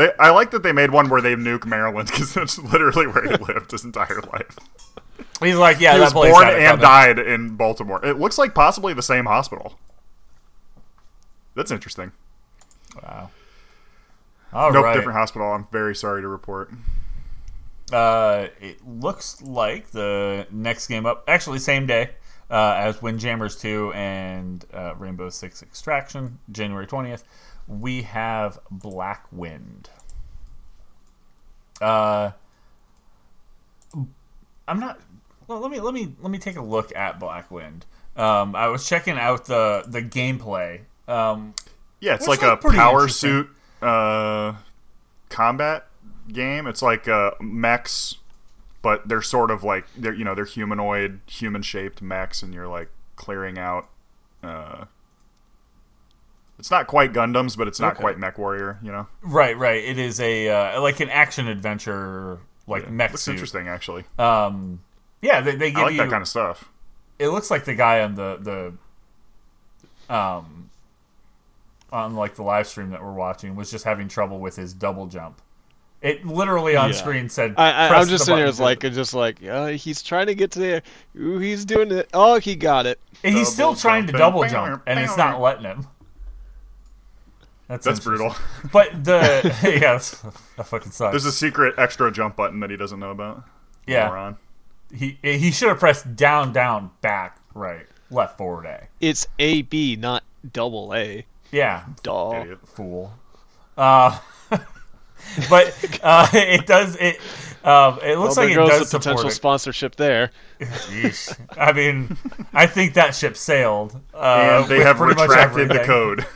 They 0.00 0.12
I 0.18 0.30
like 0.30 0.50
that 0.52 0.62
they 0.62 0.72
made 0.72 0.90
one 0.90 1.08
where 1.08 1.20
they 1.20 1.34
nuke 1.34 1.66
Maryland 1.66 2.08
because 2.08 2.34
that's 2.34 2.58
literally 2.58 3.06
where 3.06 3.22
he 3.24 3.36
lived 3.36 3.70
his 3.70 3.84
entire 3.84 4.20
life. 4.32 4.58
He's 5.40 5.56
like, 5.56 5.80
yeah, 5.80 5.92
he 5.92 5.98
that 5.98 6.04
was 6.04 6.12
place 6.12 6.32
born 6.32 6.48
and 6.48 6.80
died 6.80 7.18
in 7.18 7.56
Baltimore. 7.56 8.04
It 8.04 8.18
looks 8.18 8.38
like 8.38 8.54
possibly 8.54 8.92
the 8.92 9.02
same 9.02 9.26
hospital. 9.26 9.78
That's 11.54 11.70
interesting. 11.70 12.12
Wow. 13.02 13.30
All 14.52 14.72
nope, 14.72 14.84
right. 14.84 14.94
different 14.94 15.18
hospital. 15.18 15.52
I'm 15.52 15.66
very 15.70 15.94
sorry 15.94 16.22
to 16.22 16.28
report. 16.28 16.70
Uh, 17.92 18.48
it 18.60 18.86
looks 18.86 19.42
like 19.42 19.90
the 19.90 20.46
next 20.50 20.86
game 20.86 21.06
up, 21.06 21.24
actually 21.26 21.58
same 21.58 21.86
day 21.86 22.10
uh, 22.50 22.74
as 22.76 23.00
Windjammers 23.02 23.56
2 23.56 23.92
and 23.94 24.64
uh, 24.72 24.94
Rainbow 24.96 25.30
Six 25.30 25.62
Extraction, 25.62 26.38
January 26.50 26.86
20th. 26.86 27.22
We 27.68 28.02
have 28.02 28.58
Black 28.70 29.26
Wind. 29.30 29.90
Uh, 31.80 32.32
I'm 34.68 34.80
not. 34.80 35.00
Well, 35.46 35.60
let 35.60 35.70
me 35.70 35.80
let 35.80 35.94
me 35.94 36.14
let 36.20 36.30
me 36.30 36.38
take 36.38 36.56
a 36.56 36.62
look 36.62 36.94
at 36.94 37.18
Black 37.18 37.50
Wind. 37.50 37.86
Um, 38.16 38.54
I 38.54 38.68
was 38.68 38.88
checking 38.88 39.18
out 39.18 39.46
the 39.46 39.84
the 39.86 40.02
gameplay. 40.02 40.82
Um, 41.08 41.54
Yeah, 42.00 42.14
it's 42.14 42.28
like 42.28 42.42
a 42.42 42.56
power 42.56 43.08
suit 43.08 43.48
uh, 43.82 44.54
combat 45.28 45.86
game. 46.32 46.66
It's 46.66 46.82
like 46.82 47.08
uh, 47.08 47.32
mechs, 47.40 48.16
but 48.82 49.08
they're 49.08 49.22
sort 49.22 49.50
of 49.50 49.64
like 49.64 49.86
they're 49.96 50.14
you 50.14 50.24
know 50.24 50.34
they're 50.34 50.44
humanoid, 50.44 51.20
human 51.26 51.62
shaped 51.62 52.00
mechs, 52.02 52.42
and 52.42 52.54
you're 52.54 52.68
like 52.68 52.90
clearing 53.16 53.58
out. 53.58 53.88
Uh, 54.42 54.84
it's 56.60 56.70
not 56.70 56.86
quite 56.86 57.12
Gundams, 57.12 57.56
but 57.58 57.66
it's 57.66 57.80
not 57.80 57.94
Okay. 57.94 58.02
quite 58.02 58.18
Mech 58.18 58.38
Warrior. 58.38 58.78
You 58.82 58.92
know, 58.92 59.06
right, 59.22 59.56
right. 59.58 59.82
It 59.82 59.98
is 59.98 60.20
a 60.20 60.48
uh, 60.48 60.80
like 60.80 61.00
an 61.00 61.10
action 61.10 61.48
adventure, 61.48 62.38
like 62.68 62.88
mech 62.88 63.10
looks 63.10 63.22
suit. 63.22 63.32
interesting 63.32 63.66
actually. 63.66 64.04
Um, 64.18 64.80
yeah, 65.20 65.40
they, 65.40 65.56
they 65.56 65.70
give 65.70 65.80
I 65.80 65.82
like 65.84 65.92
you. 65.92 65.98
that 65.98 66.10
kind 66.10 66.22
of 66.22 66.28
stuff. 66.28 66.70
it 67.18 67.28
looks 67.28 67.50
like 67.50 67.64
the 67.64 67.74
guy 67.74 68.02
on 68.02 68.14
the 68.14 68.72
the 70.08 70.14
um 70.14 70.70
on 71.92 72.14
like 72.14 72.36
the 72.36 72.42
live 72.42 72.66
stream 72.68 72.90
that 72.90 73.02
we're 73.02 73.12
watching 73.12 73.56
was 73.56 73.70
just 73.70 73.84
having 73.84 74.06
trouble 74.08 74.38
with 74.38 74.56
his 74.56 74.72
double 74.72 75.06
jump. 75.06 75.40
It 76.02 76.24
literally 76.24 76.76
on 76.76 76.90
Yeah. 76.90 76.94
screen 76.96 77.28
said. 77.28 77.54
I, 77.58 77.86
I, 77.86 77.88
"Press 77.88 78.02
I'm 78.04 78.08
just 78.08 78.20
the 78.22 78.24
sitting 78.26 78.38
here, 78.38 78.46
it's 78.46 78.56
to- 78.56 78.62
like, 78.62 78.84
it's 78.84 78.96
just 78.96 79.12
like, 79.12 79.44
uh, 79.44 79.66
he's 79.66 80.02
trying 80.02 80.28
to 80.28 80.34
get 80.34 80.50
to 80.52 80.58
there. 80.58 80.82
Ooh, 81.18 81.36
he's 81.38 81.64
doing 81.66 81.90
it. 81.92 82.08
Oh, 82.14 82.38
he 82.40 82.56
got 82.56 82.86
it. 82.86 82.98
And 83.22 83.36
he's 83.36 83.52
still 83.52 83.70
double 83.72 83.80
trying 83.80 84.06
to 84.06 84.12
double 84.12 84.44
jump, 84.48 84.82
and 84.86 84.98
it's 84.98 85.16
not 85.18 85.40
letting 85.42 85.64
him. 85.64 85.86
That's, 87.70 87.84
That's 87.86 88.00
brutal. 88.00 88.34
But 88.72 89.04
the 89.04 89.56
yeah, 89.80 89.92
that's, 89.92 90.20
that 90.56 90.66
fucking 90.66 90.90
sucks. 90.90 91.12
There's 91.12 91.24
a 91.24 91.30
secret 91.32 91.74
extra 91.78 92.10
jump 92.12 92.34
button 92.36 92.58
that 92.60 92.70
he 92.70 92.76
doesn't 92.76 92.98
know 92.98 93.10
about. 93.12 93.44
yeah, 93.86 94.08
Moron. 94.08 94.36
he 94.92 95.18
he 95.22 95.50
should 95.52 95.68
have 95.68 95.78
pressed 95.78 96.16
down, 96.16 96.52
down, 96.52 96.90
back, 97.00 97.38
right, 97.54 97.86
left, 98.10 98.36
forward, 98.36 98.66
A. 98.66 98.88
It's 99.00 99.26
A 99.38 99.62
B, 99.62 99.94
not 99.96 100.24
double 100.52 100.92
A. 100.94 101.24
Yeah, 101.52 101.84
Duh. 102.02 102.40
Idiot. 102.42 102.58
fool. 102.66 103.12
Uh, 103.76 104.18
but 105.48 106.00
uh, 106.02 106.26
it 106.32 106.66
does 106.66 106.96
it. 106.96 107.20
Um, 107.62 107.98
it 108.02 108.16
Well, 108.16 108.20
looks 108.22 108.36
there 108.36 108.44
like 108.46 108.52
it 108.52 108.56
goes 108.56 108.68
does 108.70 108.90
the 108.90 108.98
potential 108.98 109.18
support 109.18 109.32
it. 109.32 109.36
sponsorship 109.36 109.96
there. 109.96 110.30
Yeesh. 110.60 111.38
I 111.58 111.72
mean, 111.72 112.16
I 112.52 112.66
think 112.66 112.94
that 112.94 113.14
ship 113.14 113.36
sailed. 113.36 114.00
Uh, 114.14 114.62
And 114.62 114.70
they 114.70 114.80
have 114.82 114.96
pretty 114.96 115.14
much 115.20 115.28
retracted 115.28 115.68
the 115.68 115.80
code. 115.84 116.26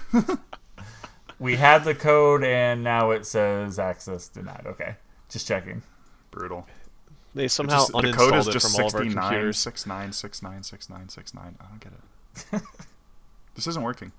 We 1.45 1.57
had 1.57 1.85
the 1.85 1.95
code, 1.95 2.43
and 2.43 2.83
now 2.83 3.11
it 3.11 3.27
says 3.27 3.79
access 3.79 4.29
denied. 4.29 4.63
Okay, 4.65 4.97
just 5.29 5.47
checking. 5.47 5.83
Brutal. 6.31 6.67
They 7.35 7.49
somehow 7.49 7.81
Just- 7.81 7.93
the 7.93 7.99
uninstalled 7.99 8.15
code 8.15 8.35
is 8.37 8.49
it 8.49 8.53
just 8.53 8.73
from 8.75 8.83
all 8.83 8.89
of 8.89 8.95
our 8.95 9.01
69 9.03 9.23
computers. 9.23 9.59
69 9.59 10.13
69 10.13 10.63
69 10.63 11.09
69. 11.11 11.57
I 11.61 11.65
don't 11.65 11.81
get 11.81 11.93
it. 11.93 12.63
this 13.55 13.67
isn't 13.67 13.83
working. 13.83 14.13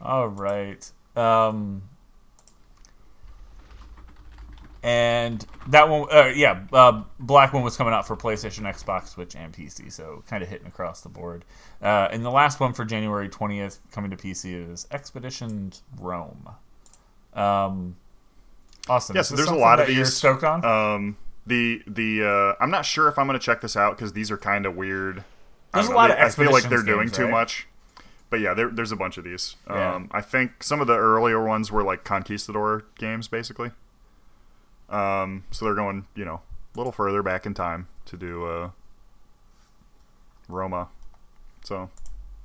All 0.00 0.26
right. 0.26 0.90
Um, 1.14 1.82
and 4.86 5.44
that 5.66 5.88
one, 5.88 6.06
uh, 6.12 6.26
yeah, 6.26 6.60
uh, 6.72 7.02
Black 7.18 7.52
One 7.52 7.64
was 7.64 7.76
coming 7.76 7.92
out 7.92 8.06
for 8.06 8.16
PlayStation, 8.16 8.62
Xbox, 8.62 9.08
Switch, 9.08 9.34
and 9.34 9.52
PC, 9.52 9.90
so 9.90 10.22
kind 10.28 10.44
of 10.44 10.48
hitting 10.48 10.68
across 10.68 11.00
the 11.00 11.08
board. 11.08 11.44
Uh, 11.82 12.06
and 12.12 12.24
the 12.24 12.30
last 12.30 12.60
one 12.60 12.72
for 12.72 12.84
January 12.84 13.28
20th 13.28 13.80
coming 13.90 14.12
to 14.12 14.16
PC 14.16 14.72
is 14.72 14.86
Expedition 14.92 15.72
Rome. 16.00 16.50
Um, 17.34 17.96
Austin, 18.88 19.16
Yeah, 19.16 19.22
so 19.22 19.34
there's 19.34 19.48
a 19.48 19.56
lot 19.56 19.80
of 19.80 19.88
that 19.88 19.92
you're 19.92 20.04
these. 20.04 20.14
stoked 20.14 20.44
on? 20.44 20.64
Um, 20.64 21.16
the 21.48 21.82
the 21.88 22.24
uh, 22.24 22.62
I'm 22.62 22.70
not 22.70 22.86
sure 22.86 23.08
if 23.08 23.18
I'm 23.18 23.26
going 23.26 23.38
to 23.38 23.44
check 23.44 23.60
this 23.62 23.76
out 23.76 23.96
because 23.96 24.12
these 24.12 24.30
are 24.30 24.38
kind 24.38 24.66
of 24.66 24.76
weird. 24.76 25.24
There's 25.74 25.88
a 25.88 25.94
lot 25.94 26.10
know, 26.10 26.16
of 26.16 26.20
I 26.22 26.28
feel 26.30 26.52
like 26.52 26.68
they're 26.68 26.82
doing 26.82 27.06
games, 27.06 27.12
too 27.12 27.24
right? 27.24 27.30
much. 27.32 27.66
But 28.30 28.38
yeah, 28.40 28.54
there, 28.54 28.68
there's 28.68 28.92
a 28.92 28.96
bunch 28.96 29.18
of 29.18 29.24
these. 29.24 29.56
Yeah. 29.68 29.94
Um, 29.94 30.10
I 30.12 30.20
think 30.20 30.62
some 30.62 30.80
of 30.80 30.86
the 30.86 30.96
earlier 30.96 31.44
ones 31.44 31.72
were 31.72 31.82
like 31.82 32.04
Conquistador 32.04 32.84
games, 32.98 33.26
basically. 33.26 33.72
Um, 34.88 35.44
so 35.50 35.64
they're 35.64 35.74
going, 35.74 36.06
you 36.14 36.24
know, 36.24 36.42
a 36.74 36.78
little 36.78 36.92
further 36.92 37.22
back 37.22 37.46
in 37.46 37.54
time 37.54 37.88
to 38.06 38.16
do 38.16 38.44
uh, 38.46 38.70
Roma. 40.48 40.88
So 41.64 41.90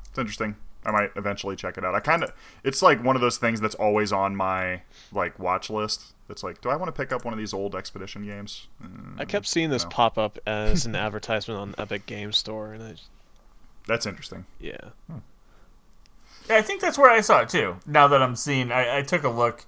it's 0.10 0.18
interesting. 0.18 0.56
I 0.84 0.90
might 0.92 1.12
eventually 1.16 1.56
check 1.56 1.78
it 1.78 1.86
out. 1.86 1.94
I 1.94 2.00
kind 2.00 2.24
of, 2.24 2.34
it's 2.64 2.82
like 2.82 3.04
one 3.04 3.16
of 3.16 3.22
those 3.22 3.38
things 3.38 3.62
that's 3.62 3.76
always 3.76 4.12
on 4.12 4.36
my 4.36 4.82
like 5.12 5.38
watch 5.38 5.70
list. 5.70 6.14
That's 6.28 6.44
like, 6.44 6.62
do 6.62 6.70
I 6.70 6.76
want 6.76 6.88
to 6.88 7.00
pick 7.00 7.12
up 7.12 7.24
one 7.24 7.34
of 7.34 7.38
these 7.38 7.54
old 7.54 7.76
Expedition 7.76 8.26
games? 8.26 8.68
Mm, 8.84 9.20
I 9.20 9.26
kept 9.26 9.46
seeing 9.46 9.70
this 9.70 9.84
no. 9.84 9.90
pop 9.90 10.18
up 10.18 10.40
as 10.48 10.86
an 10.86 10.96
advertisement 10.96 11.60
on 11.60 11.76
Epic 11.78 12.06
Game 12.06 12.32
Store, 12.32 12.74
and 12.74 12.82
I, 12.82 12.92
just- 12.92 13.10
That's 13.86 14.06
interesting. 14.08 14.46
yeah, 14.60 14.78
Yeah, 16.50 16.56
I 16.56 16.62
think 16.62 16.82
that's 16.82 16.98
where 16.98 17.12
I 17.12 17.22
saw 17.22 17.42
it 17.42 17.50
too. 17.50 17.78
Now 17.86 18.08
that 18.08 18.22
I'm 18.24 18.36
seeing, 18.36 18.72
I, 18.72 19.00
I 19.00 19.02
took 19.04 19.24
a 19.24 19.30
look 19.30 19.66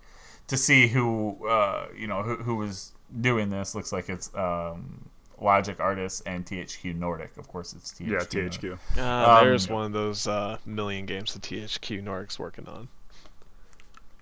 to 0.47 0.57
see 0.57 0.87
who, 0.87 1.47
uh, 1.47 1.87
you 1.97 2.07
know, 2.07 2.23
who, 2.23 2.35
who 2.37 2.55
was 2.55 2.91
doing 3.21 3.49
this. 3.49 3.75
Looks 3.75 3.91
like 3.91 4.09
it's 4.09 4.33
um, 4.35 5.09
Logic 5.39 5.79
Artists 5.79 6.21
and 6.21 6.45
THQ 6.45 6.95
Nordic. 6.95 7.35
Of 7.37 7.47
course, 7.47 7.73
it's 7.73 7.91
THQ. 7.93 7.99
Yeah, 8.07 8.11
Nordic. 8.11 8.29
THQ. 8.31 8.77
uh, 8.97 9.37
Um, 9.39 9.45
there's 9.45 9.67
one 9.69 9.85
of 9.85 9.91
those 9.93 10.27
uh, 10.27 10.57
million 10.65 11.05
games 11.05 11.33
that 11.33 11.41
THQ 11.43 12.03
Nordic's 12.03 12.37
working 12.39 12.67
on. 12.67 12.87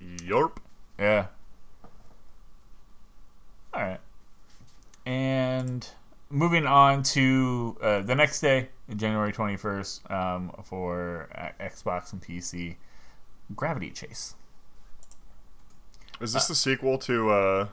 Yarp. 0.01 0.57
Yeah. 0.99 1.28
All 3.74 3.82
right. 3.82 3.99
And 5.05 5.88
moving 6.30 6.65
on 6.65 7.03
to 7.03 7.78
uh, 7.82 8.01
the 8.01 8.15
next 8.15 8.41
day, 8.41 8.69
January 8.95 9.32
21st, 9.32 10.11
um, 10.11 10.51
for 10.63 11.30
uh, 11.36 11.63
Xbox 11.63 12.13
and 12.13 12.22
PC, 12.22 12.76
Gravity 13.55 13.89
Chase. 13.91 14.36
Is 16.22 16.34
this 16.34 16.47
the 16.47 16.55
sequel 16.55 16.97
to 16.99 17.30
uh, 17.32 17.67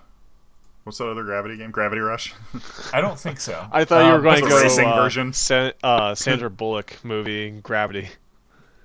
what's 0.85 0.99
that 0.99 1.09
other 1.09 1.25
Gravity 1.25 1.57
game? 1.57 1.71
Gravity 1.71 2.01
Rush. 2.01 2.35
I 2.93 3.01
don't 3.01 3.19
think 3.19 3.41
so. 3.41 3.67
I 3.73 3.85
thought 3.85 4.05
you 4.07 4.11
were 4.13 4.17
Um, 4.17 4.23
going 4.23 4.37
to 4.37 4.41
that's 4.43 4.53
a 4.55 4.57
go 4.57 4.63
racing 4.63 4.89
uh, 4.89 4.97
version. 5.03 5.33
Sa- 5.33 5.73
uh, 5.83 6.15
Sandra 6.17 6.51
Bullock 6.51 6.97
movie 7.05 7.51
Gravity. 7.63 8.09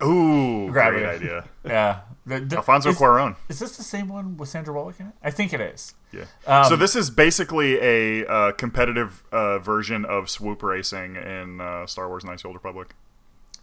Ooh, 0.04 0.70
Gravity. 0.72 1.04
great 1.04 1.16
idea. 1.16 1.46
Yeah. 1.66 2.00
The- 2.26 2.40
the- 2.42 2.58
Alfonso 2.58 2.90
is, 2.90 2.98
Cuarón. 2.98 3.36
is 3.50 3.60
this 3.60 3.78
the 3.78 3.84
same 3.84 4.08
one 4.10 4.38
with 4.38 4.50
Sandra 4.50 4.74
Bullock 4.74 5.00
in 5.00 5.08
it? 5.08 5.14
I 5.24 5.30
think 5.32 5.54
it 5.54 5.62
is. 5.62 5.94
Yeah. 6.12 6.26
Um, 6.46 6.66
so 6.66 6.76
this 6.76 6.96
is 6.96 7.10
basically 7.10 7.78
a 7.82 8.26
uh, 8.28 8.52
competitive 8.54 9.24
uh, 9.32 9.60
version 9.60 10.04
of 10.06 10.30
Swoop 10.30 10.62
Racing 10.64 11.16
in 11.16 11.60
uh, 11.62 11.86
Star 11.88 12.08
Wars: 12.10 12.24
Knights 12.26 12.42
of 12.42 12.44
the 12.44 12.48
Old 12.50 12.56
Republic. 12.56 12.94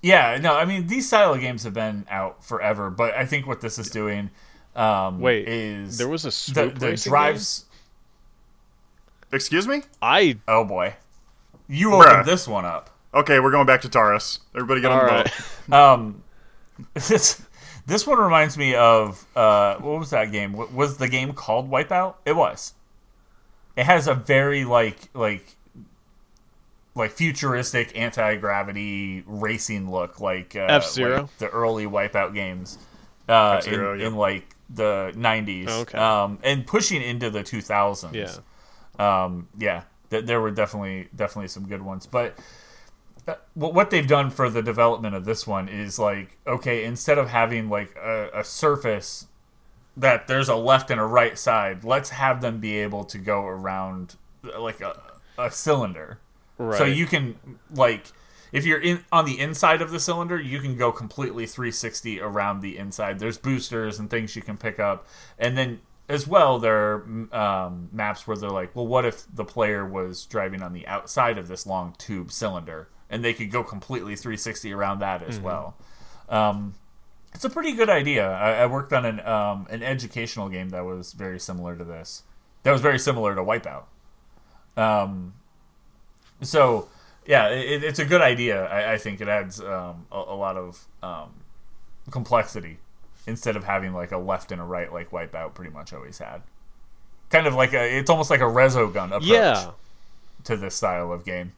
Yeah, 0.03 0.39
no, 0.41 0.57
I 0.57 0.65
mean 0.65 0.87
these 0.87 1.07
style 1.07 1.35
of 1.35 1.41
games 1.41 1.63
have 1.65 1.75
been 1.75 2.07
out 2.11 2.43
forever, 2.45 2.89
but 2.91 3.15
I 3.15 3.25
think 3.27 3.47
what 3.47 3.61
this 3.61 3.79
is 3.79 3.89
doing 3.91 4.31
um, 4.77 5.21
Wait, 5.21 5.49
is 5.49 5.99
there 5.99 6.09
was 6.09 6.25
a 6.25 6.29
the, 6.29 6.33
swoop 6.33 6.79
the 6.79 6.87
racing 6.89 7.11
drives. 7.11 7.65
Excuse 9.33 9.67
me? 9.67 9.83
I 10.03 10.39
Oh 10.49 10.65
boy, 10.65 10.95
you 11.69 11.91
Bruh. 11.91 12.07
opened 12.07 12.27
this 12.27 12.49
one 12.49 12.65
up. 12.65 12.91
Okay, 13.13 13.41
we're 13.41 13.51
going 13.51 13.67
back 13.67 13.83
to 13.83 13.89
Taris. 13.89 14.39
Everybody 14.55 14.81
get 14.81 14.93
on 14.93 15.01
all 15.01 15.07
the 15.07 15.13
right. 15.13 15.25
boat. 15.25 15.73
Um, 15.73 16.23
this 16.95 17.43
this 17.87 18.07
one 18.07 18.19
reminds 18.19 18.57
me 18.57 18.75
of 18.75 19.27
uh, 19.37 19.77
what 19.77 19.99
was 19.99 20.11
that 20.11 20.33
game? 20.33 20.53
Wa- 20.53 20.69
Was 20.73 20.97
the 20.97 21.09
game 21.09 21.33
called 21.33 21.71
Wipeout? 21.71 22.15
It 22.25 22.37
was. 22.37 22.75
It 23.77 23.85
has 23.85 24.07
a 24.07 24.15
very 24.15 24.65
like 24.65 25.09
like 25.15 25.57
like 26.95 27.11
futuristic 27.13 27.97
anti 27.99 28.37
gravity 28.37 29.25
racing 29.27 29.91
look, 29.91 30.21
like 30.21 30.57
uh, 30.57 30.67
F-Zero? 30.69 31.23
like 31.23 31.39
the 31.39 31.49
early 31.49 31.87
Wipeout 31.87 32.35
games 32.35 32.79
uh, 33.29 33.61
in, 33.67 33.73
yep. 33.73 34.01
in 34.01 34.15
like 34.17 34.57
the 34.73 35.13
'90s, 35.17 35.69
Okay. 35.69 35.99
um, 35.99 36.39
and 36.43 36.67
pushing 36.67 37.03
into 37.03 37.31
the 37.31 37.41
2000s 37.41 38.15
yeah. 38.99 39.25
um, 39.25 39.49
yeah, 39.59 39.83
th- 40.11 40.25
there 40.25 40.41
were 40.41 40.51
definitely 40.51 41.09
definitely 41.15 41.49
some 41.49 41.67
good 41.67 41.83
ones. 41.83 42.07
But 42.07 42.39
uh, 43.27 43.35
what 43.55 43.75
what 43.75 43.91
they've 43.91 44.07
done 44.07 44.31
for 44.31 44.49
the 44.49 44.63
development 44.63 45.15
of 45.15 45.25
this 45.25 45.47
one 45.47 45.69
is 45.69 45.99
like 45.99 46.39
okay, 46.47 46.85
instead 46.85 47.19
of 47.19 47.29
having 47.29 47.69
like 47.69 47.95
a, 47.97 48.31
a 48.35 48.45
surface 48.45 49.27
that 49.97 50.29
there's 50.29 50.49
a 50.49 50.57
left 50.57 50.91
and 50.91 51.01
a 51.01 51.05
right 51.05 51.39
side, 51.39 51.85
let's 51.85 52.11
have 52.11 52.41
them 52.41 52.61
be 52.61 52.79
able 52.79 53.05
to 53.05 53.19
go 53.19 53.45
around 53.45 54.17
like 54.59 54.81
a, 54.81 54.97
a 55.37 55.51
cylinder. 55.51 56.19
Right. 56.59 56.79
So 56.79 56.85
you 56.85 57.07
can 57.07 57.37
like 57.75 58.13
if 58.53 58.65
you're 58.65 58.81
in 58.81 59.05
on 59.13 59.25
the 59.25 59.39
inside 59.39 59.83
of 59.83 59.91
the 59.91 60.01
cylinder, 60.01 60.41
you 60.41 60.61
can 60.61 60.77
go 60.77 60.93
completely 60.93 61.47
360 61.47 62.21
around 62.21 62.61
the 62.61 62.77
inside. 62.77 63.19
There's 63.19 63.39
boosters 63.39 63.99
and 63.99 64.11
things 64.11 64.37
you 64.37 64.43
can 64.43 64.57
pick 64.57 64.79
up, 64.79 65.07
and 65.39 65.57
then 65.57 65.81
as 66.11 66.27
well, 66.27 66.59
there 66.59 66.75
are 66.77 67.05
um, 67.33 67.89
maps 67.93 68.27
where 68.27 68.37
they're 68.37 68.51
like, 68.51 68.75
well, 68.75 68.87
what 68.87 69.05
if 69.05 69.25
the 69.33 69.45
player 69.45 69.87
was 69.87 70.27
driving 70.27 70.61
on 70.61 70.73
the 70.73 70.85
outside 70.89 71.39
of 71.39 71.47
this 71.47 71.67
long 71.67 71.95
tube 71.99 72.33
cylinder, 72.33 72.89
and 73.09 73.25
they 73.25 73.33
could 73.33 73.53
go 73.53 73.63
completely 73.63 74.17
360 74.17 74.73
around 74.73 74.99
that 74.99 75.23
as 75.23 75.39
well. 75.39 75.77
Um, 76.29 76.75
it's 77.33 77.45
a 77.45 77.51
pretty 77.51 77.73
good 77.73 77.89
idea. 77.89 78.29
I, 78.29 78.63
I 78.63 78.67
worked 78.67 78.93
on 78.93 79.05
an 79.05 79.21
um, 79.21 79.67
an 79.71 79.83
educational 79.83 80.49
game 80.49 80.71
that 80.71 80.85
was 80.85 81.13
very 81.13 81.39
similar 81.39 81.77
to 81.77 81.85
this. 81.85 82.25
That 82.65 82.73
was 82.73 82.81
very 82.81 82.99
similar 82.99 83.35
to 83.37 83.43
Wipeout. 83.43 83.85
Um, 84.77 85.35
so 86.43 86.89
yeah, 87.31 87.47
it, 87.49 87.85
it's 87.85 88.01
a 88.01 88.05
good 88.05 88.21
idea. 88.21 88.67
I, 88.67 88.95
I 88.95 88.99
think 88.99 89.21
it 89.21 89.29
adds 89.29 89.61
um, 89.61 90.07
a, 90.11 90.17
a 90.19 90.35
lot 90.35 90.57
of 90.57 90.85
um, 91.01 91.31
complexity 92.11 92.79
instead 93.27 93.55
of 93.55 93.63
having 93.63 93.93
like 93.95 94.11
a 94.11 94.19
left 94.19 94.51
and 94.51 94.61
a 94.61 94.65
right 94.65 94.93
like 94.93 95.11
Wipeout 95.13 95.55
pretty 95.55 95.71
much 95.71 95.93
always 95.93 96.19
had. 96.19 96.43
Kind 97.31 97.47
of 97.47 97.55
like 97.55 97.73
a, 97.73 97.99
it's 97.99 98.11
almost 98.11 98.31
like 98.31 98.41
a 98.41 98.45
Resogun 98.45 99.07
approach 99.13 99.23
Yeah. 99.25 99.71
to 100.45 100.57
this 100.57 100.75
style 100.75 101.13
of 101.13 101.25
game. 101.25 101.53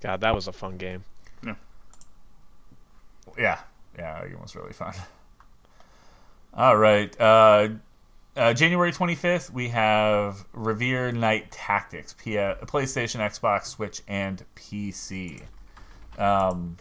God, 0.00 0.20
that 0.20 0.32
was 0.34 0.46
a 0.46 0.52
fun 0.52 0.76
game. 0.76 1.02
Yeah, 3.38 3.58
yeah, 3.98 4.20
that 4.20 4.30
game 4.30 4.40
was 4.40 4.54
really 4.56 4.72
fun. 4.72 4.94
All 6.54 6.76
right, 6.76 7.14
uh, 7.20 7.68
uh, 8.36 8.52
January 8.52 8.92
twenty 8.92 9.14
fifth, 9.14 9.52
we 9.52 9.68
have 9.68 10.44
Reverie 10.52 11.12
Knights 11.12 11.48
Tactics, 11.50 12.14
P- 12.14 12.32
PlayStation, 12.34 13.20
Xbox, 13.20 13.66
Switch, 13.66 14.02
and 14.06 14.44
PC. 14.54 15.42
Um, 16.18 16.76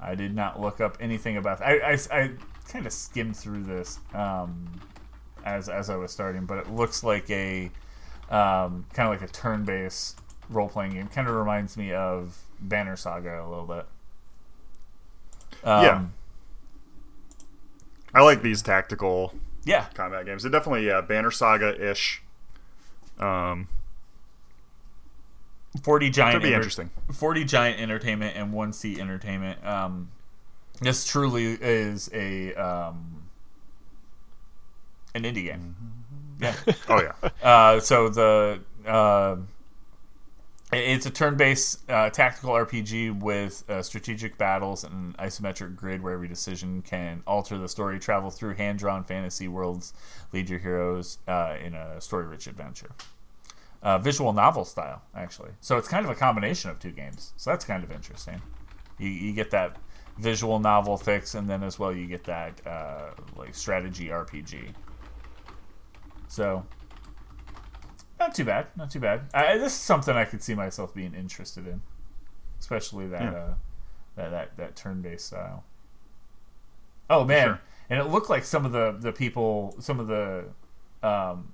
I 0.00 0.14
did 0.14 0.34
not 0.34 0.60
look 0.60 0.80
up 0.80 0.96
anything 1.00 1.36
about. 1.36 1.62
I 1.62 1.92
I, 1.92 1.98
I 2.12 2.30
kind 2.68 2.86
of 2.86 2.92
skimmed 2.92 3.36
through 3.36 3.64
this 3.64 3.98
um, 4.12 4.80
as 5.44 5.68
as 5.68 5.90
I 5.90 5.96
was 5.96 6.12
starting, 6.12 6.44
but 6.46 6.58
it 6.58 6.70
looks 6.70 7.02
like 7.02 7.30
a 7.30 7.70
um, 8.30 8.86
kind 8.92 9.12
of 9.12 9.20
like 9.20 9.22
a 9.22 9.32
turn 9.32 9.64
based 9.64 10.18
role 10.50 10.68
playing 10.68 10.92
game. 10.92 11.08
Kind 11.08 11.28
of 11.28 11.34
reminds 11.34 11.76
me 11.76 11.92
of 11.92 12.38
Banner 12.60 12.96
Saga 12.96 13.42
a 13.44 13.48
little 13.48 13.66
bit. 13.66 13.86
Um, 15.64 15.84
Yeah. 15.84 16.04
I 18.14 18.22
like 18.22 18.42
these 18.42 18.62
tactical 18.62 19.34
Yeah. 19.64 19.86
combat 19.94 20.26
games. 20.26 20.42
They're 20.42 20.52
definitely 20.52 20.86
yeah, 20.86 21.00
Banner 21.00 21.30
Saga 21.30 21.90
ish. 21.90 22.22
Um, 23.18 23.68
40 25.82 26.10
giant 26.10 26.44
enter- 26.44 26.54
interesting. 26.54 26.90
40 27.12 27.44
giant 27.44 27.80
entertainment 27.80 28.36
and 28.36 28.52
1C 28.52 28.98
entertainment 28.98 29.64
um 29.66 30.10
this 30.80 31.04
truly 31.06 31.56
is 31.60 32.08
a 32.12 32.54
um 32.54 33.22
an 35.14 35.22
indie 35.24 35.44
game 35.44 35.76
yeah 36.40 36.54
Oh 36.88 37.00
yeah, 37.02 37.30
uh 37.42 37.80
so 37.80 38.08
the 38.08 38.60
uh 38.86 39.36
it's 40.76 41.06
a 41.06 41.10
turn-based 41.10 41.90
uh, 41.90 42.10
tactical 42.10 42.50
RPG 42.50 43.20
with 43.20 43.68
uh, 43.68 43.82
strategic 43.82 44.38
battles 44.38 44.84
and 44.84 45.14
an 45.18 45.26
isometric 45.26 45.76
grid 45.76 46.02
where 46.02 46.14
every 46.14 46.28
decision 46.28 46.82
can 46.82 47.22
alter 47.26 47.58
the 47.58 47.68
story, 47.68 47.98
travel 47.98 48.30
through 48.30 48.54
hand-drawn 48.54 49.04
fantasy 49.04 49.48
worlds, 49.48 49.92
lead 50.32 50.48
your 50.48 50.58
heroes 50.58 51.18
uh, 51.28 51.56
in 51.62 51.74
a 51.74 52.00
story-rich 52.00 52.46
adventure. 52.46 52.90
Uh, 53.82 53.98
visual 53.98 54.32
novel 54.32 54.64
style, 54.64 55.02
actually. 55.14 55.50
So 55.60 55.76
it's 55.76 55.88
kind 55.88 56.06
of 56.06 56.10
a 56.10 56.14
combination 56.14 56.70
of 56.70 56.78
two 56.78 56.90
games. 56.90 57.34
So 57.36 57.50
that's 57.50 57.64
kind 57.64 57.84
of 57.84 57.92
interesting. 57.92 58.40
You, 58.98 59.08
you 59.08 59.32
get 59.32 59.50
that 59.50 59.76
visual 60.18 60.58
novel 60.58 60.96
fix, 60.96 61.34
and 61.34 61.48
then 61.48 61.62
as 61.62 61.78
well 61.78 61.92
you 61.92 62.06
get 62.06 62.24
that 62.24 62.66
uh, 62.66 63.10
like 63.36 63.54
strategy 63.54 64.06
RPG. 64.06 64.72
So 66.28 66.64
not 68.18 68.34
too 68.34 68.44
bad, 68.44 68.66
not 68.76 68.90
too 68.90 69.00
bad. 69.00 69.22
I, 69.34 69.58
this 69.58 69.72
is 69.74 69.80
something 69.80 70.14
I 70.16 70.24
could 70.24 70.42
see 70.42 70.54
myself 70.54 70.94
being 70.94 71.14
interested 71.14 71.66
in, 71.66 71.82
especially 72.60 73.06
that 73.08 73.22
Yeah. 73.22 73.30
uh, 73.38 73.54
that 74.16 74.30
that, 74.30 74.56
that 74.56 74.76
turn-based 74.76 75.26
style. 75.26 75.64
Oh 77.10 77.24
man, 77.24 77.46
Sure. 77.48 77.60
and 77.90 78.00
it 78.00 78.04
looked 78.04 78.30
like 78.30 78.44
some 78.44 78.64
of 78.64 78.72
the 78.72 78.96
the 78.98 79.12
people, 79.12 79.74
some 79.80 80.00
of 80.00 80.06
the, 80.06 80.46
um, 81.02 81.52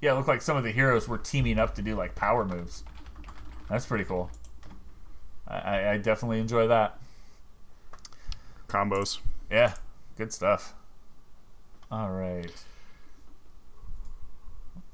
yeah, 0.00 0.12
it 0.12 0.14
looked 0.14 0.28
like 0.28 0.42
some 0.42 0.56
of 0.56 0.64
the 0.64 0.72
heroes 0.72 1.06
were 1.06 1.18
teaming 1.18 1.58
up 1.58 1.74
to 1.76 1.82
do 1.82 1.94
like 1.94 2.14
power 2.14 2.44
moves. 2.44 2.82
That's 3.68 3.86
pretty 3.86 4.04
cool. 4.04 4.30
I, 5.46 5.56
I, 5.58 5.92
I 5.92 5.96
definitely 5.98 6.40
enjoy 6.40 6.66
that. 6.68 6.98
combos. 8.68 9.18
Yeah, 9.50 9.74
good 10.16 10.32
stuff. 10.32 10.74
All 11.90 12.10
right. 12.10 12.50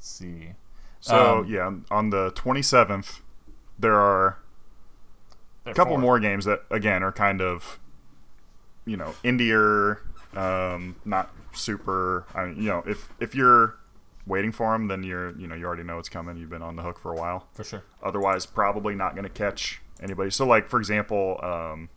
See. 0.09 0.55
So 1.01 1.39
Um, 1.41 1.47
yeah, 1.47 1.71
on 1.91 2.11
the 2.11 2.33
27th, 2.33 3.21
there 3.79 3.95
are 3.95 4.39
a 5.67 5.75
couple 5.75 5.95
four. 5.95 6.01
more 6.01 6.19
games 6.19 6.45
that 6.47 6.65
again 6.71 7.03
are 7.03 7.13
kind 7.13 7.41
of, 7.41 7.79
you 8.85 8.97
know, 8.97 9.15
indier, 9.23 10.01
um, 10.35 10.97
not 11.05 11.31
super. 11.53 12.25
I 12.35 12.47
mean, 12.47 12.57
you 12.57 12.69
know, 12.69 12.83
if 12.87 13.09
if 13.21 13.35
you're 13.35 13.77
waiting 14.27 14.51
for 14.51 14.73
them, 14.73 14.89
then 14.89 15.03
you're 15.05 15.39
you 15.39 15.47
know 15.47 15.55
you 15.55 15.65
already 15.67 15.85
know 15.85 15.99
it's 15.99 16.09
coming. 16.09 16.37
You've 16.37 16.51
been 16.51 16.63
on 16.63 16.77
the 16.77 16.83
hook 16.83 16.99
for 16.99 17.13
a 17.13 17.17
while. 17.17 17.47
for 17.53 17.65
sure. 17.65 17.83
Otherwise, 18.03 18.47
probably 18.47 18.95
not 18.95 19.15
going 19.15 19.25
to 19.25 19.31
catch 19.31 19.81
anybody. 20.03 20.31
So, 20.31 20.47
like 20.47 20.69
for 20.69 20.79
example, 20.81 21.39
um, 21.43 21.91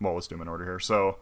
well, 0.00 0.14
let's 0.14 0.26
do 0.26 0.34
them 0.34 0.42
in 0.42 0.48
order 0.48 0.64
here. 0.64 0.80
So, 0.80 1.18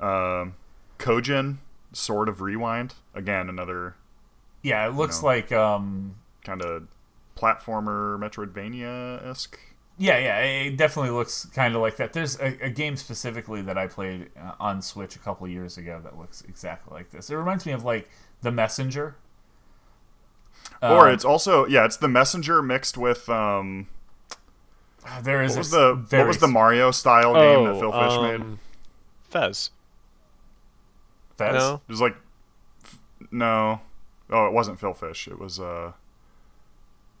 um, 0.00 0.54
Kojin, 0.98 1.58
Sword 1.92 2.28
of 2.28 2.40
Rewind, 2.40 2.94
again 3.14 3.48
another 3.48 3.94
Yeah, 4.62 4.86
it 4.88 4.94
looks 4.94 5.20
know. 5.22 5.26
like 5.28 5.52
um 5.52 6.14
kind 6.44 6.62
of 6.62 6.84
platformer 7.36 8.18
Metroidvania 8.18 9.26
esque. 9.28 9.58
yeah, 9.98 10.18
yeah, 10.18 10.38
it 10.40 10.76
definitely 10.76 11.10
looks 11.10 11.46
kind 11.46 11.74
of 11.74 11.80
like 11.80 11.96
that. 11.96 12.12
There's 12.12 12.38
a, 12.40 12.56
a 12.66 12.70
game 12.70 12.96
specifically 12.96 13.62
that 13.62 13.76
I 13.78 13.86
played 13.86 14.30
uh, 14.40 14.52
on 14.60 14.82
Switch 14.82 15.16
a 15.16 15.18
couple 15.18 15.46
years 15.48 15.76
ago 15.78 16.00
that 16.04 16.18
looks 16.18 16.42
exactly 16.42 16.94
like 16.94 17.10
this. 17.10 17.30
It 17.30 17.36
reminds 17.36 17.66
me 17.66 17.72
of 17.72 17.84
like 17.84 18.08
The 18.42 18.50
Messenger. 18.52 19.16
or 20.82 21.08
Um, 21.08 21.14
it's 21.14 21.24
also 21.24 21.66
yeah, 21.66 21.84
it's 21.84 21.96
the 21.96 22.08
Messenger 22.08 22.62
mixed 22.62 22.96
with 22.98 23.28
um, 23.28 23.88
there 25.22 25.42
is 25.42 25.52
what 25.52 25.58
was 25.58 25.72
a 25.72 25.76
the 26.08 26.18
what 26.18 26.26
was 26.28 26.38
the 26.38 26.48
Mario 26.48 26.90
style 26.90 27.34
game 27.34 27.64
that 27.64 27.72
Oh, 27.74 27.80
Phil 27.80 27.92
Fish 27.92 28.22
made? 28.22 28.40
um, 28.40 28.58
Fez. 29.30 29.70
Fez? 31.36 31.54
No. 31.54 31.74
It 31.88 31.90
was 31.90 32.00
like 32.00 32.16
f- 32.84 32.98
no, 33.30 33.80
oh, 34.32 34.46
it 34.46 34.52
wasn't 34.52 34.80
Phil 34.80 34.94
Fish. 34.94 35.28
It 35.28 35.38
was 35.38 35.60
uh, 35.60 35.92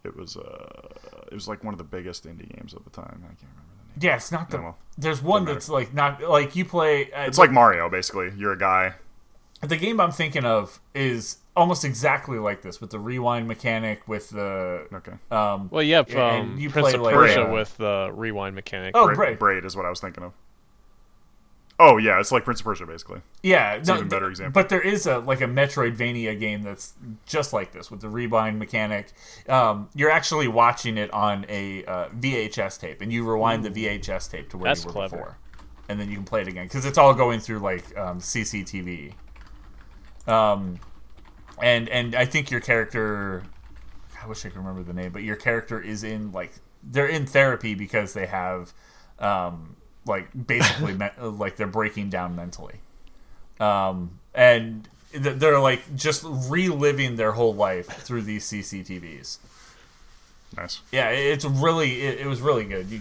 it 0.04 0.16
was 0.16 0.36
uh, 0.36 0.88
it 1.30 1.34
was 1.34 1.46
like 1.48 1.62
one 1.62 1.74
of 1.74 1.78
the 1.78 1.84
biggest 1.84 2.26
indie 2.26 2.48
games 2.56 2.74
of 2.74 2.84
the 2.84 2.90
time. 2.90 3.22
I 3.24 3.28
can't 3.28 3.38
remember 3.40 3.72
the 3.94 4.00
name. 4.00 4.10
Yeah, 4.10 4.16
it's 4.16 4.32
not 4.32 4.50
the. 4.50 4.56
Yeah, 4.58 4.62
well, 4.64 4.78
there's 4.98 5.22
one 5.22 5.44
that's 5.44 5.68
like 5.68 5.94
not 5.94 6.22
like 6.22 6.56
you 6.56 6.64
play. 6.64 7.12
Uh, 7.12 7.22
It's 7.26 7.38
like 7.38 7.52
Mario, 7.52 7.88
basically. 7.88 8.32
You're 8.36 8.52
a 8.52 8.58
guy. 8.58 8.94
the 9.60 9.76
game 9.76 10.00
I'm 10.00 10.10
thinking 10.10 10.44
of 10.44 10.80
is 10.94 11.36
almost 11.54 11.84
exactly 11.84 12.38
like 12.38 12.62
this 12.62 12.80
with 12.80 12.90
the 12.90 12.98
rewind 12.98 13.46
mechanic 13.46 14.08
with 14.08 14.30
the 14.30 14.86
Okay. 14.92 15.12
um. 15.30 15.68
Well, 15.70 15.82
you 15.82 15.90
Yeah, 15.90 16.04
and 16.08 16.52
um, 16.52 16.58
you 16.58 16.70
Prince 16.70 16.88
play, 16.88 16.94
of 16.96 17.02
like, 17.02 17.14
Persia 17.14 17.48
uh, 17.48 17.52
with 17.52 17.76
the 17.76 18.10
rewind 18.12 18.54
mechanic. 18.54 18.96
Oh, 18.96 19.14
Braid. 19.14 19.38
Braid 19.38 19.64
is 19.64 19.76
what 19.76 19.86
I 19.86 19.90
was 19.90 20.00
thinking 20.00 20.24
of. 20.24 20.32
Oh 21.78 21.96
yeah, 21.96 22.20
it's 22.20 22.30
like 22.30 22.44
Prince 22.44 22.60
of 22.60 22.66
Persia, 22.66 22.86
basically. 22.86 23.22
Yeah, 23.42 23.80
no, 23.86 23.96
even 23.96 24.08
better 24.08 24.26
th- 24.26 24.30
example. 24.32 24.52
But 24.52 24.68
there 24.68 24.80
is 24.80 25.06
a 25.06 25.18
like 25.18 25.40
a 25.40 25.46
Metroidvania 25.46 26.38
game 26.38 26.62
that's 26.62 26.94
just 27.26 27.52
like 27.52 27.72
this 27.72 27.90
with 27.90 28.00
the 28.00 28.08
rewind 28.08 28.58
mechanic. 28.58 29.12
Um, 29.48 29.88
you're 29.94 30.10
actually 30.10 30.48
watching 30.48 30.96
it 30.96 31.12
on 31.12 31.44
a 31.48 31.84
uh, 31.84 32.08
VHS 32.10 32.78
tape, 32.78 33.00
and 33.00 33.12
you 33.12 33.28
rewind 33.28 33.64
the 33.64 33.70
VHS 33.70 34.30
tape 34.30 34.50
to 34.50 34.58
where 34.58 34.70
That's 34.70 34.82
you 34.82 34.88
were 34.88 34.92
clever. 34.92 35.16
before, 35.16 35.38
and 35.88 35.98
then 35.98 36.08
you 36.08 36.16
can 36.16 36.24
play 36.24 36.42
it 36.42 36.48
again 36.48 36.66
because 36.66 36.84
it's 36.84 36.98
all 36.98 37.14
going 37.14 37.40
through 37.40 37.58
like 37.58 37.96
um, 37.98 38.20
CCTV. 38.20 39.14
Um, 40.26 40.78
and 41.60 41.88
and 41.88 42.14
I 42.14 42.24
think 42.26 42.50
your 42.50 42.60
character, 42.60 43.42
I 44.22 44.26
wish 44.26 44.44
I 44.44 44.50
could 44.50 44.58
remember 44.58 44.82
the 44.82 44.92
name, 44.92 45.12
but 45.12 45.22
your 45.22 45.36
character 45.36 45.80
is 45.80 46.04
in 46.04 46.32
like 46.32 46.52
they're 46.82 47.06
in 47.06 47.26
therapy 47.26 47.74
because 47.74 48.12
they 48.12 48.26
have, 48.26 48.72
um, 49.18 49.76
like 50.06 50.28
basically 50.46 50.94
me- 50.94 51.10
like 51.20 51.56
they're 51.56 51.66
breaking 51.66 52.10
down 52.10 52.34
mentally 52.36 52.76
um, 53.60 54.18
and 54.34 54.88
th- 55.12 55.36
they're 55.36 55.60
like 55.60 55.94
just 55.94 56.24
reliving 56.26 57.16
their 57.16 57.32
whole 57.32 57.54
life 57.54 57.86
through 57.86 58.22
these 58.22 58.44
CCTVs. 58.46 59.38
Nice. 60.56 60.80
Yeah, 60.90 61.10
it's 61.10 61.44
really 61.44 62.02
it, 62.02 62.20
it 62.20 62.26
was 62.26 62.40
really 62.40 62.64
good. 62.64 62.90
You, 62.90 63.00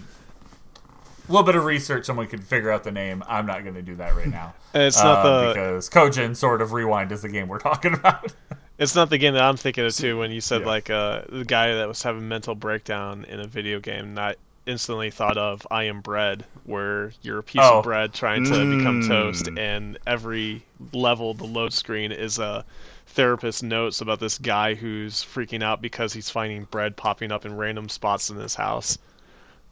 a 1.28 1.32
little 1.32 1.46
bit 1.46 1.56
of 1.56 1.64
research, 1.66 2.06
someone 2.06 2.28
could 2.28 2.44
figure 2.44 2.72
out 2.72 2.84
the 2.84 2.92
name. 2.92 3.24
I'm 3.28 3.46
not 3.46 3.64
going 3.64 3.76
to 3.76 3.82
do 3.82 3.96
that 3.96 4.16
right 4.16 4.28
now. 4.32 4.54
It's 4.74 5.02
not 5.02 5.26
Um, 5.26 5.48
the- 5.48 5.54
because 5.54 5.90
Kojin 5.90 6.36
Sword 6.36 6.62
of 6.62 6.74
Rewind 6.74 7.12
is 7.12 7.22
the 7.24 7.30
game 7.30 7.48
we're 7.48 7.60
talking 7.72 7.94
about. 7.94 8.34
It's 8.78 8.96
not 8.96 9.10
the 9.10 9.18
game 9.18 9.34
that 9.34 9.44
I'm 9.44 9.58
thinking 9.58 9.86
of 9.86 9.96
too. 9.96 10.18
When 10.18 10.32
you 10.32 10.42
said 10.42 10.62
yeah. 10.62 10.68
like 10.68 10.90
uh, 10.90 11.24
the 11.30 11.46
guy 11.46 11.74
that 11.76 11.88
was 11.88 12.02
having 12.04 12.28
mental 12.28 12.56
breakdown 12.56 13.26
in 13.26 13.40
a 13.40 13.48
video 13.48 13.80
game, 13.80 14.14
not 14.14 14.38
instantly 14.66 15.10
thought 15.12 15.38
of 15.38 15.66
I 15.72 15.86
Am 15.86 16.02
Bread, 16.02 16.46
where 16.66 17.12
you're 17.22 17.40
a 17.40 17.44
piece 17.44 17.62
Oh. 17.64 17.80
of 17.80 17.84
bread 17.84 18.14
trying 18.14 18.44
to 18.46 18.78
become 18.78 19.08
toast, 19.08 19.46
Mm. 19.46 19.60
and 19.60 19.98
every 20.06 20.64
level 20.94 21.34
the 21.34 21.46
load 21.46 21.74
screen 21.74 22.12
is 22.12 22.38
a 22.40 22.64
therapist 23.08 23.64
notes 23.64 24.02
about 24.02 24.20
this 24.20 24.38
guy 24.38 24.74
who's 24.76 25.24
freaking 25.24 25.64
out 25.64 25.82
because 25.82 26.14
he's 26.14 26.30
finding 26.30 26.64
bread 26.66 26.96
popping 26.96 27.32
up 27.32 27.46
in 27.46 27.58
random 27.58 27.90
spots 27.90 28.30
in 28.30 28.38
his 28.38 28.56
house. 28.56 28.98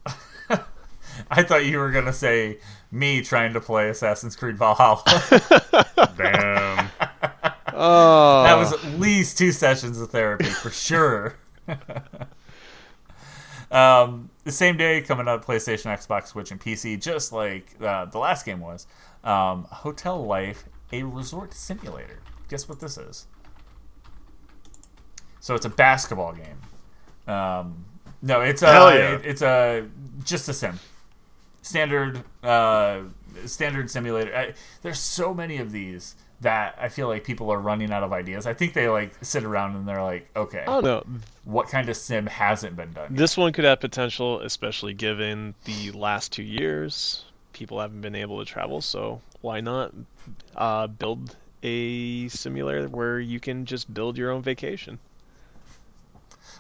I 1.32 1.44
thought 1.44 1.66
you 1.66 1.78
were 1.80 1.92
gonna 1.92 2.14
say 2.14 2.60
me 2.92 3.22
trying 3.22 3.54
to 3.54 3.62
play 3.62 3.90
Assassin's 3.90 4.36
Creed 4.36 4.58
Valhalla. 4.58 5.04
Damn. 6.18 6.90
Oh, 7.74 8.44
that 8.44 8.56
was 8.56 8.74
at 8.74 8.84
least 9.00 9.38
two 9.38 9.52
sessions 9.52 10.00
of 10.02 10.10
therapy 10.12 10.46
for 10.46 10.70
sure. 10.70 11.36
um, 13.72 14.29
the 14.44 14.52
same 14.52 14.78
day 14.78 15.02
coming 15.02 15.28
out 15.28 15.40
of 15.40 15.46
PlayStation, 15.46 15.86
Xbox, 15.86 16.28
Switch, 16.28 16.52
and 16.52 16.60
PC, 16.60 17.02
just 17.02 17.32
like 17.32 17.76
uh, 17.82 18.06
the 18.06 18.18
last 18.18 18.46
game 18.46 18.60
was. 18.60 18.88
Um, 19.24 19.66
Hotel 19.70 20.24
Life, 20.24 20.66
a 20.92 21.04
resort 21.04 21.54
simulator. 21.54 22.20
Guess 22.48 22.70
what 22.70 22.80
this 22.80 22.98
is? 22.98 23.28
So 25.40 25.56
it's 25.56 25.66
a 25.66 25.70
basketball 25.70 26.34
game. 26.34 27.34
Um, 27.34 27.86
no, 28.22 28.42
it's 28.42 28.62
a 28.62 28.66
yeah. 28.66 29.20
it's 29.24 29.42
a 29.42 29.88
just 30.24 30.50
a 30.50 30.54
sim, 30.54 30.80
standard 31.62 32.24
uh, 32.44 33.02
standard 33.46 33.90
simulator. 33.90 34.36
I, 34.36 34.54
there's 34.82 35.00
so 35.00 35.34
many 35.34 35.58
of 35.58 35.72
these 35.72 36.16
that 36.42 36.78
I 36.80 36.88
feel 36.90 37.08
like 37.10 37.24
people 37.24 37.52
are 37.52 37.60
running 37.60 37.92
out 37.92 38.04
of 38.04 38.14
ideas. 38.14 38.46
I 38.48 38.54
think 38.54 38.74
they 38.74 38.88
like 38.88 39.14
sit 39.22 39.44
around 39.44 39.76
and 39.76 39.88
they're 39.88 40.02
like, 40.02 40.30
okay, 40.36 40.62
I 40.62 40.66
don't 40.66 40.84
know. 40.86 41.04
what 41.44 41.68
kind 41.68 41.90
of 41.90 41.98
sim 41.98 42.28
hasn't 42.28 42.76
been 42.78 42.94
done? 42.94 43.12
yet? 43.12 43.18
This 43.18 43.36
one 43.38 43.52
could 43.52 43.66
have 43.66 43.80
potential, 43.82 44.40
especially 44.42 44.94
given 44.94 45.54
the 45.66 45.92
last 45.92 46.32
two 46.32 46.44
years. 46.44 47.26
People 47.52 47.80
haven't 47.82 48.02
been 48.02 48.16
able 48.16 48.40
to 48.40 48.46
travel, 48.46 48.80
so 48.80 49.22
why 49.42 49.60
not 49.60 49.94
uh, 50.56 50.88
build 50.88 51.36
a 51.62 52.30
simulator 52.30 52.88
where 52.88 53.20
you 53.20 53.40
can 53.42 53.66
just 53.66 53.94
build 53.94 54.18
your 54.18 54.32
own 54.32 54.42
vacation? 54.42 54.98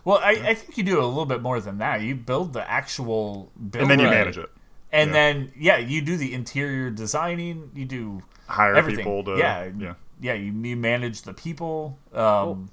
Well, 0.06 0.18
I, 0.18 0.32
I 0.32 0.54
think 0.56 0.78
you 0.78 0.84
do 0.84 1.00
a 1.00 1.06
little 1.06 1.26
bit 1.26 1.42
more 1.42 1.60
than 1.62 1.78
that. 1.78 2.02
You 2.02 2.16
build 2.16 2.54
the 2.54 2.70
actual 2.70 3.52
build, 3.70 3.82
And 3.84 3.92
then 3.92 4.00
you 4.00 4.06
Right. 4.06 4.12
manage 4.18 4.38
it. 4.38 4.50
And 4.92 5.10
yeah. 5.10 5.14
then 5.14 5.52
yeah, 5.58 5.78
you 5.78 6.02
do 6.02 6.18
the 6.18 6.34
interior 6.34 6.90
designing. 6.90 7.72
You 7.76 7.86
do 7.86 8.24
Hire 8.48 8.76
everything. 8.76 9.06
people 9.06 9.24
to. 9.26 9.38
yeah, 9.38 9.70
yeah. 9.78 9.94
yeah. 10.20 10.34
You, 10.34 10.52
you 10.52 10.76
manage 10.76 11.22
the 11.24 11.34
people. 11.34 11.98
Um, 12.14 12.70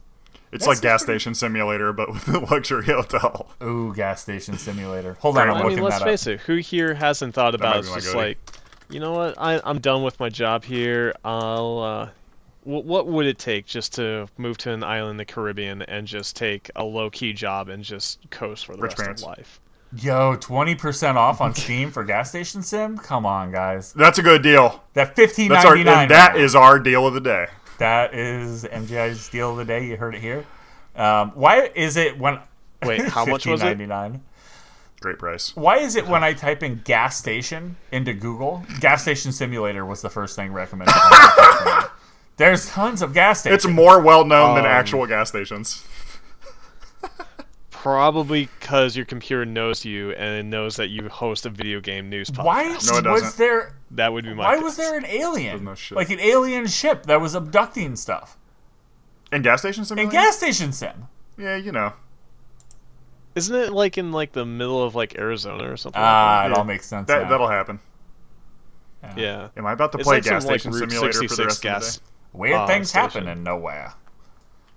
It's 0.53 0.65
That 0.65 0.71
like 0.71 0.81
gas 0.81 1.05
pretty- 1.05 1.19
station 1.21 1.35
simulator, 1.35 1.93
but 1.93 2.13
with 2.13 2.29
a 2.29 2.39
luxury 2.41 2.87
hotel. 2.87 3.49
ooh, 3.63 3.93
gas 3.95 4.23
station 4.23 4.57
simulator. 4.59 5.15
Hold 5.21 5.37
on, 5.39 5.49
I'm 5.51 5.57
I 5.57 5.59
looking 5.63 5.77
mean, 5.77 5.85
let's 5.85 5.99
that 5.99 6.05
face 6.05 6.27
up. 6.27 6.35
it. 6.35 6.41
Who 6.41 6.57
here 6.57 6.95
hasn't 6.95 7.35
thought 7.35 7.53
might 7.53 7.61
about 7.61 7.75
be 7.75 7.79
it's 7.81 7.95
just 7.95 8.07
go-to. 8.09 8.19
like, 8.19 8.39
you 8.89 9.01
know 9.01 9.13
what? 9.13 9.35
I, 9.37 9.61
I'm 9.65 9.81
done 9.81 10.03
with 10.03 10.19
my 10.21 10.29
job 10.29 10.65
here. 10.65 11.13
I'll. 11.25 11.79
Uh, 11.81 12.09
wh- 12.63 12.87
what 12.87 13.07
would 13.09 13.27
it 13.27 13.39
take 13.39 13.67
just 13.67 13.95
to 13.95 14.29
move 14.39 14.57
to 14.59 14.71
an 14.73 14.83
island 14.85 15.11
in 15.13 15.17
the 15.19 15.25
Caribbean 15.25 15.83
and 15.83 16.07
just 16.07 16.37
take 16.37 16.71
a 16.77 16.85
low 16.85 17.11
key 17.11 17.33
job 17.33 17.69
and 17.69 17.83
just 17.83 18.19
coast 18.31 18.65
for 18.67 18.77
the 18.77 18.83
Rich 18.83 18.93
rest 18.93 19.01
parents. 19.01 19.23
of 19.23 19.29
life? 19.29 19.61
Yo, 19.99 20.35
twenty 20.37 20.75
percent 20.75 21.17
off 21.17 21.41
on 21.41 21.55
Steam 21.55 21.91
for 21.91 22.05
gas 22.05 22.29
station 22.31 22.63
sim. 22.63 22.99
Come 22.99 23.25
on, 23.25 23.53
guys. 23.53 23.93
That's 23.93 24.19
a 24.19 24.23
good 24.23 24.43
deal. 24.43 24.83
That 24.95 25.15
fifteen 25.17 25.49
That's 25.49 25.65
our 25.65 25.73
ninety 25.75 25.85
nine. 25.85 26.03
and 26.03 26.11
that 26.11 26.37
is 26.37 26.55
our 26.55 26.79
deal 26.79 27.07
of 27.07 27.15
the 27.15 27.21
day. 27.21 27.47
that 27.79 28.15
is 28.15 28.65
MGI's 28.65 29.29
deal 29.29 29.53
of 29.53 29.57
the 29.59 29.65
day. 29.65 29.87
You 29.87 29.97
heard 29.97 30.15
it 30.15 30.21
here. 30.21 30.45
Um, 30.95 31.31
why 31.35 31.71
is 31.75 31.97
it 31.97 32.19
when? 32.19 32.41
Wait, 32.83 33.03
how 33.09 33.25
much 33.25 33.47
was 33.47 33.63
it? 33.63 33.79
Great 35.01 35.19
price. 35.19 35.55
Why 35.55 35.77
is 35.79 35.95
it 35.95 36.07
when 36.07 36.25
I 36.25 36.33
type 36.33 36.63
in 36.63 36.81
gas 36.85 37.19
station 37.19 37.77
into 37.93 38.13
Google, 38.15 38.65
gas 38.81 39.03
station 39.03 39.31
simulator 39.31 39.85
was 39.85 40.01
the 40.03 40.11
first 40.11 40.37
thing 40.37 40.53
recommended? 40.53 40.95
There's 42.39 42.69
tons 42.69 43.01
of 43.03 43.15
gas 43.15 43.41
stations. 43.41 43.65
It's 43.65 43.73
more 43.73 44.01
well 44.01 44.25
known 44.25 44.57
than 44.57 44.65
Um, 44.65 44.71
actual 44.71 45.07
gas 45.07 45.29
stations. 45.31 45.85
Probably 47.87 48.49
because 48.59 48.97
your 48.97 49.07
computer 49.07 49.45
knows 49.47 49.85
you 49.85 50.11
and 50.11 50.35
it 50.37 50.43
knows 50.43 50.75
that 50.75 50.89
you 50.89 51.09
host 51.09 51.47
a 51.47 51.51
video 51.51 51.81
game 51.81 52.11
news 52.11 52.29
podcast. 52.31 52.45
why 52.45 52.65
No, 52.85 52.99
it 52.99 53.07
was 53.13 53.37
there? 53.37 53.77
That 53.93 54.13
would 54.13 54.25
be 54.25 54.35
my. 54.35 54.43
Why 54.45 54.55
guess. 54.57 54.65
was 54.65 54.77
there 54.77 54.99
an 54.99 55.07
alien, 55.07 55.63
no 55.63 55.77
shit. 55.77 55.95
like 55.95 56.11
an 56.11 56.19
alien 56.19 56.67
ship 56.67 57.05
that 57.07 57.21
was 57.21 57.37
abducting 57.37 57.95
stuff 57.95 58.37
In 59.31 59.43
gas 59.43 59.61
station 59.61 59.83
in 59.83 59.87
simulator? 59.87 60.11
gas 60.11 60.37
station 60.37 60.73
sim? 60.73 61.07
Yeah, 61.39 61.55
you 61.55 61.71
know. 61.71 61.93
Isn't 63.37 63.55
it 63.55 63.73
like 63.73 63.97
in 63.99 64.11
like 64.11 64.33
the 64.33 64.45
middle 64.45 64.83
of 64.83 64.97
like 64.97 65.17
Arizona 65.17 65.71
or 65.71 65.77
something? 65.77 66.03
Ah, 66.05 66.41
like 66.43 66.51
it 66.51 66.59
all 66.59 66.65
makes 66.65 66.87
sense. 66.87 67.07
That 67.07 67.23
now. 67.23 67.29
that'll 67.31 67.47
happen. 67.49 67.79
that? 69.03 69.17
Yeah. 69.17 69.51
Am 69.57 69.65
I 69.65 69.75
about 69.75 69.93
to 69.93 69.99
It's 69.99 70.09
play 70.09 70.17
like 70.17 70.25
gas 70.25 70.43
some, 70.43 70.49
station 70.59 70.73
Route 70.73 70.91
simulator 70.91 71.13
for 71.13 71.23
the 71.23 71.29
66 71.29 71.47
rest 71.47 71.63
gas. 71.63 71.97
of 71.99 72.03
Weird 72.41 72.57
uh, 72.57 72.67
things 72.67 72.89
station. 72.89 73.11
happen 73.11 73.29
in 73.29 73.45
nowhere. 73.45 73.93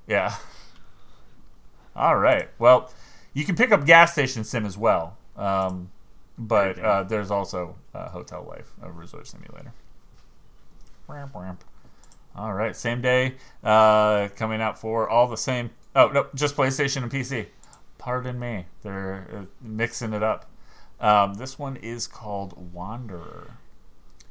Yeah. 0.05 0.35
All 1.95 2.15
right. 2.15 2.47
Well, 2.59 2.91
you 3.33 3.45
can 3.45 3.55
pick 3.55 3.71
up 3.71 3.85
gas 3.85 4.13
station 4.13 4.43
sim 4.43 4.65
as 4.65 4.77
well, 4.77 5.17
um, 5.37 5.91
but 6.37 6.79
uh, 6.79 7.03
there's 7.03 7.31
also 7.31 7.75
uh, 7.93 8.09
Hotel 8.09 8.45
Life, 8.47 8.73
a 8.81 8.91
resort 8.91 9.27
simulator. 9.27 9.73
Whamp, 11.07 11.31
whamp. 11.33 11.57
All 12.35 12.53
right. 12.53 12.75
Same 12.75 13.01
day, 13.01 13.35
uh, 13.63 14.29
coming 14.35 14.61
out 14.61 14.79
for 14.79 15.09
all 15.09 15.27
the 15.27 15.37
same. 15.37 15.71
Oh 15.95 16.07
no, 16.07 16.27
just 16.35 16.55
PlayStation 16.55 17.03
and 17.03 17.11
PC. 17.11 17.47
Pardon 17.97 18.39
me. 18.39 18.65
They're 18.83 19.27
uh, 19.33 19.45
mixing 19.61 20.13
it 20.13 20.23
up. 20.23 20.49
Um, 20.99 21.35
this 21.35 21.57
one 21.57 21.75
is 21.77 22.07
called 22.07 22.73
Wanderer. 22.73 23.57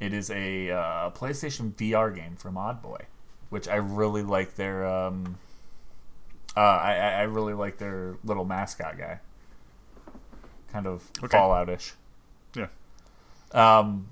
It 0.00 0.12
is 0.12 0.30
a 0.30 0.70
uh, 0.70 1.10
PlayStation 1.10 1.72
VR 1.74 2.14
game 2.14 2.36
from 2.36 2.54
Oddboy, 2.54 3.02
which 3.50 3.68
I 3.68 3.76
really 3.76 4.22
like 4.22 4.54
their. 4.54 4.86
Um, 4.86 5.36
uh, 6.58 6.78
I, 6.82 6.94
I 6.94 7.22
really 7.22 7.54
like 7.54 7.78
their 7.78 8.16
little 8.24 8.44
mascot 8.44 8.98
guy. 8.98 9.20
Kind 10.72 10.86
of 10.86 11.10
Okay. 11.22 11.36
Falloutish. 11.36 11.92
day. 12.52 12.66
Um, 13.52 14.08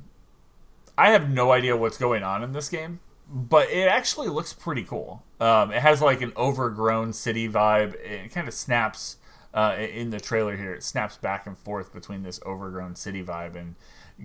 I 0.96 1.10
have 1.10 1.28
no 1.28 1.52
idea 1.52 1.76
what's 1.76 1.98
going 1.98 2.22
on 2.22 2.42
in 2.42 2.52
this 2.52 2.68
game, 2.68 3.00
but 3.28 3.68
it 3.70 3.88
actually 3.88 4.28
looks 4.28 4.52
pretty 4.52 4.82
cool. 4.84 5.22
Um, 5.40 5.70
it 5.72 5.82
has 5.82 6.00
like 6.00 6.22
an 6.22 6.32
overgrown 6.36 7.12
city 7.12 7.48
vibe. 7.48 7.94
It 7.96 8.32
kind 8.32 8.48
of 8.48 8.54
snaps 8.54 9.16
uh, 9.52 9.76
in 9.78 10.10
the 10.10 10.20
trailer 10.20 10.56
here. 10.56 10.72
It 10.72 10.82
snaps 10.82 11.16
back 11.18 11.46
and 11.46 11.58
forth 11.58 11.92
between 11.92 12.22
this 12.22 12.40
overgrown 12.46 12.94
city 12.94 13.22
vibe 13.22 13.56
and 13.56 13.74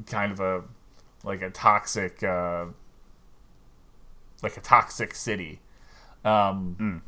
kind 0.06 0.32
of 0.32 0.40
a 0.40 0.64
like 1.24 1.42
a 1.42 1.50
toxic, 1.50 2.24
uh, 2.24 2.66
like 4.42 4.56
a 4.58 4.62
toxic 4.62 5.14
city. 5.14 5.60
Um, 6.24 7.02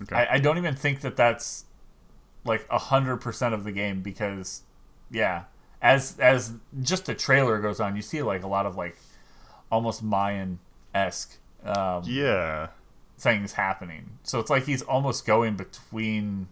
Okay. 0.00 0.16
I, 0.16 0.34
I 0.34 0.38
don't 0.38 0.58
even 0.58 0.74
think 0.74 1.02
that 1.02 1.16
that's 1.16 1.66
like 2.44 2.66
a 2.70 2.78
hundred 2.78 3.18
percent 3.18 3.54
of 3.54 3.64
the 3.64 3.72
game 3.72 4.00
because, 4.00 4.62
yeah, 5.10 5.44
as 5.80 6.18
as 6.18 6.54
just 6.80 7.06
the 7.06 7.14
trailer 7.14 7.60
goes 7.60 7.80
on, 7.80 7.96
you 7.96 8.02
see 8.02 8.22
like 8.22 8.42
a 8.42 8.48
lot 8.48 8.66
of 8.66 8.76
like 8.76 8.96
almost 9.70 10.02
Mayan 10.02 10.58
esque 10.94 11.38
um, 11.64 12.02
yeah. 12.04 12.68
things 13.18 13.52
happening. 13.52 14.18
So 14.22 14.38
it's 14.38 14.50
like 14.50 14.64
he's 14.64 14.82
almost 14.82 15.26
going 15.26 15.56
between 15.56 16.48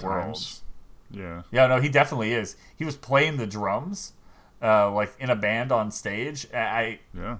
worlds. 0.00 0.62
Yeah. 1.10 1.42
Yeah, 1.50 1.66
no, 1.66 1.80
he 1.80 1.88
definitely 1.88 2.32
is. 2.32 2.56
He 2.76 2.84
was 2.84 2.96
playing 2.96 3.38
the 3.38 3.46
drums, 3.46 4.12
uh, 4.62 4.92
like 4.92 5.14
in 5.18 5.30
a 5.30 5.36
band 5.36 5.72
on 5.72 5.90
stage. 5.90 6.46
I 6.52 7.00
Yeah. 7.14 7.38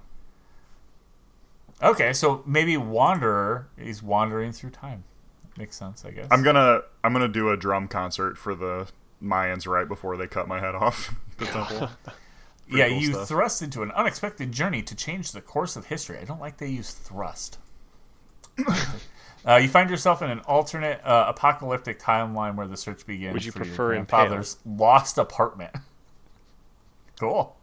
Okay, 1.83 2.13
so 2.13 2.43
maybe 2.47 2.77
Wanderer. 2.77 3.69
is 3.77 4.03
wandering 4.03 4.53
through 4.53 4.71
time. 4.71 5.05
Makes 5.57 5.77
sense, 5.77 6.05
I 6.05 6.11
guess. 6.13 6.29
I'm 6.31 6.43
gonna 6.43 6.83
I'm 7.03 7.13
gonna 7.13 7.29
do 7.29 7.51
a 7.51 7.57
drum 7.57 7.89
concert 7.89 8.39
for 8.39 8.55
the 8.55 8.89
Mayans 9.23 9.67
right 9.67 9.89
before 9.89 10.17
they 10.17 10.27
cut 10.27 10.47
my 10.47 10.61
head 10.61 10.75
off 10.75 11.15
the 11.39 11.47
temple. 11.47 11.91
yeah, 12.71 12.89
cool 12.89 12.99
you 12.99 13.13
stuff. 13.13 13.29
thrust 13.29 13.63
into 13.63 13.83
an 13.83 13.91
unexpected 13.93 14.53
journey 14.53 14.83
to 14.83 14.95
change 14.95 15.33
the 15.33 15.41
course 15.41 15.75
of 15.75 15.87
history. 15.87 16.19
I 16.19 16.25
don't 16.25 16.41
like 16.41 16.59
they 16.59 16.69
use 16.69 16.93
thrust. 16.93 17.59
uh, 19.47 19.57
you 19.57 19.69
find 19.69 19.89
yourself 19.91 20.21
in 20.23 20.31
an 20.31 20.41
alternate 20.41 21.01
uh, 21.05 21.27
apocalyptic 21.29 21.99
timeline 22.01 22.57
where 22.57 22.67
the 22.67 22.77
search 22.77 23.07
begins. 23.07 23.33
Would 23.35 23.45
you 23.45 23.53
for 23.53 23.59
your 23.59 23.67
prefer 23.67 23.95
impale? 23.95 24.19
grandfather's 24.27 24.59
lost 24.67 25.19
apartment? 25.19 25.75
cool. 27.19 27.57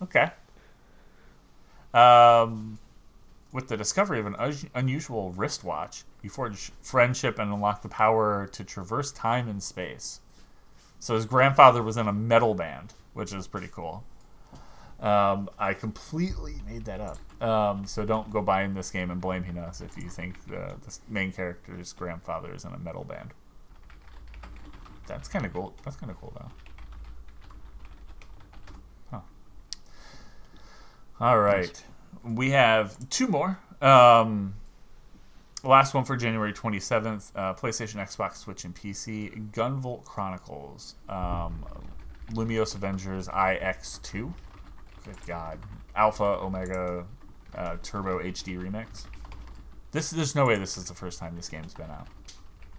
Okay. 0.00 0.30
Um, 1.92 2.78
with 3.52 3.68
the 3.68 3.76
discovery 3.76 4.20
of 4.20 4.26
an 4.26 4.36
un- 4.36 4.70
unusual 4.74 5.32
wristwatch, 5.32 6.04
you 6.22 6.30
forge 6.30 6.70
friendship 6.82 7.38
and 7.38 7.52
unlock 7.52 7.82
the 7.82 7.88
power 7.88 8.48
to 8.52 8.64
traverse 8.64 9.10
time 9.12 9.48
and 9.48 9.62
space. 9.62 10.20
So 10.98 11.14
his 11.14 11.24
grandfather 11.26 11.82
was 11.82 11.96
in 11.96 12.08
a 12.08 12.12
metal 12.12 12.54
band, 12.54 12.94
which 13.14 13.32
is 13.32 13.46
pretty 13.46 13.68
cool. 13.68 14.04
Um, 15.00 15.48
I 15.58 15.74
completely 15.74 16.56
made 16.66 16.84
that 16.86 17.00
up. 17.00 17.18
Um, 17.42 17.86
so 17.86 18.04
don't 18.04 18.30
go 18.30 18.42
buying 18.42 18.74
this 18.74 18.90
game 18.90 19.10
and 19.10 19.20
blaming 19.20 19.56
us 19.56 19.80
if 19.80 19.96
you 19.96 20.08
think 20.08 20.44
the, 20.46 20.74
the 20.84 20.98
main 21.08 21.30
character's 21.30 21.92
grandfather 21.92 22.52
is 22.52 22.64
in 22.64 22.72
a 22.72 22.78
metal 22.78 23.04
band. 23.04 23.30
That's 25.06 25.28
kind 25.28 25.46
of 25.46 25.52
cool. 25.52 25.72
That's 25.84 25.96
kind 25.96 26.10
of 26.10 26.20
cool, 26.20 26.32
though. 26.36 26.50
Huh. 29.12 29.20
All 31.20 31.38
right. 31.38 31.82
We 32.24 32.50
have 32.50 32.96
two 33.08 33.28
more 33.28 33.58
Um, 33.80 34.54
last 35.62 35.94
one 35.94 36.04
for 36.04 36.16
January 36.16 36.52
27th 36.52 37.32
uh, 37.34 37.54
PlayStation, 37.54 37.96
Xbox, 37.96 38.36
Switch, 38.36 38.64
and 38.64 38.74
PC 38.74 39.50
Gunvolt 39.52 40.04
Chronicles. 40.04 40.94
Um, 41.08 41.64
Luminous 42.34 42.74
Avengers 42.74 43.28
IX2. 43.28 44.32
Good 45.04 45.26
God. 45.26 45.58
Alpha, 45.94 46.24
Omega, 46.24 47.06
uh, 47.54 47.76
Turbo 47.82 48.18
HD 48.20 48.60
Remix. 48.60 49.06
This 49.92 50.10
There's 50.10 50.34
no 50.34 50.46
way 50.46 50.56
this 50.56 50.76
is 50.76 50.84
the 50.84 50.94
first 50.94 51.18
time 51.18 51.34
this 51.36 51.48
game's 51.48 51.74
been 51.74 51.90
out. 51.90 52.08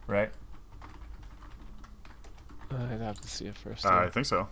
Right? 0.06 0.32
I'd 2.72 3.02
have 3.02 3.20
to 3.20 3.28
see 3.28 3.46
it 3.46 3.58
first. 3.58 3.86
Uh. 3.86 3.90
I 3.90 4.10
think 4.10 4.26
so. 4.26 4.48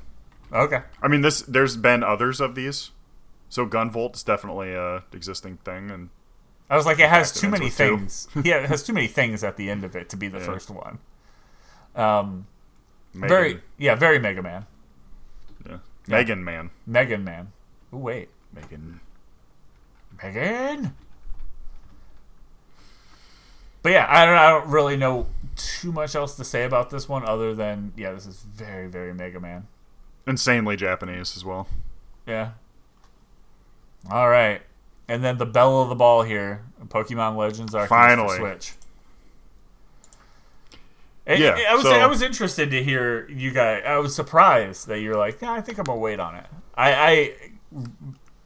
Okay. 0.52 0.82
I 1.02 1.08
mean, 1.08 1.22
this 1.22 1.42
there's 1.42 1.78
been 1.78 2.04
others 2.04 2.40
of 2.40 2.56
these, 2.56 2.92
so 3.50 3.66
Gunvolt 3.66 4.16
is 4.16 4.24
definitely 4.24 4.74
a 4.74 5.04
existing 5.14 5.58
thing, 5.58 5.90
and 5.92 6.10
I 6.70 6.76
was 6.76 6.86
like, 6.86 7.00
it 7.00 7.10
has 7.10 7.32
too 7.32 7.50
many 7.50 7.70
things. 7.70 8.28
yeah, 8.44 8.58
it 8.58 8.70
has 8.70 8.84
too 8.84 8.94
many 8.94 9.08
things 9.08 9.44
at 9.44 9.58
the 9.58 9.70
end 9.70 9.84
of 9.84 9.96
it 9.96 10.10
to 10.10 10.18
be 10.18 10.28
the 10.28 10.40
Yeah. 10.40 10.46
first 10.46 10.70
one. 10.70 11.00
Um, 11.96 12.48
Megan, 13.14 13.30
very, 13.30 13.62
yeah, 13.78 13.96
very 13.96 14.20
Mega 14.20 14.42
Man. 14.44 14.66
yeah. 15.68 15.78
Megan 16.08 16.44
Man, 16.44 16.70
Megan 16.86 17.24
Man. 17.24 17.52
Ooh, 17.94 17.98
wait. 17.98 18.30
Megan. 18.54 19.00
Megan? 20.22 20.94
But 23.82 23.92
yeah, 23.94 24.08
I 24.10 24.26
don't, 24.26 24.38
I 24.38 24.50
don't 24.50 24.68
really 24.70 24.98
know 24.98 25.28
too 25.56 25.92
much 25.92 26.16
else 26.16 26.36
to 26.36 26.44
say 26.44 26.64
about 26.66 26.90
this 26.90 27.08
one 27.08 27.24
other 27.24 27.54
than, 27.56 27.94
yeah, 27.96 28.12
this 28.12 28.26
is 28.26 28.42
very, 28.42 28.88
very 28.88 29.14
Mega 29.14 29.40
Man. 29.40 29.68
Insanely 30.26 30.76
Japanese 30.76 31.38
as 31.38 31.46
well. 31.46 31.68
Yeah. 32.26 32.52
All 34.12 34.30
right. 34.30 34.62
And 35.08 35.24
then 35.24 35.38
the 35.38 35.46
bell 35.46 35.82
of 35.82 35.90
the 35.90 35.96
ball 35.96 36.24
here 36.24 36.64
Pokemon 36.88 37.36
Legends 37.38 37.74
Arceus 37.74 37.88
Finally. 37.88 38.38
for 38.38 38.52
Switch. 38.52 38.74
And- 41.26 41.40
Yeah, 41.40 41.58
I 41.70 41.74
was 41.76 41.84
so- 41.84 41.92
I 41.92 42.06
was 42.08 42.22
interested 42.22 42.72
to 42.72 42.84
hear 42.84 43.28
you 43.30 43.52
guys. 43.52 43.84
I 43.86 43.98
was 43.98 44.16
surprised 44.16 44.88
that 44.88 45.00
you're 45.00 45.18
like, 45.18 45.42
yeah, 45.42 45.52
I 45.52 45.62
think 45.62 45.78
I'm 45.78 45.84
gonna 45.86 46.00
wait 46.00 46.20
on 46.20 46.36
it. 46.36 46.46
I, 46.76 46.94
I 46.94 47.34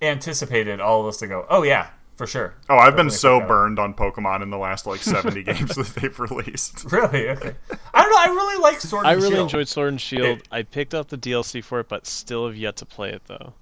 anticipated 0.01 0.79
all 0.79 1.01
of 1.01 1.07
us 1.07 1.17
to 1.17 1.27
go, 1.27 1.45
oh 1.49 1.61
yeah, 1.63 1.87
for 2.15 2.25
sure. 2.25 2.55
Oh, 2.69 2.77
I've 2.77 2.95
been 2.95 3.11
so 3.11 3.35
pick 3.35 3.39
that 3.41 3.43
up. 3.43 3.47
burned 3.49 3.79
on 3.79 3.93
Pokemon 3.93 4.41
in 4.41 4.49
the 4.49 4.57
last 4.57 4.87
like 4.87 5.01
70 5.01 5.43
games 5.43 5.75
that 5.75 5.87
they've 6.01 6.19
released. 6.19 6.85
Really? 6.91 7.29
Okay. 7.29 7.53
I 7.93 8.01
don't 8.01 8.11
know. 8.11 8.17
I 8.19 8.27
really 8.35 8.61
like 8.61 8.81
Sword. 8.81 9.05
And 9.05 9.07
Shield. 9.07 9.07
I 9.07 9.11
and 9.13 9.21
really 9.21 9.35
Shield. 9.35 9.45
enjoyed 9.49 9.67
Sword 9.67 9.89
and 9.89 10.01
Shield. 10.01 10.25
It- 10.39 10.47
I 10.51 10.63
picked 10.63 10.95
up 10.95 11.09
the 11.09 11.17
DLC 11.17 11.63
for 11.63 11.79
it, 11.81 11.87
but 11.89 12.07
still 12.07 12.47
have 12.47 12.55
yet 12.57 12.77
to 12.77 12.85
play 12.85 13.11
it 13.11 13.21
though. 13.27 13.53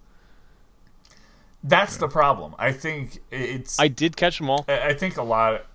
That's 1.63 1.97
the 1.97 2.07
problem. 2.07 2.55
I 2.57 2.71
think 2.71 3.19
it's. 3.31 3.79
I 3.79 3.87
did 3.89 4.15
catch 4.15 4.37
them 4.37 4.49
all. 4.49 4.65
I 4.67 4.89
I 4.89 4.93
think 4.93 5.17
a 5.17 5.23
lot. 5.23 5.65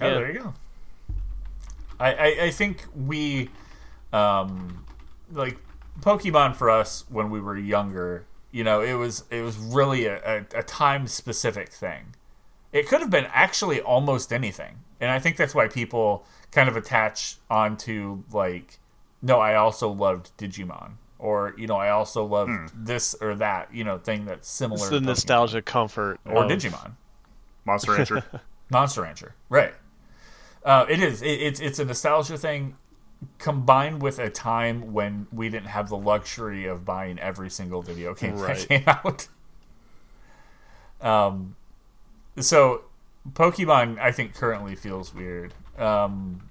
Oh, 0.00 0.06
Yeah. 0.08 0.14
there 0.14 0.32
you 0.32 0.38
go. 0.40 0.54
I, 1.98 2.12
I 2.14 2.26
I 2.44 2.50
think 2.50 2.84
we, 2.94 3.50
um, 4.12 4.84
like 5.32 5.58
Pokemon 6.00 6.56
for 6.56 6.70
us 6.70 7.04
when 7.08 7.30
we 7.30 7.40
were 7.40 7.56
younger. 7.56 8.24
You 8.50 8.64
know, 8.64 8.80
it 8.82 8.94
was 8.94 9.24
it 9.30 9.42
was 9.42 9.56
really 9.56 10.06
a, 10.06 10.16
a, 10.54 10.58
a 10.58 10.62
time 10.62 11.06
specific 11.06 11.70
thing. 11.70 12.14
It 12.72 12.88
could 12.88 13.00
have 13.00 13.10
been 13.10 13.26
actually 13.32 13.80
almost 13.80 14.32
anything, 14.32 14.78
and 15.00 15.10
I 15.10 15.18
think 15.18 15.36
that's 15.36 15.54
why 15.54 15.68
people 15.68 16.24
kind 16.50 16.68
of 16.68 16.76
attach 16.76 17.36
onto 17.50 18.24
like, 18.32 18.78
no, 19.22 19.40
I 19.40 19.54
also 19.54 19.88
loved 19.90 20.36
Digimon, 20.38 20.92
or 21.22 21.54
you 21.56 21.66
know, 21.66 21.76
I 21.76 21.90
also 21.90 22.24
loved 22.24 22.72
this 22.86 23.14
or 23.20 23.34
that, 23.36 23.72
you 23.72 23.84
know, 23.84 23.96
thing 23.98 24.26
that's 24.26 24.48
similar. 24.48 24.80
It's 24.80 24.88
to 24.90 24.94
the 24.96 25.00
Pokemon. 25.00 25.06
nostalgia 25.06 25.62
comfort. 25.62 26.20
or 26.26 26.44
of- 26.44 26.50
Digimon. 26.50 26.92
Monster 27.64 27.92
Rancher. 27.92 28.24
Monster 28.70 29.02
Rancher, 29.02 29.34
right? 29.48 29.72
Uh, 30.64 30.84
it 30.88 31.00
is. 31.00 31.22
It, 31.22 31.26
it's 31.40 31.60
it's 31.60 31.78
a 31.78 31.84
nostalgia 31.84 32.36
thing, 32.36 32.76
combined 33.38 34.02
with 34.02 34.18
a 34.18 34.30
time 34.30 34.92
when 34.92 35.26
we 35.32 35.48
didn't 35.48 35.68
have 35.68 35.88
the 35.88 35.96
luxury 35.96 36.66
of 36.66 36.84
buying 36.84 37.18
every 37.18 37.50
single 37.50 37.82
video 37.82 38.14
game 38.14 38.36
Right. 38.36 38.56
that 38.56 38.68
came 38.68 38.84
out. 38.86 39.28
Um, 41.00 41.56
so 42.38 42.82
Pokemon, 43.32 43.98
I 43.98 44.12
think, 44.12 44.34
currently 44.34 44.74
feels 44.74 45.14
weird. 45.14 45.54
Um, 45.78 46.48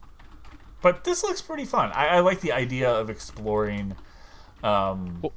but 0.82 1.04
this 1.04 1.24
looks 1.24 1.42
pretty 1.42 1.66
fun. 1.66 1.92
I, 1.94 2.08
I 2.08 2.20
like 2.20 2.42
the 2.42 2.52
idea 2.52 2.90
of 2.90 3.10
exploring. 3.10 3.96
Um, 4.64 5.20
Well- 5.22 5.34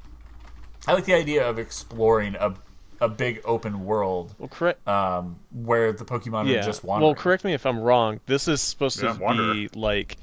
I 0.87 0.93
like 0.93 1.05
the 1.05 1.13
idea 1.15 1.47
of 1.49 1.57
exploring 1.59 2.35
a 2.35 2.53
a 3.01 3.09
big 3.09 3.41
open 3.43 3.83
world 3.85 4.33
Well, 4.39 4.47
correct. 4.47 4.87
um, 4.87 5.35
where 5.51 5.91
the 5.91 6.05
Pokemon 6.05 6.47
yeah. 6.47 6.59
are 6.59 6.63
just 6.63 6.81
wandering. 6.81 7.07
Well, 7.09 7.15
correct 7.21 7.43
me 7.43 7.53
if 7.53 7.65
I'm 7.65 7.79
wrong. 7.81 8.21
This 8.25 8.47
is 8.47 8.61
supposed 8.61 9.03
Yeah, 9.03 9.11
to 9.13 9.19
Wanderer. 9.19 9.53
be 9.53 9.69
like, 9.75 10.15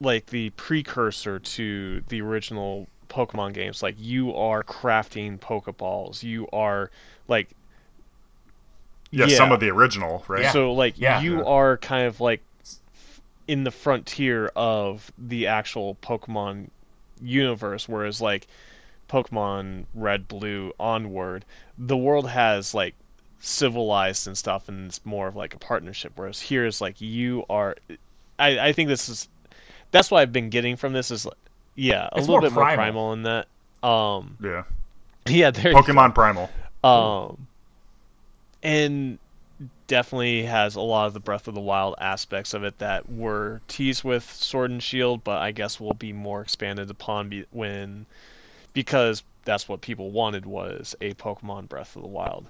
like 0.00 0.26
the 0.26 0.50
precursor 0.50 1.40
to 1.40 2.00
the 2.08 2.20
original 2.22 2.86
Pokemon 3.08 3.54
games. 3.54 3.82
Like 3.82 3.96
you 3.98 4.32
are 4.36 4.62
crafting 4.62 5.38
Pokeballs. 5.40 6.22
You 6.22 6.46
are 6.52 6.90
like 7.26 7.48
Yeah, 9.10 9.24
Yeah. 9.26 9.36
some 9.36 9.50
of 9.50 9.58
the 9.58 9.68
original, 9.70 10.24
right? 10.28 10.42
Yeah. 10.42 10.52
So 10.52 10.72
like 10.72 10.94
Yeah. 10.96 11.20
you 11.20 11.38
Yeah. 11.38 11.44
are 11.44 11.76
kind 11.78 12.06
of 12.06 12.20
like 12.20 12.40
in 13.48 13.64
the 13.64 13.72
frontier 13.72 14.46
of 14.54 15.10
the 15.18 15.48
actual 15.48 15.96
Pokemon 15.96 16.68
universe, 17.22 17.88
whereas 17.88 18.20
like 18.20 18.46
Pokemon 19.08 19.84
Red, 19.94 20.28
Blue, 20.28 20.72
onward, 20.78 21.44
the 21.78 21.96
world 21.96 22.28
has 22.28 22.74
like 22.74 22.94
civilized 23.40 24.26
and 24.26 24.36
stuff, 24.36 24.68
and 24.68 24.86
it's 24.86 25.04
more 25.04 25.26
of 25.28 25.36
like 25.36 25.54
a 25.54 25.58
partnership. 25.58 26.12
Whereas 26.16 26.40
here 26.40 26.64
is 26.66 26.80
like 26.80 27.00
you 27.00 27.44
are. 27.50 27.76
I 28.38 28.58
I 28.68 28.72
think 28.72 28.88
this 28.88 29.08
is 29.08 29.28
that's 29.90 30.10
what 30.10 30.20
I've 30.20 30.32
been 30.32 30.50
getting 30.50 30.76
from 30.76 30.92
this 30.92 31.10
is 31.10 31.24
like, 31.24 31.34
yeah 31.74 32.08
a 32.12 32.18
It's 32.18 32.28
little 32.28 32.34
more 32.34 32.40
bit 32.42 32.52
more 32.52 32.64
primal. 32.64 32.76
primal 32.76 33.12
in 33.14 33.22
that. 33.24 33.46
Um, 33.82 34.36
Yeah. 34.42 34.62
yeah, 35.26 35.50
there. 35.50 35.68
you 35.68 35.74
go. 35.74 35.82
Pokemon 35.82 36.14
Primal. 36.14 36.48
Um, 36.84 37.46
and 38.62 39.18
definitely 39.90 40.44
has 40.44 40.76
a 40.76 40.80
lot 40.80 41.08
of 41.08 41.14
the 41.14 41.20
Breath 41.20 41.48
of 41.48 41.54
the 41.56 41.60
Wild 41.60 41.96
aspects 42.00 42.54
of 42.54 42.62
it 42.62 42.78
that 42.78 43.10
were 43.10 43.60
teased 43.66 44.04
with 44.04 44.22
Sword 44.22 44.70
and 44.70 44.80
Shield, 44.80 45.24
but 45.24 45.38
I 45.38 45.50
guess 45.50 45.80
will 45.80 45.94
be 45.94 46.12
more 46.12 46.40
expanded 46.40 46.88
upon 46.90 47.28
be- 47.28 47.44
when 47.50 48.06
because 48.72 49.24
that's 49.44 49.68
what 49.68 49.80
people 49.80 50.12
wanted 50.12 50.46
was 50.46 50.94
a 51.00 51.14
Pokemon 51.14 51.68
Breath 51.68 51.96
of 51.96 52.02
the 52.02 52.08
Wild. 52.08 52.46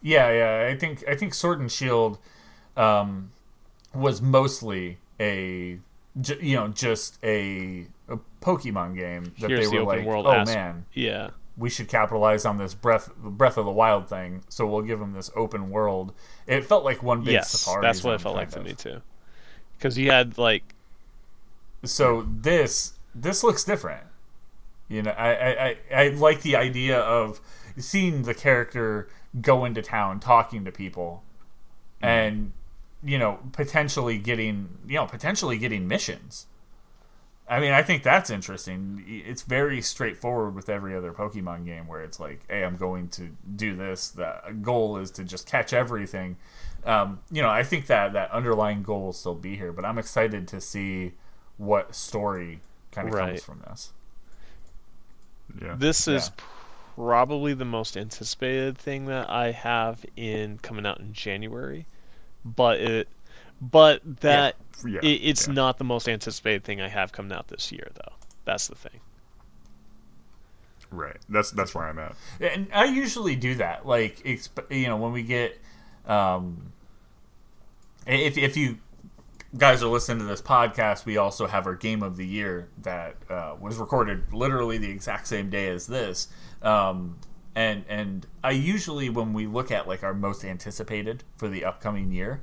Yeah, 0.00 0.30
yeah. 0.30 0.68
I 0.72 0.76
think 0.78 1.02
I 1.08 1.16
think 1.16 1.34
Sword 1.34 1.58
and 1.58 1.70
Shield 1.70 2.18
um, 2.76 3.32
was 3.92 4.22
mostly 4.22 4.98
a 5.18 5.78
you 6.40 6.54
know 6.54 6.68
just 6.68 7.18
a, 7.24 7.86
a 8.08 8.18
Pokemon 8.40 8.96
game 8.96 9.32
that 9.40 9.50
Here's 9.50 9.68
they 9.70 9.76
the 9.76 9.84
were 9.84 9.90
open 9.92 9.98
like, 9.98 10.06
world 10.06 10.26
oh 10.28 10.32
as- 10.32 10.48
man, 10.48 10.86
Yeah, 10.94 11.30
we 11.56 11.68
should 11.68 11.88
capitalize 11.88 12.44
on 12.44 12.58
this 12.58 12.74
breath 12.74 13.14
Breath 13.16 13.58
of 13.58 13.64
the 13.64 13.72
Wild 13.72 14.08
thing, 14.08 14.42
so 14.48 14.66
we'll 14.66 14.82
give 14.82 14.98
them 14.98 15.12
this 15.12 15.30
open 15.36 15.70
world. 15.70 16.12
It 16.46 16.64
felt 16.64 16.84
like 16.84 17.02
one 17.02 17.22
big 17.22 17.34
yes, 17.34 17.50
safari. 17.50 17.82
that's 17.82 18.02
what 18.02 18.14
it 18.14 18.20
felt 18.20 18.36
like 18.36 18.52
kind 18.52 18.64
to 18.64 18.70
me 18.70 18.74
too. 18.74 19.02
Because 19.76 19.98
you 19.98 20.10
had 20.10 20.38
like 20.38 20.74
so 21.84 22.26
this 22.30 22.94
this 23.14 23.42
looks 23.42 23.64
different. 23.64 24.04
You 24.88 25.02
know, 25.02 25.12
I, 25.12 25.32
I, 25.32 25.64
I, 25.64 25.76
I 25.94 26.08
like 26.08 26.42
the 26.42 26.56
idea 26.56 26.98
of 26.98 27.40
seeing 27.76 28.22
the 28.22 28.34
character 28.34 29.08
go 29.40 29.64
into 29.64 29.82
town, 29.82 30.18
talking 30.20 30.64
to 30.64 30.72
people, 30.72 31.22
mm. 32.02 32.08
and 32.08 32.52
you 33.02 33.18
know 33.18 33.38
potentially 33.52 34.18
getting 34.18 34.78
you 34.86 34.96
know 34.96 35.06
potentially 35.06 35.58
getting 35.58 35.86
missions. 35.86 36.46
I 37.50 37.58
mean, 37.58 37.72
I 37.72 37.82
think 37.82 38.04
that's 38.04 38.30
interesting. 38.30 39.04
It's 39.08 39.42
very 39.42 39.82
straightforward 39.82 40.54
with 40.54 40.68
every 40.68 40.94
other 40.94 41.12
Pokemon 41.12 41.64
game 41.66 41.88
where 41.88 42.00
it's 42.00 42.20
like, 42.20 42.42
hey, 42.48 42.62
I'm 42.64 42.76
going 42.76 43.08
to 43.08 43.30
do 43.56 43.74
this. 43.74 44.08
The 44.08 44.36
goal 44.62 44.96
is 44.98 45.10
to 45.12 45.24
just 45.24 45.48
catch 45.48 45.72
everything. 45.72 46.36
Um, 46.86 47.18
you 47.30 47.42
know, 47.42 47.48
I 47.50 47.64
think 47.64 47.86
that 47.88 48.12
that 48.12 48.30
underlying 48.30 48.84
goal 48.84 49.02
will 49.06 49.12
still 49.12 49.34
be 49.34 49.56
here, 49.56 49.72
but 49.72 49.84
I'm 49.84 49.98
excited 49.98 50.46
to 50.48 50.60
see 50.60 51.12
what 51.58 51.94
story 51.94 52.60
kind 52.92 53.08
of 53.08 53.14
Right. 53.14 53.28
comes 53.30 53.42
from 53.42 53.62
this. 53.68 53.92
Yeah. 55.60 55.74
this 55.76 56.06
is 56.06 56.30
probably 56.94 57.54
the 57.54 57.64
most 57.64 57.96
anticipated 57.96 58.78
thing 58.78 59.06
that 59.06 59.28
I 59.28 59.50
have 59.50 60.06
in 60.16 60.58
coming 60.58 60.86
out 60.86 61.00
in 61.00 61.12
January, 61.12 61.86
but 62.44 62.78
it, 62.80 63.08
but 63.60 64.00
that 64.20 64.54
Yeah. 64.58 64.69
It, 64.84 65.06
it's 65.06 65.46
yeah. 65.46 65.54
not 65.54 65.78
the 65.78 65.84
most 65.84 66.08
anticipated 66.08 66.64
thing 66.64 66.80
I 66.80 66.88
have 66.88 67.12
coming 67.12 67.32
out 67.32 67.48
this 67.48 67.70
year, 67.72 67.88
though. 67.94 68.12
That's 68.44 68.68
the 68.68 68.74
thing. 68.74 69.00
Right. 70.90 71.18
That's 71.28 71.50
that's 71.52 71.74
where 71.74 71.84
I'm 71.84 71.98
at. 71.98 72.16
And 72.40 72.68
I 72.72 72.86
usually 72.86 73.36
do 73.36 73.54
that. 73.56 73.86
Like, 73.86 74.18
exp- 74.24 74.74
you 74.74 74.88
know, 74.88 74.96
when 74.96 75.12
we 75.12 75.22
get, 75.22 75.58
um, 76.06 76.72
if 78.06 78.36
if 78.36 78.56
you 78.56 78.78
guys 79.56 79.82
are 79.82 79.88
listening 79.88 80.18
to 80.18 80.24
this 80.24 80.42
podcast, 80.42 81.04
we 81.04 81.16
also 81.16 81.46
have 81.46 81.66
our 81.66 81.74
game 81.74 82.02
of 82.02 82.16
the 82.16 82.26
year 82.26 82.68
that 82.82 83.16
uh, 83.28 83.54
was 83.60 83.78
recorded 83.78 84.32
literally 84.32 84.78
the 84.78 84.90
exact 84.90 85.26
same 85.26 85.50
day 85.50 85.68
as 85.68 85.86
this. 85.86 86.28
Um, 86.62 87.18
and 87.54 87.84
and 87.88 88.26
I 88.42 88.52
usually 88.52 89.08
when 89.08 89.32
we 89.32 89.46
look 89.46 89.70
at 89.70 89.88
like 89.88 90.02
our 90.02 90.14
most 90.14 90.44
anticipated 90.44 91.24
for 91.36 91.48
the 91.48 91.64
upcoming 91.64 92.10
year, 92.12 92.42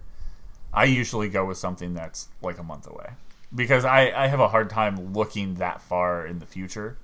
I 0.74 0.86
usually 0.86 1.30
go 1.30 1.46
with 1.46 1.58
something 1.58 1.94
that's 1.94 2.28
like 2.42 2.58
a 2.60 2.64
month 2.64 2.88
away 2.88 3.12
because 3.54 3.86
I 3.86 4.12
I 4.12 4.28
have 4.28 4.40
a 4.40 4.50
hard 4.50 4.70
time 4.70 5.14
looking 5.14 5.56
that 5.56 5.82
far 5.82 6.26
in 6.26 6.40
the 6.40 6.46
future 6.46 6.98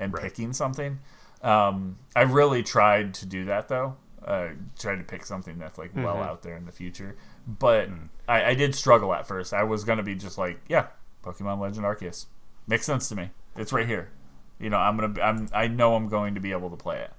and 0.00 0.12
Right. 0.12 0.22
picking 0.22 0.52
something. 0.52 1.00
Um, 1.42 1.98
I 2.16 2.22
really 2.22 2.62
tried 2.62 3.14
to 3.14 3.26
do 3.26 3.44
that 3.46 3.68
though. 3.68 3.96
Uh, 4.24 4.48
tried 4.78 4.96
to 4.96 5.04
pick 5.04 5.24
something 5.24 5.58
that's 5.58 5.78
like 5.78 5.90
well 5.94 6.22
out 6.22 6.42
there 6.42 6.56
in 6.56 6.66
the 6.66 6.72
future, 6.72 7.16
but 7.46 7.88
I, 8.28 8.44
I 8.50 8.54
did 8.54 8.74
struggle 8.74 9.14
at 9.14 9.26
first. 9.26 9.52
I 9.54 9.62
was 9.62 9.84
gonna 9.84 10.02
be 10.02 10.14
just 10.14 10.36
like, 10.36 10.60
yeah, 10.68 10.86
Pokemon 11.24 11.60
Legend 11.60 11.86
Arceus 11.86 12.26
makes 12.66 12.84
sense 12.84 13.08
to 13.08 13.14
me. 13.16 13.30
It's 13.56 13.72
right 13.72 13.86
here. 13.86 14.10
You 14.60 14.70
know, 14.70 14.76
I'm 14.78 14.96
gonna. 14.98 15.20
I'm. 15.22 15.48
I 15.54 15.68
know 15.68 15.94
I'm 15.94 16.08
going 16.08 16.34
to 16.34 16.40
be 16.40 16.50
able 16.52 16.68
to 16.70 16.76
play 16.76 16.98
it. 16.98 17.12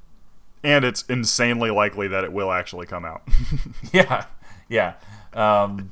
And 0.62 0.84
it's 0.84 1.04
insanely 1.04 1.72
likely 1.72 2.10
that 2.10 2.26
it 2.26 2.34
will 2.34 2.52
actually 2.52 2.86
come 2.86 3.06
out. 3.06 3.22
Yeah, 3.94 4.26
yeah. 4.68 4.94
Um, 5.34 5.92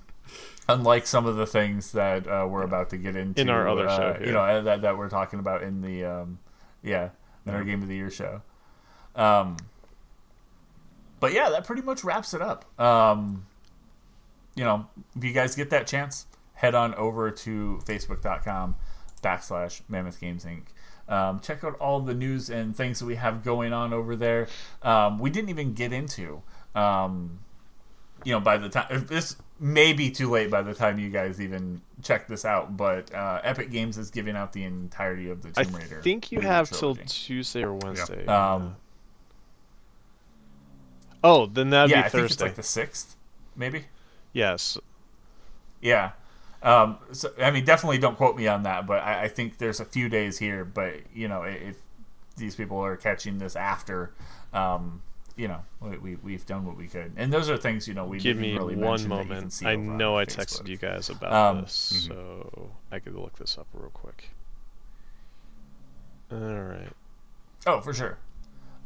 unlike 0.69 1.07
some 1.07 1.25
of 1.25 1.35
the 1.35 1.45
things 1.45 1.91
that 1.93 2.27
uh, 2.27 2.45
we're 2.49 2.63
about 2.63 2.89
to 2.89 2.97
get 2.97 3.15
into 3.15 3.41
In 3.41 3.49
our 3.49 3.67
other 3.67 3.87
uh, 3.87 3.97
show 3.97 4.25
you 4.25 4.31
know, 4.31 4.41
uh, 4.41 4.61
that 4.61 4.81
that 4.81 4.97
we're 4.97 5.09
talking 5.09 5.39
about 5.39 5.63
in 5.63 5.81
the 5.81 6.03
um, 6.03 6.39
yeah, 6.83 7.09
in 7.45 7.53
our 7.53 7.63
game 7.63 7.81
of 7.81 7.87
the 7.87 7.95
year 7.95 8.09
show. 8.09 8.41
Um, 9.15 9.57
but 11.19 11.33
yeah, 11.33 11.49
that 11.49 11.65
pretty 11.65 11.81
much 11.81 12.03
wraps 12.03 12.33
it 12.33 12.41
up. 12.41 12.79
Um, 12.79 13.45
you 14.55 14.63
know, 14.63 14.87
if 15.15 15.23
you 15.23 15.33
guys 15.33 15.55
get 15.55 15.69
that 15.71 15.87
chance, 15.87 16.25
head 16.55 16.75
on 16.75 16.93
over 16.95 17.31
to 17.31 17.79
facebook.com 17.85 18.75
backslash 19.23 19.81
Mammoth 19.87 20.19
Games 20.19 20.45
Inc. 20.45 20.63
Um, 21.07 21.39
check 21.39 21.63
out 21.63 21.75
all 21.79 22.01
the 22.01 22.13
news 22.13 22.49
and 22.49 22.75
things 22.75 22.99
that 22.99 23.05
we 23.05 23.15
have 23.15 23.43
going 23.43 23.71
on 23.71 23.93
over 23.93 24.15
there. 24.15 24.47
Um, 24.81 25.19
we 25.19 25.29
didn't 25.29 25.49
even 25.49 25.73
get 25.73 25.93
into, 25.93 26.41
um, 26.75 27.39
you 28.27 28.33
know, 28.33 28.41
by 28.41 28.57
the 28.57 28.67
time 28.67 29.05
this 29.07 29.37
may 29.57 29.93
be 29.93 30.11
too 30.11 30.29
late 30.29 30.51
by 30.51 30.61
the 30.61 30.73
time 30.73 30.99
you 30.99 31.09
guys 31.09 31.39
even 31.39 31.81
check 32.03 32.27
this 32.27 32.43
out, 32.43 32.75
but 32.75 33.13
uh, 33.15 33.39
Epic 33.41 33.71
Games 33.71 33.97
is 33.97 34.11
giving 34.11 34.35
out 34.35 34.51
the 34.51 34.65
entirety 34.65 35.29
of 35.29 35.41
the 35.41 35.51
Tomb 35.51 35.73
Raider. 35.73 35.99
I 35.99 36.01
think 36.01 36.29
you 36.29 36.39
reboot 36.39 36.43
have 36.43 36.69
till. 36.69 36.95
Tuesday 36.95 37.63
or 37.63 37.73
Wednesday. 37.73 38.25
Um, 38.25 38.75
oh, 41.23 41.45
then 41.45 41.69
that'd 41.69 41.89
yeah, 41.89 42.01
be 42.01 42.05
I 42.05 42.09
think 42.09 42.25
it's 42.25 42.33
Thursday. 42.33 42.43
like 42.43 42.55
the 42.55 42.63
sixth, 42.63 43.15
maybe. 43.55 43.85
Yes. 44.33 44.77
Yeah. 45.81 46.11
Um, 46.61 46.97
so 47.13 47.31
I 47.41 47.51
mean, 47.51 47.63
definitely 47.63 47.99
don't 47.99 48.17
quote 48.17 48.35
me 48.35 48.45
on 48.49 48.63
that, 48.63 48.85
but 48.85 49.01
I, 49.03 49.23
I 49.23 49.27
think 49.29 49.57
there's 49.57 49.79
a 49.79 49.85
few 49.85 50.09
days 50.09 50.37
here. 50.37 50.65
But 50.65 50.95
you 51.13 51.29
know, 51.29 51.43
if 51.43 51.77
these 52.35 52.57
people 52.57 52.77
are 52.79 52.97
catching 52.97 53.37
this 53.37 53.55
after, 53.55 54.11
um, 54.51 55.01
you 55.37 55.47
know, 55.47 55.61
we, 55.79 55.97
we 55.97 56.15
we've 56.15 56.45
done 56.45 56.65
what 56.65 56.75
we 56.75 56.87
could, 56.87 57.13
and 57.15 57.31
those 57.31 57.49
are 57.49 57.57
things 57.57 57.87
you 57.87 57.93
know 57.93 58.05
we 58.05 58.17
Give 58.17 58.37
didn't 58.37 58.41
me 58.41 58.57
really 58.57 58.75
one 58.75 59.07
mention 59.07 59.09
that 59.09 59.15
you 59.17 59.23
can 59.29 59.35
moment. 59.37 59.61
I 59.63 59.75
know 59.75 60.17
I 60.17 60.25
Facebook. 60.25 60.35
texted 60.45 60.67
you 60.67 60.77
guys 60.77 61.09
about 61.09 61.31
Um, 61.33 61.61
this, 61.61 62.07
so 62.07 62.71
I 62.91 62.99
could 62.99 63.15
look 63.15 63.37
this 63.37 63.57
up 63.57 63.67
real 63.73 63.91
quick. 63.91 64.31
All 66.31 66.37
right. 66.39 66.89
Oh, 67.65 67.79
for 67.81 67.93
sure. 67.93 68.17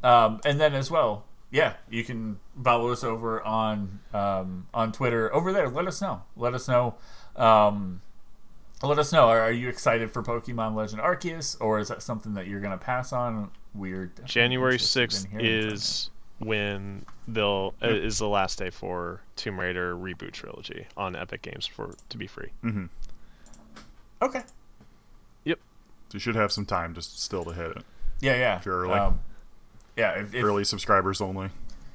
Um, 0.04 0.41
and 0.45 0.60
then 0.60 0.74
as 0.74 0.91
well, 0.91 1.26
yeah, 1.52 1.74
you 1.89 2.04
can 2.04 2.39
follow 2.64 2.91
us 2.91 3.04
over 3.04 3.41
on 3.43 3.99
um, 4.14 4.68
on 4.74 4.91
Twitter. 4.91 5.34
Over 5.34 5.52
there, 5.54 5.70
let 5.70 5.88
us 5.88 6.02
know. 6.02 6.24
Let 6.36 6.54
us 6.54 6.68
know. 6.68 6.95
Um, 7.36 8.02
let 8.84 8.97
us 8.99 9.12
know. 9.14 9.28
Are, 9.30 9.39
are 9.41 9.52
you 9.52 9.70
excited 9.70 10.12
for 10.12 10.24
Pokemon 10.24 10.76
Legend 10.76 11.02
Arceus, 11.02 11.56
or 11.60 11.80
is 11.80 11.88
that 11.89 12.02
something 12.02 12.34
that 12.34 12.47
you're 12.47 12.62
going 12.62 12.78
to 12.78 12.84
pass 12.84 13.14
on? 13.14 13.52
We're 13.74 14.12
January 14.26 14.80
sixth 14.80 15.28
is 15.39 16.10
when 16.44 17.06
they'll 17.28 17.74
uh, 17.84 17.88
is 17.89 18.20
the 18.20 18.28
last 18.28 18.60
day 18.60 18.70
for 18.70 19.22
Tomb 19.36 19.60
Raider 19.60 19.96
reboot 19.96 20.32
trilogy 20.32 20.86
on 20.98 21.16
Epic 21.16 21.42
Games 21.42 21.66
for 21.66 21.94
to 22.10 22.18
be 22.18 22.28
free. 22.28 22.50
hmm 22.62 22.82
you. 22.82 24.28
Okay. 24.28 24.42
So 25.46 26.16
you 26.16 26.20
should 26.20 26.36
have 26.36 26.52
some 26.52 26.66
time 26.66 26.94
just 26.94 27.22
still 27.24 27.46
to 27.46 27.54
hit 27.54 27.72
it. 27.72 27.84
Yeah, 28.20 28.36
yeah. 28.36 28.58
If 28.58 28.66
you're 28.66 28.82
early. 28.82 28.96
Um, 28.96 29.22
yeah, 29.96 30.12
if, 30.20 30.34
if, 30.36 30.44
Early 30.44 30.66
subscribers 30.66 31.22
only. 31.22 31.52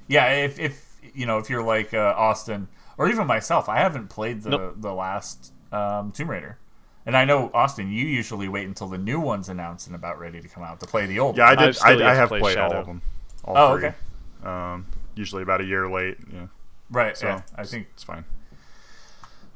yeah. 0.07 0.31
If, 0.33 0.59
if 0.59 0.97
you 1.15 1.27
know, 1.27 1.37
if 1.37 1.51
you're 1.51 1.63
like 1.63 1.93
uh, 1.93 2.15
Austin 2.17 2.69
or 2.97 3.11
even 3.11 3.27
myself, 3.27 3.69
I 3.69 3.77
haven't 3.77 4.09
played 4.09 4.43
the 4.43 4.51
Nope. 4.51 4.75
the 4.79 4.95
last 4.95 5.53
um, 5.71 6.13
Tomb 6.13 6.31
Raider, 6.31 6.57
and 7.05 7.15
I 7.15 7.27
know 7.27 7.51
Austin, 7.53 7.93
you 7.93 8.07
usually 8.07 8.49
wait 8.49 8.67
until 8.67 8.87
the 8.89 8.97
new 8.97 9.21
one's 9.21 9.51
announced 9.51 9.87
and 9.87 9.95
about 9.95 10.19
ready 10.19 10.41
to 10.41 10.49
come 10.49 10.63
out 10.63 10.81
to 10.81 10.87
play 10.87 11.05
the 11.05 11.19
old. 11.19 11.37
Yeah, 11.37 11.49
I 11.49 11.55
did. 11.55 11.77
I've 11.85 12.01
I, 12.01 12.11
I 12.13 12.15
have 12.15 12.31
play 12.31 12.41
played 12.41 12.57
all 12.57 12.73
of 12.73 12.87
them. 12.87 13.03
All 13.45 13.55
Oh, 13.59 13.77
three. 13.77 13.89
okay. 13.89 13.97
Um, 14.43 14.87
usually 15.14 15.43
about 15.43 15.61
a 15.61 15.64
year 15.64 15.89
late. 15.89 16.18
Yeah, 16.32 16.47
right. 16.91 17.16
so 17.16 17.26
yeah, 17.28 17.43
I 17.57 17.64
think. 17.64 17.89
it's 17.95 18.03
fine. 18.03 18.24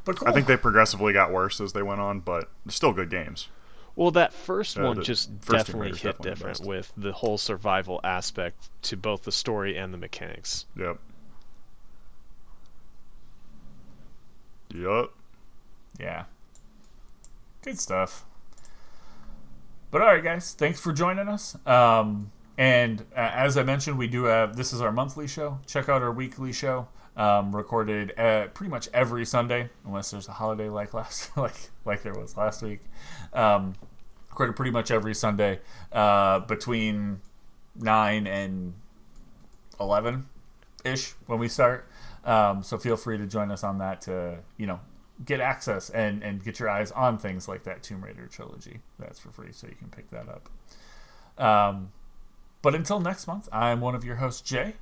But 0.04 0.16
cool. 0.16 0.28
I 0.28 0.32
think 0.32 0.46
they 0.46 0.56
progressively 0.56 1.12
got 1.12 1.30
worse 1.30 1.60
as 1.60 1.72
they 1.74 1.82
went 1.82 2.00
on, 2.00 2.20
but 2.20 2.48
still 2.68 2.92
good 2.92 3.10
games. 3.10 3.48
Well, 3.96 4.10
that 4.12 4.32
first 4.32 4.78
Uh, 4.78 4.82
one 4.84 5.02
just 5.02 5.30
first 5.40 5.66
definitely 5.66 5.88
hit 5.90 5.96
definitely 6.18 6.30
different 6.30 6.58
best. 6.58 6.66
with 6.68 6.92
the 6.96 7.12
whole 7.12 7.36
survival 7.36 8.00
aspect 8.02 8.70
to 8.82 8.96
both 8.96 9.24
the 9.24 9.32
story 9.32 9.76
and 9.76 9.92
the 9.92 9.98
mechanics. 9.98 10.64
Yep. 10.76 10.98
Yep. 14.74 15.10
Yeah. 15.98 16.24
Good 17.62 17.78
stuff. 17.78 18.24
But 19.90 20.02
all 20.02 20.08
right, 20.08 20.22
guys, 20.22 20.52
thanks 20.54 20.80
for 20.80 20.92
joining 20.92 21.28
us. 21.28 21.56
Um, 21.66 22.30
and 22.60 23.00
uh, 23.16 23.30
as 23.32 23.56
I 23.56 23.62
mentioned, 23.62 23.96
we 23.96 24.06
do 24.06 24.24
have 24.24 24.54
this 24.54 24.74
is 24.74 24.82
our 24.82 24.92
monthly 24.92 25.26
show. 25.26 25.60
Check 25.66 25.88
out 25.88 26.02
our 26.02 26.12
weekly 26.12 26.52
show, 26.52 26.88
um, 27.16 27.56
recorded 27.56 28.12
pretty 28.52 28.68
much 28.68 28.86
every 28.92 29.24
Sunday, 29.24 29.70
unless 29.86 30.10
there's 30.10 30.28
a 30.28 30.32
holiday 30.32 30.68
like 30.68 30.92
last 30.92 31.34
like 31.38 31.70
like 31.86 32.02
there 32.02 32.12
was 32.12 32.36
last 32.36 32.62
week. 32.62 32.80
Um, 33.32 33.76
recorded 34.28 34.56
pretty 34.56 34.72
much 34.72 34.90
every 34.90 35.14
Sunday 35.14 35.60
uh, 35.90 36.40
between 36.40 37.22
nine 37.76 38.26
and 38.26 38.74
eleven 39.80 40.26
ish 40.84 41.12
when 41.26 41.38
we 41.38 41.48
start. 41.48 41.88
Um, 42.26 42.62
so 42.62 42.76
feel 42.76 42.98
free 42.98 43.16
to 43.16 43.26
join 43.26 43.50
us 43.50 43.64
on 43.64 43.78
that 43.78 44.02
to 44.02 44.40
you 44.58 44.66
know 44.66 44.80
get 45.24 45.40
access 45.40 45.88
and 45.88 46.22
and 46.22 46.44
get 46.44 46.60
your 46.60 46.68
eyes 46.68 46.92
on 46.92 47.16
things 47.16 47.48
like 47.48 47.62
that 47.62 47.82
Tomb 47.82 48.04
Raider 48.04 48.26
trilogy. 48.26 48.80
That's 48.98 49.18
for 49.18 49.30
free, 49.30 49.52
so 49.52 49.66
you 49.66 49.76
can 49.76 49.88
pick 49.88 50.10
that 50.10 50.26
up. 50.28 50.50
Um, 51.42 51.92
but 52.62 52.74
until 52.74 53.00
next 53.00 53.26
month, 53.26 53.48
I'm 53.52 53.80
one 53.80 53.94
of 53.94 54.04
your 54.04 54.16
hosts, 54.16 54.40
Jay. 54.42 54.74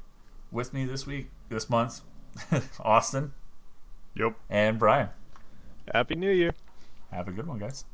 With 0.50 0.72
me 0.72 0.84
this 0.84 1.06
week, 1.06 1.30
this 1.50 1.68
month, 1.68 2.00
Austin 2.80 3.32
Yep. 4.14 4.34
and 4.48 4.78
Brian. 4.78 5.08
Happy 5.92 6.14
New 6.14 6.30
Year! 6.30 6.54
Have 7.12 7.28
a 7.28 7.32
good 7.32 7.46
one, 7.46 7.58
guys. 7.58 7.84